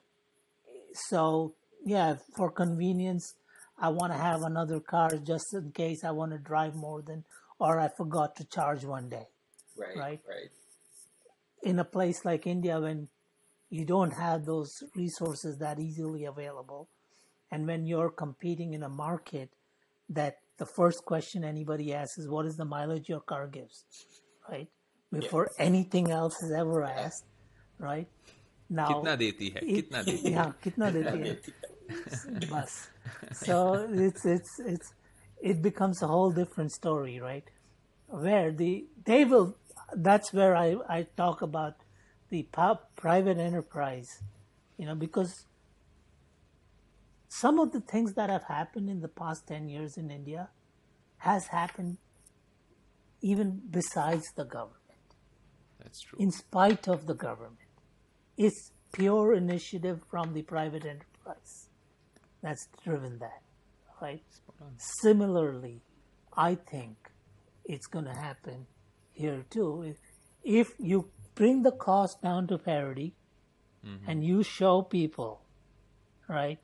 so 0.95 1.55
yeah, 1.85 2.17
for 2.37 2.51
convenience, 2.51 3.35
I 3.79 3.89
want 3.89 4.13
to 4.13 4.19
have 4.19 4.43
another 4.43 4.81
car 4.81 5.11
just 5.25 5.55
in 5.55 5.73
case 5.73 6.05
I 6.05 6.11
want 6.11 6.33
to 6.33 6.39
drive 6.39 6.75
more 6.75 7.03
than, 7.03 7.25
or 7.59 7.79
I 7.81 7.89
forgot 7.89 8.37
to 8.37 8.45
charge 8.45 8.85
one 8.85 9.09
day. 9.09 9.27
Right. 9.77 9.97
Right. 9.97 10.21
Right. 10.29 10.51
In 11.63 11.79
a 11.79 11.85
place 11.85 12.25
like 12.25 12.47
India, 12.47 12.81
when 12.81 13.09
you 13.71 13.85
don't 13.85 14.13
have 14.13 14.45
those 14.45 14.83
resources 14.95 15.59
that 15.59 15.79
easily 15.79 16.25
available, 16.25 16.89
and 17.51 17.67
when 17.67 17.87
you're 17.87 18.11
competing 18.11 18.73
in 18.75 18.83
a 18.83 18.89
market 18.89 19.51
that 20.09 20.39
the 20.59 20.67
first 20.67 21.05
question 21.05 21.45
anybody 21.45 21.93
asks 21.95 22.19
is 22.19 22.29
what 22.29 22.47
is 22.47 22.57
the 22.57 22.65
mileage 22.65 23.09
your 23.09 23.21
car 23.21 23.47
gives 23.47 23.85
right 24.51 24.69
before 25.13 25.51
anything 25.59 26.11
else 26.11 26.43
is 26.43 26.53
ever 26.53 26.83
asked 26.85 27.25
right 27.79 28.09
now 28.69 28.89
kitna 28.89 29.17
deti 29.23 29.51
hai 29.55 29.65
kitna 29.79 30.05
deti 30.09 30.33
hai 30.39 30.47
kitna 30.65 30.91
deti 30.97 31.19
hai 31.25 31.37
Bus. 32.51 32.89
So 33.33 33.89
it's 33.91 34.25
it's 34.25 34.61
it's 34.61 34.95
it 35.41 35.63
becomes 35.63 36.03
a 36.03 36.07
whole 36.07 36.31
different 36.31 36.73
story, 36.73 37.21
right? 37.21 37.49
Where 38.07 38.53
the 38.53 38.87
they 39.05 39.25
will 39.25 39.57
that's 39.95 40.33
where 40.33 40.57
I 40.57 40.77
I 40.89 41.07
talk 41.17 41.43
about 41.43 41.77
the 42.31 42.47
private 42.97 43.39
enterprise, 43.39 44.23
you 44.79 44.87
know, 44.87 44.95
because 44.95 45.47
some 47.29 47.59
of 47.59 47.73
the 47.73 47.81
things 47.81 48.15
that 48.15 48.31
have 48.31 48.45
happened 48.45 48.89
in 48.89 49.01
the 49.01 49.09
past 49.09 49.47
10 49.49 49.69
years 49.69 49.97
in 49.97 50.11
India 50.11 50.49
has 51.19 51.47
happened 51.49 51.99
even 53.21 53.61
besides 53.71 54.33
the 54.37 54.45
government 54.45 55.17
that's 55.79 56.01
true 56.01 56.19
in 56.19 56.31
spite 56.31 56.89
of 56.89 57.07
the 57.07 57.15
government. 57.15 57.59
It's 58.37 58.73
pure 58.93 59.35
initiative 59.35 60.01
from 60.11 60.33
the 60.33 60.43
private 60.43 60.85
enterprise 60.85 61.69
that's 62.43 62.69
driven 62.85 63.19
that, 63.19 63.43
right? 64.01 64.23
Similarly, 64.77 65.81
I 66.37 66.55
think 66.55 66.97
it's 67.65 67.87
going 67.87 68.05
to 68.05 68.15
happen 68.15 68.67
here 69.13 69.45
too. 69.51 69.83
If, 69.83 69.97
if 70.43 70.75
you 70.79 71.11
bring 71.35 71.63
the 71.63 71.73
cost 71.73 72.23
down 72.23 72.47
to 72.49 72.59
parity 72.59 73.15
mm-hmm. 73.87 74.09
and 74.09 74.25
you 74.25 74.43
show 74.43 74.83
people, 74.83 75.43
right? 76.29 76.59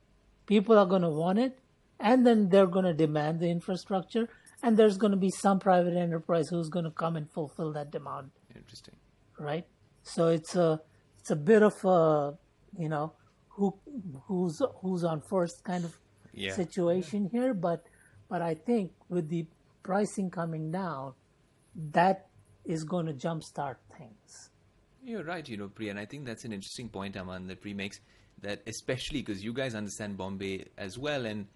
People 0.46 0.78
are 0.78 0.86
going 0.86 1.02
to 1.02 1.10
want 1.10 1.38
it 1.38 1.58
and 2.00 2.26
then 2.26 2.48
they're 2.48 2.66
going 2.66 2.84
to 2.84 2.94
demand 2.94 3.40
the 3.40 3.48
infrastructure 3.48 4.28
and 4.62 4.76
there's 4.76 4.96
going 4.96 5.12
to 5.12 5.16
be 5.16 5.30
some 5.30 5.58
private 5.60 5.96
enterprise 5.96 6.48
who's 6.48 6.68
going 6.68 6.84
to 6.84 6.90
come 6.90 7.16
and 7.16 7.30
fulfill 7.30 7.72
that 7.72 7.90
demand 7.90 8.30
interesting 8.56 8.94
right? 9.38 9.64
So 10.02 10.28
it's 10.28 10.56
a 10.56 10.80
it's 11.18 11.30
a 11.30 11.36
bit 11.36 11.62
of 11.62 11.84
a 11.84 12.34
you 12.78 12.88
know 12.88 13.12
who 13.58 13.74
who's 14.26 14.62
who's 14.80 15.04
on 15.04 15.20
first 15.20 15.64
kind 15.64 15.84
of 15.84 15.94
Yeah. 16.32 16.54
situation 16.54 17.28
here, 17.32 17.52
but 17.54 17.84
but 18.28 18.42
I 18.42 18.54
think 18.54 18.92
with 19.08 19.28
the 19.28 19.46
pricing 19.82 20.30
coming 20.30 20.70
down, 20.70 21.14
that 21.92 22.28
is 22.64 22.84
going 22.84 23.06
to 23.06 23.14
jumpstart 23.14 23.76
things. 23.96 24.50
You're 25.02 25.24
right, 25.24 25.48
you 25.48 25.56
know, 25.56 25.68
Pri, 25.68 25.88
and 25.88 25.98
I 25.98 26.04
think 26.04 26.26
that's 26.26 26.44
an 26.44 26.52
interesting 26.52 26.88
point, 26.90 27.16
Aman, 27.16 27.46
that 27.48 27.60
Pri 27.60 27.74
makes. 27.74 27.98
That 28.42 28.62
especially 28.68 29.20
because 29.22 29.42
you 29.42 29.52
guys 29.52 29.74
understand 29.74 30.16
Bombay 30.16 30.66
as 30.76 30.96
well, 30.96 31.26
and 31.26 31.46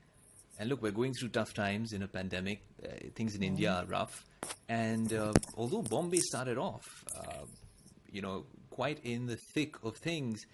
and 0.59 0.69
look, 0.69 0.83
we're 0.83 0.91
going 1.03 1.13
through 1.15 1.29
tough 1.29 1.55
times 1.55 1.93
in 1.93 2.03
a 2.03 2.09
pandemic. 2.09 2.63
Uh, 2.83 2.89
things 3.15 3.37
in 3.37 3.43
India 3.45 3.71
are 3.71 3.87
rough, 3.87 4.25
and 4.69 5.13
uh, 5.13 5.33
although 5.57 5.83
Bombay 5.83 6.19
started 6.19 6.59
off, 6.59 6.85
uh, 7.17 7.45
you 8.11 8.21
know, 8.23 8.47
quite 8.71 8.99
in 9.05 9.27
the 9.27 9.37
thick 9.55 9.77
of 9.85 9.97
things, 9.97 10.45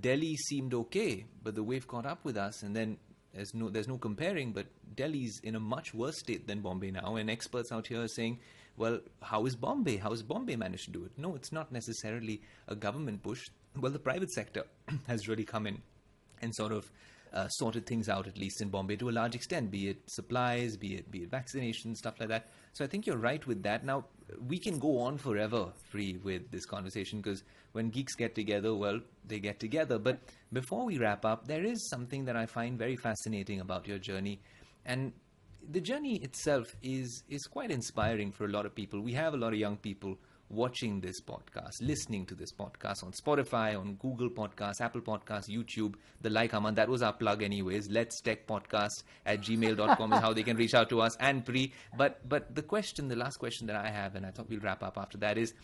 Delhi 0.00 0.36
seemed 0.36 0.74
okay, 0.74 1.26
but 1.42 1.54
the 1.54 1.62
wave 1.62 1.86
caught 1.86 2.06
up 2.06 2.24
with 2.24 2.36
us, 2.36 2.62
and 2.62 2.74
then 2.74 2.98
there's 3.32 3.54
no 3.54 3.68
there's 3.68 3.88
no 3.88 3.98
comparing, 3.98 4.52
but 4.52 4.66
Delhi's 4.94 5.40
in 5.44 5.54
a 5.54 5.60
much 5.60 5.94
worse 5.94 6.18
state 6.18 6.46
than 6.46 6.60
Bombay 6.60 6.90
now, 6.90 7.16
and 7.16 7.30
experts 7.30 7.70
out 7.70 7.86
here 7.86 8.02
are 8.02 8.08
saying, 8.08 8.38
well, 8.76 9.00
how 9.22 9.46
is 9.46 9.56
Bombay? 9.56 9.96
How 9.96 10.10
has 10.10 10.22
Bombay 10.22 10.56
managed 10.56 10.86
to 10.86 10.90
do 10.90 11.04
it? 11.04 11.12
No, 11.16 11.34
it's 11.34 11.52
not 11.52 11.72
necessarily 11.72 12.42
a 12.68 12.74
government 12.74 13.22
push. 13.22 13.48
Well, 13.78 13.92
the 13.92 13.98
private 13.98 14.30
sector 14.30 14.64
has 15.06 15.28
really 15.28 15.44
come 15.44 15.66
in 15.66 15.82
and 16.42 16.54
sort 16.54 16.72
of 16.72 16.90
uh, 17.32 17.48
sorted 17.48 17.86
things 17.86 18.08
out, 18.08 18.26
at 18.26 18.38
least 18.38 18.60
in 18.60 18.68
Bombay, 18.68 18.96
to 18.96 19.08
a 19.08 19.12
large 19.12 19.34
extent, 19.34 19.70
be 19.70 19.88
it 19.88 19.98
supplies, 20.06 20.76
be 20.76 20.94
it 20.94 21.10
be 21.10 21.22
it 21.22 21.30
vaccinations, 21.30 21.96
stuff 21.96 22.18
like 22.18 22.28
that. 22.28 22.48
So 22.76 22.84
I 22.84 22.88
think 22.88 23.06
you're 23.06 23.16
right 23.16 23.44
with 23.46 23.62
that. 23.62 23.86
Now 23.86 24.04
we 24.46 24.58
can 24.58 24.78
go 24.78 24.98
on 24.98 25.16
forever 25.16 25.72
Pri 25.90 26.18
with 26.22 26.50
this 26.50 26.66
conversation 26.66 27.22
because 27.22 27.42
when 27.72 27.88
geeks 27.88 28.14
get 28.14 28.34
together, 28.34 28.74
well, 28.74 29.00
they 29.26 29.38
get 29.38 29.58
together. 29.58 29.98
But 29.98 30.18
before 30.52 30.84
we 30.84 30.98
wrap 30.98 31.24
up, 31.24 31.46
there 31.46 31.64
is 31.64 31.88
something 31.88 32.26
that 32.26 32.36
I 32.36 32.44
find 32.44 32.78
very 32.78 32.96
fascinating 32.96 33.60
about 33.60 33.88
your 33.88 33.98
journey, 33.98 34.42
and 34.84 35.14
the 35.70 35.80
journey 35.80 36.16
itself 36.16 36.76
is 36.82 37.22
is 37.30 37.46
quite 37.46 37.70
inspiring 37.70 38.30
for 38.30 38.44
a 38.44 38.48
lot 38.48 38.66
of 38.66 38.74
people. 38.74 39.00
We 39.00 39.14
have 39.14 39.32
a 39.32 39.38
lot 39.38 39.54
of 39.54 39.58
young 39.58 39.78
people 39.78 40.18
watching 40.48 41.00
this 41.00 41.20
podcast, 41.20 41.72
listening 41.80 42.26
to 42.26 42.34
this 42.34 42.52
podcast 42.52 43.02
on 43.02 43.12
Spotify, 43.12 43.78
on 43.78 43.94
Google 43.94 44.30
Podcasts, 44.30 44.80
Apple 44.80 45.00
Podcasts, 45.00 45.48
YouTube, 45.48 45.94
the 46.20 46.30
like 46.30 46.54
Aman. 46.54 46.74
That 46.74 46.88
was 46.88 47.02
our 47.02 47.12
plug 47.12 47.42
anyways. 47.42 47.90
Let's 47.90 48.20
Tech 48.20 48.46
Podcast 48.46 49.02
at 49.24 49.40
gmail.com 49.40 50.12
is 50.12 50.20
how 50.20 50.32
they 50.32 50.42
can 50.42 50.56
reach 50.56 50.74
out 50.74 50.88
to 50.90 51.00
us 51.00 51.16
and 51.18 51.44
Pri. 51.44 51.72
But 51.96 52.28
but 52.28 52.54
the 52.54 52.62
question, 52.62 53.08
the 53.08 53.16
last 53.16 53.38
question 53.38 53.66
that 53.66 53.76
I 53.76 53.90
have, 53.90 54.14
and 54.14 54.24
I 54.24 54.30
thought 54.30 54.48
we'll 54.48 54.60
wrap 54.60 54.82
up 54.82 54.98
after 54.98 55.18
that, 55.18 55.38
is 55.38 55.54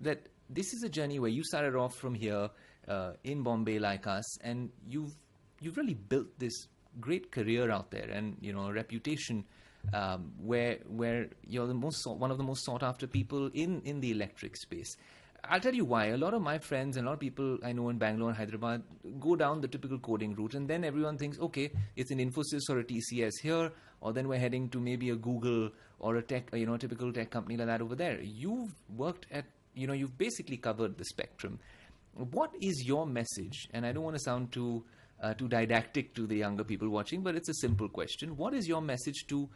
that 0.00 0.28
this 0.50 0.72
is 0.74 0.82
a 0.82 0.88
journey 0.88 1.18
where 1.18 1.30
you 1.30 1.42
started 1.42 1.74
off 1.74 1.94
from 1.96 2.14
here 2.14 2.50
uh, 2.88 3.12
in 3.24 3.42
Bombay 3.42 3.78
like 3.78 4.06
us, 4.06 4.38
and 4.42 4.70
you've 4.88 5.14
you've 5.60 5.76
really 5.76 5.94
built 5.94 6.38
this 6.38 6.68
great 7.00 7.30
career 7.30 7.70
out 7.70 7.90
there 7.90 8.08
and 8.10 8.36
you 8.40 8.52
know 8.52 8.68
a 8.68 8.72
reputation 8.72 9.44
um, 9.92 10.32
where 10.38 10.78
where 10.88 11.28
you're 11.46 11.66
the 11.66 11.74
most 11.74 12.06
one 12.06 12.30
of 12.30 12.38
the 12.38 12.44
most 12.44 12.64
sought 12.64 12.82
after 12.82 13.06
people 13.06 13.50
in 13.54 13.80
in 13.84 14.00
the 14.00 14.10
electric 14.10 14.56
space. 14.56 14.96
I'll 15.48 15.60
tell 15.60 15.74
you 15.74 15.84
why. 15.84 16.06
A 16.06 16.16
lot 16.16 16.34
of 16.34 16.42
my 16.42 16.58
friends 16.58 16.96
and 16.96 17.06
a 17.06 17.08
lot 17.08 17.14
of 17.14 17.20
people 17.20 17.58
I 17.62 17.72
know 17.72 17.88
in 17.88 17.98
Bangalore 17.98 18.30
and 18.30 18.36
Hyderabad 18.36 18.82
go 19.20 19.36
down 19.36 19.60
the 19.60 19.68
typical 19.68 19.98
coding 19.98 20.34
route, 20.34 20.54
and 20.54 20.68
then 20.68 20.84
everyone 20.84 21.18
thinks, 21.18 21.38
okay, 21.38 21.70
it's 21.94 22.10
an 22.10 22.18
Infosys 22.18 22.68
or 22.68 22.80
a 22.80 22.84
TCS 22.84 23.40
here, 23.42 23.72
or 24.00 24.12
then 24.12 24.26
we're 24.28 24.40
heading 24.40 24.68
to 24.70 24.80
maybe 24.80 25.10
a 25.10 25.16
Google 25.16 25.70
or 26.00 26.16
a 26.16 26.22
tech, 26.22 26.50
you 26.52 26.66
know, 26.66 26.74
a 26.74 26.78
typical 26.78 27.12
tech 27.12 27.30
company 27.30 27.56
like 27.56 27.68
that 27.68 27.80
over 27.80 27.94
there. 27.94 28.20
You've 28.20 28.74
worked 28.96 29.26
at, 29.30 29.44
you 29.74 29.86
know, 29.86 29.92
you've 29.92 30.18
basically 30.18 30.56
covered 30.56 30.98
the 30.98 31.04
spectrum. 31.04 31.60
What 32.14 32.50
is 32.60 32.84
your 32.84 33.06
message? 33.06 33.68
And 33.72 33.86
I 33.86 33.92
don't 33.92 34.02
want 34.02 34.16
to 34.16 34.22
sound 34.22 34.50
too 34.50 34.84
uh, 35.22 35.34
too 35.34 35.48
didactic 35.48 36.14
to 36.14 36.26
the 36.26 36.36
younger 36.36 36.64
people 36.64 36.88
watching, 36.88 37.22
but 37.22 37.34
it's 37.36 37.48
a 37.48 37.54
simple 37.54 37.88
question. 37.88 38.36
What 38.36 38.54
is 38.54 38.68
your 38.68 38.82
message 38.82 39.26
to 39.28 39.48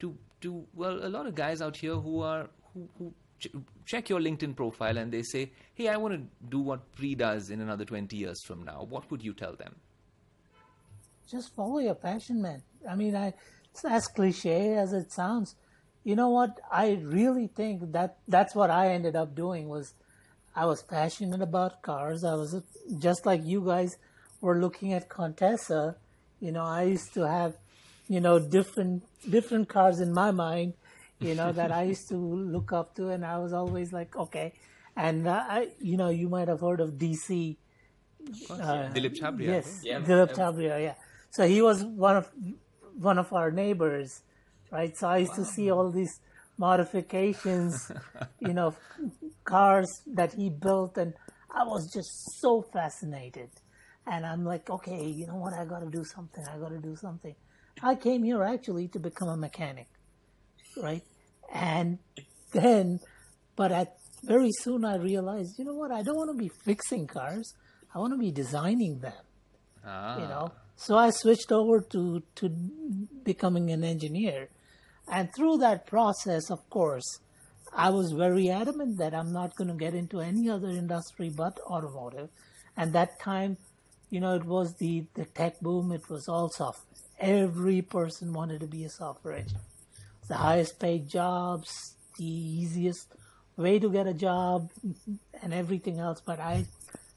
to 0.00 0.16
to 0.40 0.64
well 0.74 1.04
a 1.04 1.08
lot 1.08 1.26
of 1.26 1.34
guys 1.34 1.60
out 1.60 1.76
here 1.76 1.96
who 1.96 2.20
are 2.20 2.48
who, 2.72 2.88
who 2.98 3.12
ch- 3.38 3.48
check 3.84 4.08
your 4.08 4.20
LinkedIn 4.20 4.56
profile 4.56 4.98
and 4.98 5.12
they 5.12 5.22
say, 5.22 5.50
"Hey, 5.74 5.88
I 5.88 5.96
want 5.96 6.14
to 6.14 6.48
do 6.48 6.60
what 6.60 6.92
Pri 6.94 7.14
does 7.14 7.50
in 7.50 7.60
another 7.60 7.84
20 7.84 8.16
years 8.16 8.42
from 8.44 8.64
now." 8.64 8.86
What 8.88 9.10
would 9.10 9.22
you 9.22 9.32
tell 9.34 9.54
them? 9.54 9.76
Just 11.30 11.54
follow 11.54 11.78
your 11.78 11.94
passion, 11.94 12.40
man. 12.40 12.62
I 12.88 12.94
mean, 12.94 13.14
I 13.14 13.34
it's 13.70 13.84
as 13.84 14.08
cliche 14.08 14.74
as 14.76 14.92
it 14.92 15.12
sounds. 15.12 15.56
You 16.04 16.16
know 16.16 16.30
what? 16.30 16.58
I 16.72 17.00
really 17.02 17.48
think 17.48 17.92
that 17.92 18.18
that's 18.26 18.54
what 18.54 18.70
I 18.70 18.92
ended 18.92 19.14
up 19.14 19.34
doing 19.34 19.68
was 19.68 19.94
I 20.54 20.64
was 20.66 20.82
passionate 20.82 21.42
about 21.42 21.82
cars. 21.82 22.24
I 22.24 22.34
was 22.34 22.60
just 22.98 23.26
like 23.26 23.44
you 23.44 23.64
guys 23.64 23.96
were 24.40 24.58
looking 24.58 24.92
at 24.92 25.08
Contessa. 25.08 25.96
You 26.40 26.52
know, 26.52 26.64
I 26.64 26.84
used 26.84 27.14
to 27.14 27.28
have, 27.28 27.56
you 28.08 28.20
know, 28.20 28.38
different 28.38 29.04
different 29.28 29.68
cars 29.68 30.00
in 30.00 30.12
my 30.12 30.30
mind. 30.30 30.74
You 31.20 31.34
know 31.34 31.52
that 31.52 31.72
I 31.72 31.82
used 31.82 32.08
to 32.10 32.16
look 32.16 32.72
up 32.72 32.94
to, 32.96 33.08
and 33.08 33.24
I 33.24 33.38
was 33.38 33.52
always 33.52 33.92
like, 33.92 34.16
okay. 34.16 34.52
And 34.96 35.26
uh, 35.28 35.44
I, 35.48 35.68
you 35.80 35.96
know, 35.96 36.08
you 36.08 36.28
might 36.28 36.48
have 36.48 36.60
heard 36.60 36.80
of 36.80 36.92
DC. 36.92 37.56
Uh, 38.50 38.90
Dilip 38.92 39.18
Chhabria. 39.18 39.46
Yes, 39.46 39.80
Yeah. 39.84 40.00
Dilip 40.00 40.34
Chhabria. 40.34 40.80
Yeah. 40.82 40.94
So 41.30 41.46
he 41.46 41.60
was 41.62 41.84
one 41.84 42.16
of 42.16 42.30
one 42.98 43.18
of 43.18 43.32
our 43.32 43.50
neighbors, 43.50 44.22
right? 44.70 44.96
So 44.96 45.08
I 45.08 45.18
used 45.18 45.34
to 45.34 45.44
see 45.44 45.70
all 45.70 45.90
these 45.90 46.20
modifications, 46.56 47.92
you 48.40 48.52
know, 48.52 48.74
cars 49.44 50.02
that 50.06 50.32
he 50.34 50.50
built, 50.50 50.98
and 50.98 51.14
I 51.50 51.64
was 51.64 51.92
just 51.92 52.40
so 52.40 52.62
fascinated. 52.62 53.50
And 54.06 54.24
I'm 54.24 54.44
like, 54.44 54.70
okay, 54.70 55.04
you 55.06 55.26
know 55.26 55.36
what? 55.36 55.52
I 55.52 55.64
got 55.64 55.80
to 55.80 55.90
do 55.90 56.02
something. 56.04 56.44
I 56.46 56.58
got 56.58 56.70
to 56.70 56.78
do 56.78 56.96
something. 56.96 57.34
I 57.82 57.94
came 57.94 58.22
here 58.24 58.42
actually 58.42 58.88
to 58.88 58.98
become 58.98 59.28
a 59.28 59.36
mechanic, 59.36 59.86
right? 60.82 61.02
And 61.52 61.98
then, 62.52 63.00
but 63.56 63.72
at 63.72 63.94
very 64.24 64.50
soon 64.60 64.84
I 64.84 64.96
realized, 64.96 65.58
you 65.58 65.64
know 65.64 65.74
what? 65.74 65.90
I 65.92 66.02
don't 66.02 66.16
want 66.16 66.30
to 66.36 66.42
be 66.42 66.50
fixing 66.64 67.06
cars. 67.06 67.54
I 67.94 67.98
want 67.98 68.12
to 68.12 68.18
be 68.18 68.30
designing 68.30 68.98
them 69.00 69.22
Ah, 69.84 70.20
you 70.20 70.26
know 70.28 70.52
so 70.76 70.96
i 70.96 71.08
switched 71.10 71.50
over 71.50 71.80
to 71.80 72.22
to 72.34 72.48
becoming 73.24 73.70
an 73.70 73.82
engineer 73.84 74.48
and 75.10 75.28
through 75.34 75.56
that 75.58 75.86
process 75.86 76.50
of 76.50 76.68
course 76.68 77.20
i 77.72 77.88
was 77.88 78.12
very 78.12 78.50
adamant 78.50 78.98
that 78.98 79.14
i'm 79.14 79.32
not 79.32 79.54
going 79.56 79.68
to 79.68 79.74
get 79.74 79.94
into 79.94 80.20
any 80.20 80.50
other 80.50 80.68
industry 80.68 81.30
but 81.30 81.58
automotive 81.70 82.28
and 82.76 82.92
that 82.92 83.18
time 83.20 83.56
you 84.10 84.20
know 84.20 84.34
it 84.34 84.44
was 84.44 84.74
the 84.74 85.06
the 85.14 85.24
tech 85.24 85.58
boom 85.60 85.92
it 85.92 86.08
was 86.10 86.28
all 86.28 86.50
software 86.50 87.07
every 87.18 87.82
person 87.82 88.32
wanted 88.32 88.60
to 88.60 88.66
be 88.66 88.84
a 88.84 88.88
software 88.88 89.34
engineer 89.34 89.62
the 90.28 90.34
highest 90.34 90.78
paid 90.78 91.08
jobs 91.08 91.94
the 92.18 92.24
easiest 92.24 93.14
way 93.56 93.78
to 93.78 93.90
get 93.90 94.06
a 94.06 94.14
job 94.14 94.70
and 95.42 95.52
everything 95.52 95.98
else 95.98 96.20
but 96.20 96.38
i 96.38 96.64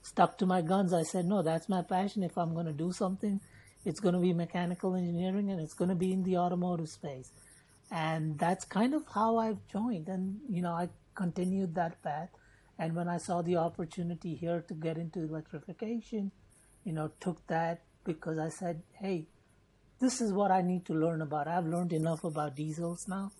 stuck 0.01 0.37
to 0.37 0.45
my 0.45 0.61
guns. 0.61 0.93
I 0.93 1.03
said, 1.03 1.25
no, 1.25 1.41
that's 1.41 1.69
my 1.69 1.81
passion. 1.81 2.23
If 2.23 2.37
I'm 2.37 2.53
going 2.53 2.65
to 2.65 2.73
do 2.73 2.91
something, 2.91 3.39
it's 3.85 3.99
going 3.99 4.13
to 4.13 4.19
be 4.19 4.33
mechanical 4.33 4.95
engineering 4.95 5.51
and 5.51 5.59
it's 5.59 5.73
going 5.73 5.89
to 5.89 5.95
be 5.95 6.11
in 6.11 6.23
the 6.23 6.37
automotive 6.37 6.89
space. 6.89 7.31
And 7.89 8.37
that's 8.37 8.65
kind 8.65 8.93
of 8.93 9.03
how 9.13 9.37
I've 9.37 9.65
joined. 9.67 10.07
And, 10.07 10.39
you 10.49 10.61
know, 10.61 10.71
I 10.71 10.89
continued 11.15 11.75
that 11.75 12.01
path. 12.01 12.29
And 12.79 12.95
when 12.95 13.07
I 13.07 13.17
saw 13.17 13.41
the 13.41 13.57
opportunity 13.57 14.35
here 14.35 14.63
to 14.67 14.73
get 14.73 14.97
into 14.97 15.19
electrification, 15.19 16.31
you 16.83 16.93
know, 16.93 17.11
took 17.19 17.45
that 17.47 17.81
because 18.03 18.39
I 18.39 18.49
said, 18.49 18.81
hey, 18.93 19.27
this 20.01 20.19
is 20.19 20.33
what 20.33 20.49
I 20.49 20.61
need 20.61 20.85
to 20.87 20.93
learn 20.93 21.21
about. 21.21 21.47
I've 21.47 21.67
learned 21.67 21.93
enough 21.93 22.23
about 22.23 22.55
diesels 22.55 23.07
now. 23.07 23.31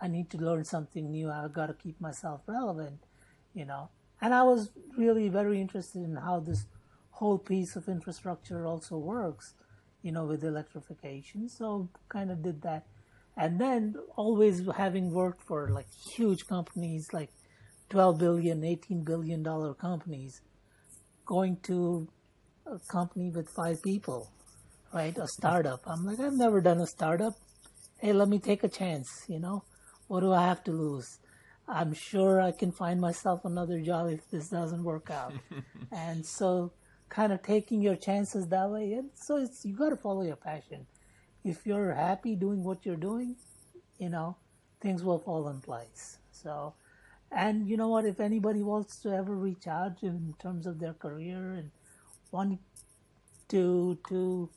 I 0.00 0.06
need 0.06 0.30
to 0.30 0.38
learn 0.38 0.64
something 0.64 1.10
new. 1.10 1.30
I've 1.30 1.52
got 1.52 1.66
to 1.66 1.74
keep 1.74 2.00
myself 2.00 2.42
relevant, 2.46 3.00
you 3.54 3.64
know. 3.64 3.90
And 4.20 4.32
I 4.32 4.44
was 4.44 4.70
really 4.96 5.28
very 5.28 5.60
interested 5.60 6.02
in 6.02 6.14
how 6.16 6.38
this 6.40 6.66
whole 7.10 7.38
piece 7.38 7.74
of 7.74 7.88
infrastructure 7.88 8.66
also 8.66 8.96
works, 8.96 9.54
you 10.02 10.12
know, 10.12 10.24
with 10.24 10.44
electrification. 10.44 11.48
So 11.48 11.88
kind 12.08 12.30
of 12.30 12.40
did 12.40 12.62
that. 12.62 12.86
And 13.36 13.60
then 13.60 13.96
always 14.14 14.62
having 14.76 15.10
worked 15.10 15.42
for 15.42 15.68
like 15.68 15.88
huge 15.92 16.46
companies 16.46 17.12
like 17.12 17.30
12 17.90 18.18
billion, 18.18 18.64
18 18.64 19.02
billion 19.02 19.42
dollar 19.42 19.74
companies, 19.74 20.40
going 21.24 21.58
to 21.64 22.08
a 22.64 22.78
company 22.78 23.30
with 23.30 23.48
five 23.48 23.82
people, 23.82 24.30
right? 24.96 25.18
A 25.18 25.28
startup. 25.28 25.82
I'm 25.86 26.06
like, 26.06 26.18
I've 26.18 26.32
never 26.32 26.62
done 26.62 26.80
a 26.80 26.86
startup. 26.86 27.34
Hey, 27.98 28.14
let 28.14 28.28
me 28.28 28.38
take 28.38 28.64
a 28.64 28.68
chance, 28.68 29.26
you 29.28 29.38
know? 29.38 29.62
What 30.08 30.20
do 30.20 30.32
I 30.32 30.46
have 30.46 30.64
to 30.64 30.70
lose? 30.70 31.18
I'm 31.68 31.92
sure 31.92 32.40
I 32.40 32.52
can 32.52 32.72
find 32.72 32.98
myself 32.98 33.44
another 33.44 33.78
job 33.80 34.08
if 34.08 34.30
this 34.30 34.48
doesn't 34.48 34.82
work 34.82 35.10
out. 35.10 35.34
and 35.92 36.24
so 36.24 36.72
kind 37.10 37.30
of 37.30 37.42
taking 37.42 37.82
your 37.82 37.96
chances 37.96 38.48
that 38.48 38.70
way. 38.70 38.94
And 38.94 39.10
so 39.14 39.36
it's 39.36 39.66
you 39.66 39.76
got 39.76 39.90
to 39.90 39.96
follow 39.96 40.22
your 40.22 40.36
passion. 40.36 40.86
If 41.44 41.66
you're 41.66 41.92
happy 41.92 42.34
doing 42.34 42.64
what 42.64 42.86
you're 42.86 43.04
doing, 43.10 43.36
you 43.98 44.08
know, 44.08 44.36
things 44.80 45.04
will 45.04 45.18
fall 45.18 45.48
in 45.48 45.60
place. 45.60 46.18
So 46.32 46.72
and 47.30 47.68
you 47.68 47.76
know 47.76 47.88
what, 47.88 48.06
if 48.06 48.18
anybody 48.18 48.62
wants 48.62 48.96
to 49.02 49.10
ever 49.10 49.34
reach 49.34 49.66
out 49.66 50.02
in 50.02 50.34
terms 50.40 50.66
of 50.66 50.78
their 50.78 50.94
career 50.94 51.52
and 51.52 51.70
want 52.30 52.60
to 53.48 53.98
to 54.08 54.48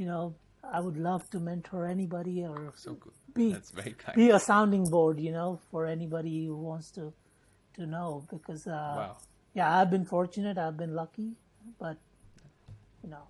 you 0.00 0.06
know 0.10 0.22
I 0.78 0.80
would 0.86 0.96
love 1.08 1.22
to 1.30 1.38
mentor 1.48 1.80
anybody 1.86 2.34
or 2.50 2.58
So 2.76 2.92
good. 2.94 3.12
be 3.38 3.46
That's 3.52 3.70
very 3.78 3.92
kind. 4.02 4.16
be 4.22 4.26
a 4.38 4.38
sounding 4.50 4.84
board, 4.94 5.18
you 5.26 5.32
know, 5.38 5.48
for 5.70 5.86
anybody 5.96 6.34
who 6.46 6.56
wants 6.70 6.90
to 6.98 7.04
to 7.78 7.86
know 7.94 8.08
because 8.34 8.66
uh, 8.66 8.94
Wow. 9.00 9.16
yeah, 9.60 9.68
I've 9.78 9.90
been 9.96 10.04
fortunate, 10.16 10.58
I've 10.64 10.76
been 10.84 10.94
lucky, 11.02 11.28
but 11.84 11.96
you 13.02 13.10
know, 13.14 13.24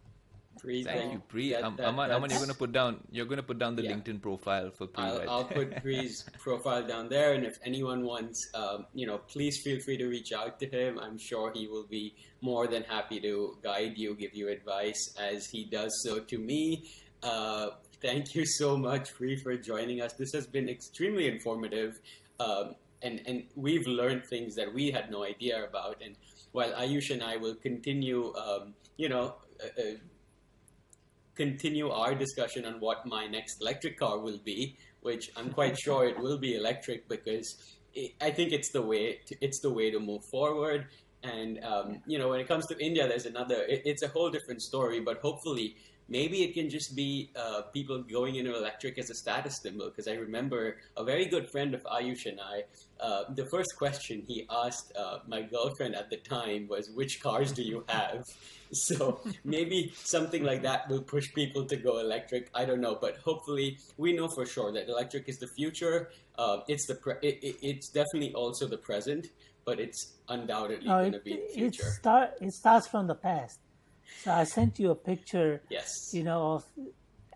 Thank 0.62 1.12
you, 1.14 1.22
Pri. 1.28 1.50
that- 1.52 1.64
Um, 1.64 1.76
that- 1.76 1.86
Aman, 1.88 2.10
Aman, 2.10 2.30
you're 2.30 2.40
gonna 2.40 2.54
put 2.54 2.72
down. 2.72 3.00
You're 3.10 3.26
gonna 3.26 3.42
put 3.42 3.58
down 3.58 3.76
the 3.76 3.82
Yeah. 3.82 3.92
LinkedIn 3.92 4.20
profile 4.20 4.70
for 4.70 4.86
Pri. 4.86 5.04
I'll, 5.04 5.18
right 5.18 5.28
I'll 5.28 5.44
put 5.44 5.70
Pri's 5.82 6.24
profile 6.38 6.86
down 6.86 7.08
there, 7.08 7.32
and 7.34 7.44
if 7.44 7.56
anyone 7.64 8.04
wants, 8.04 8.38
um, 8.54 8.86
you 8.94 9.06
know, 9.06 9.18
please 9.18 9.60
feel 9.62 9.80
free 9.80 9.96
to 9.96 10.06
reach 10.06 10.32
out 10.32 10.58
to 10.60 10.66
him. 10.66 10.98
I'm 10.98 11.18
sure 11.18 11.52
he 11.52 11.66
will 11.66 11.86
be 11.86 12.14
more 12.40 12.66
than 12.66 12.82
happy 12.84 13.20
to 13.20 13.58
guide 13.62 13.96
you, 13.96 14.14
give 14.14 14.34
you 14.34 14.48
advice, 14.48 15.14
as 15.18 15.46
he 15.46 15.64
does 15.64 15.92
so 16.04 16.20
to 16.20 16.38
me. 16.38 16.84
Uh, 17.22 17.70
thank 18.00 18.34
you 18.34 18.44
so 18.46 18.76
much, 18.76 19.12
Pri, 19.14 19.36
for 19.36 19.56
joining 19.56 20.00
us. 20.00 20.12
This 20.14 20.32
has 20.32 20.46
been 20.46 20.68
extremely 20.68 21.26
informative, 21.28 22.00
um, 22.38 22.74
and 23.02 23.20
and 23.26 23.44
we've 23.56 23.86
learned 23.86 24.24
things 24.26 24.54
that 24.56 24.72
we 24.72 24.90
had 24.90 25.10
no 25.10 25.24
idea 25.24 25.64
about. 25.64 26.02
And 26.04 26.16
while 26.52 26.72
Ayush 26.72 27.10
and 27.10 27.22
I 27.22 27.36
will 27.36 27.54
continue, 27.54 28.34
um, 28.36 28.74
you 28.96 29.08
know. 29.08 29.36
Uh, 29.62 29.80
uh, 29.82 29.94
continue 31.44 31.88
our 31.88 32.14
discussion 32.14 32.62
on 32.70 32.74
what 32.86 33.06
my 33.06 33.24
next 33.26 33.62
electric 33.62 33.98
car 33.98 34.18
will 34.26 34.40
be, 34.52 34.76
which 35.00 35.24
I'm 35.38 35.50
quite 35.60 35.76
sure 35.84 36.00
it 36.12 36.18
will 36.24 36.38
be 36.46 36.54
electric 36.62 37.08
because 37.08 37.48
it, 37.94 38.12
I 38.20 38.30
think 38.30 38.52
it's 38.52 38.70
the 38.78 38.82
way 38.82 39.04
to, 39.26 39.32
it's 39.40 39.60
the 39.60 39.72
way 39.78 39.90
to 39.90 39.98
move 40.10 40.22
forward. 40.36 40.88
And 41.22 41.52
um, 41.64 41.86
you 42.06 42.18
know, 42.18 42.28
when 42.28 42.40
it 42.40 42.48
comes 42.52 42.66
to 42.66 42.74
India, 42.88 43.08
there's 43.08 43.28
another. 43.34 43.58
It, 43.74 43.80
it's 43.90 44.02
a 44.02 44.08
whole 44.08 44.30
different 44.36 44.60
story, 44.70 45.00
but 45.00 45.16
hopefully. 45.28 45.76
Maybe 46.12 46.38
it 46.42 46.54
can 46.54 46.68
just 46.68 46.96
be 46.96 47.30
uh, 47.36 47.60
people 47.72 48.02
going 48.02 48.34
into 48.34 48.52
electric 48.56 48.98
as 48.98 49.10
a 49.10 49.14
status 49.14 49.60
symbol. 49.62 49.86
Because 49.90 50.08
I 50.08 50.14
remember 50.14 50.78
a 50.96 51.04
very 51.04 51.26
good 51.34 51.48
friend 51.48 51.72
of 51.72 51.84
Ayush 51.84 52.26
and 52.26 52.40
I, 52.40 52.64
uh, 53.00 53.24
the 53.34 53.46
first 53.46 53.76
question 53.76 54.22
he 54.26 54.46
asked 54.50 54.92
uh, 54.96 55.18
my 55.26 55.42
girlfriend 55.42 55.94
at 55.94 56.10
the 56.10 56.18
time 56.18 56.68
was, 56.68 56.90
"Which 56.94 57.20
cars 57.22 57.52
do 57.52 57.62
you 57.62 57.84
have?" 57.88 58.24
So 58.72 59.20
maybe 59.42 59.92
something 60.04 60.44
like 60.44 60.62
that 60.62 60.88
will 60.88 61.02
push 61.02 61.34
people 61.34 61.64
to 61.64 61.74
go 61.74 61.98
electric. 61.98 62.50
I 62.54 62.64
don't 62.64 62.80
know, 62.80 62.96
but 63.00 63.16
hopefully 63.16 63.78
we 63.96 64.12
know 64.12 64.28
for 64.28 64.46
sure 64.46 64.70
that 64.70 64.88
electric 64.88 65.28
is 65.28 65.38
the 65.38 65.48
future. 65.48 66.10
Uh, 66.38 66.58
it's 66.68 66.86
the 66.86 66.96
it, 67.20 67.42
it, 67.42 67.56
it's 67.62 67.88
definitely 67.88 68.32
also 68.32 68.68
the 68.68 68.78
present, 68.78 69.26
but 69.64 69.80
it's 69.80 70.14
undoubtedly 70.28 70.86
no, 70.86 71.00
going 71.00 71.12
to 71.12 71.18
be 71.18 71.32
the 71.32 71.42
it 71.42 71.54
future. 71.54 71.90
start 71.98 72.30
it 72.40 72.52
starts 72.52 72.86
from 72.86 73.08
the 73.08 73.16
past. 73.16 73.58
So 74.22 74.30
I 74.30 74.44
sent 74.44 74.78
you 74.78 74.90
a 74.90 74.94
picture, 74.94 75.62
yes. 75.68 75.88
you 76.12 76.22
know, 76.22 76.52
of, 76.54 76.64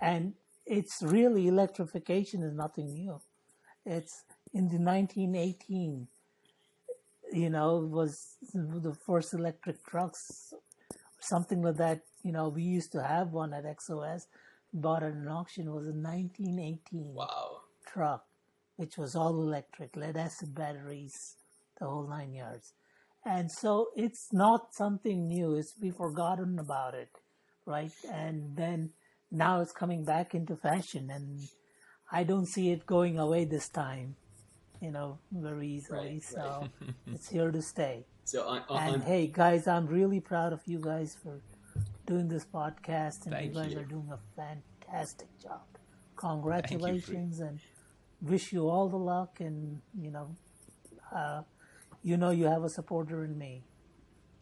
and 0.01 0.35
it's 0.67 1.03
really 1.03 1.49
electrification 1.49 2.43
is 2.43 2.55
nothing 2.55 2.93
new. 2.93 3.21
It's 3.85 4.25
in 4.55 4.69
the 4.69 4.79
1918, 4.79 6.07
you 7.33 7.51
know, 7.51 7.79
was 7.79 8.37
the 8.55 8.97
first 9.05 9.35
electric 9.35 9.85
trucks, 9.85 10.55
something 11.21 11.61
like 11.63 11.77
that. 11.77 12.03
You 12.23 12.33
know, 12.33 12.49
we 12.49 12.63
used 12.63 12.93
to 12.93 13.03
have 13.03 13.33
one 13.33 13.53
at 13.53 13.65
XOS, 13.65 14.23
bought 14.73 15.03
at 15.03 15.13
an 15.13 15.29
auction. 15.29 15.73
Was 15.73 15.87
a 15.87 15.93
1918 15.93 17.15
Wow. 17.15 17.63
truck, 17.85 18.25
which 18.77 18.97
was 18.97 19.17
all 19.17 19.43
electric, 19.43 19.97
lead 19.97 20.17
acid 20.17 20.55
batteries, 20.55 21.37
the 21.81 21.87
whole 21.87 22.09
nine 22.09 22.33
yards. 22.33 22.73
And 23.27 23.51
so 23.51 23.89
it's 23.97 24.33
not 24.33 24.75
something 24.75 25.27
new. 25.27 25.57
It's 25.57 25.75
we 25.81 25.91
forgotten 25.91 26.59
about 26.59 26.95
it, 26.95 27.11
right? 27.67 27.93
And 28.13 28.55
then 28.57 28.91
now 29.33 29.61
it's 29.63 29.73
coming 29.73 30.05
back 30.05 30.35
into 30.35 30.57
fashion, 30.57 31.11
and 31.11 31.41
I 32.13 32.23
don't 32.23 32.47
see 32.47 32.71
it 32.71 32.87
going 32.87 33.19
away 33.19 33.45
this 33.47 33.69
time, 33.69 34.17
you 34.85 34.91
know, 34.91 35.19
very 35.33 35.67
easily. 35.69 35.99
Right, 35.99 36.23
so 36.23 36.69
it's 37.07 37.29
here 37.35 37.51
to 37.51 37.63
stay. 37.63 38.05
So 38.25 38.47
on, 38.47 38.63
on, 38.69 38.83
And 38.83 38.95
on 38.97 39.01
hey, 39.01 39.27
guys, 39.27 39.67
I'm 39.67 39.87
really 39.87 40.21
proud 40.21 40.53
of 40.53 40.61
you 40.67 40.79
guys 40.79 41.17
for 41.21 41.41
doing 42.07 42.29
this 42.29 42.45
podcast, 42.45 43.27
and 43.27 43.33
you 43.47 43.53
guys 43.61 43.73
you. 43.73 43.79
are 43.81 43.85
doing 43.85 44.11
a 44.13 44.21
fantastic 44.37 45.29
job. 45.43 45.63
Congratulations, 46.17 47.41
and 47.41 47.59
wish 48.21 48.53
you 48.53 48.69
all 48.69 48.89
the 48.89 48.99
luck. 49.13 49.41
And 49.41 49.81
you 49.99 50.11
know, 50.11 50.29
uh, 51.15 51.43
you 52.03 52.17
know, 52.19 52.31
you 52.31 52.45
have 52.45 52.63
a 52.65 52.69
supporter 52.69 53.25
in 53.25 53.39
me. 53.39 53.65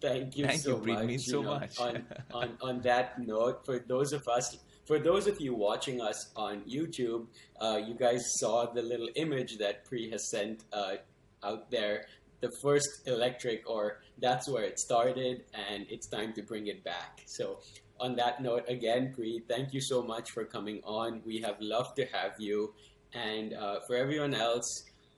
Thank 0.00 0.36
you 0.36 0.46
Thank 0.46 0.60
so 0.60 0.82
you, 0.84 0.92
much. 0.92 1.04
Means 1.06 1.26
you 1.26 1.32
so 1.34 1.42
know, 1.42 1.54
much. 1.54 1.78
on, 1.78 2.04
on 2.34 2.48
on 2.60 2.80
that 2.80 3.18
note, 3.20 3.64
for 3.64 3.78
those 3.78 4.12
of 4.12 4.26
us, 4.26 4.58
for 4.92 4.98
those 4.98 5.26
of 5.26 5.40
you 5.40 5.54
watching 5.54 6.02
us 6.02 6.32
on 6.36 6.60
YouTube, 6.68 7.24
uh, 7.62 7.80
you 7.82 7.94
guys 7.94 8.20
saw 8.40 8.66
the 8.66 8.82
little 8.82 9.08
image 9.16 9.56
that 9.56 9.86
Pri 9.86 10.10
has 10.10 10.28
sent 10.28 10.64
uh, 10.70 10.96
out 11.42 11.70
there. 11.70 12.04
The 12.42 12.50
first 12.60 12.90
electric, 13.06 13.62
or 13.66 14.02
that's 14.18 14.50
where 14.50 14.64
it 14.64 14.78
started, 14.78 15.44
and 15.54 15.86
it's 15.88 16.08
time 16.08 16.34
to 16.34 16.42
bring 16.42 16.66
it 16.66 16.84
back. 16.84 17.22
So, 17.24 17.60
on 18.00 18.16
that 18.16 18.42
note, 18.42 18.64
again, 18.68 19.14
Pri, 19.14 19.40
thank 19.48 19.72
you 19.72 19.80
so 19.80 20.02
much 20.02 20.30
for 20.32 20.44
coming 20.44 20.82
on. 20.84 21.22
We 21.24 21.40
have 21.40 21.56
loved 21.58 21.96
to 21.96 22.04
have 22.12 22.34
you, 22.38 22.74
and 23.14 23.54
uh, 23.54 23.80
for 23.86 23.96
everyone 23.96 24.34
else. 24.34 24.68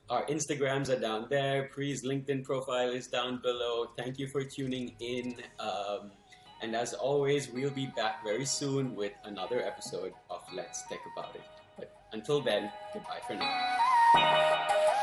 Our 0.07 0.23
Instagrams 0.27 0.95
are 0.95 0.99
down 0.99 1.25
there. 1.31 1.67
Pri's 1.73 2.05
LinkedIn 2.05 2.43
profile 2.43 2.91
is 2.91 3.07
down 3.07 3.41
below. 3.41 3.87
Thank 3.97 4.19
you 4.19 4.27
for 4.27 4.43
tuning 4.43 4.93
in. 4.99 5.33
Um, 5.59 6.11
and 6.65 6.75
as 6.75 6.95
always, 6.95 7.47
we'll 7.47 7.69
be 7.69 7.85
back 7.85 8.23
very 8.23 8.43
soon 8.43 8.95
with 8.95 9.11
another 9.23 9.63
episode 9.63 10.13
of 10.31 10.41
Let's 10.51 10.81
Tech 10.89 10.97
About 11.15 11.35
It. 11.35 11.43
But 11.77 11.95
until 12.11 12.41
then, 12.41 12.71
goodbye 12.91 13.21
for 13.27 13.35
now. 13.35 14.94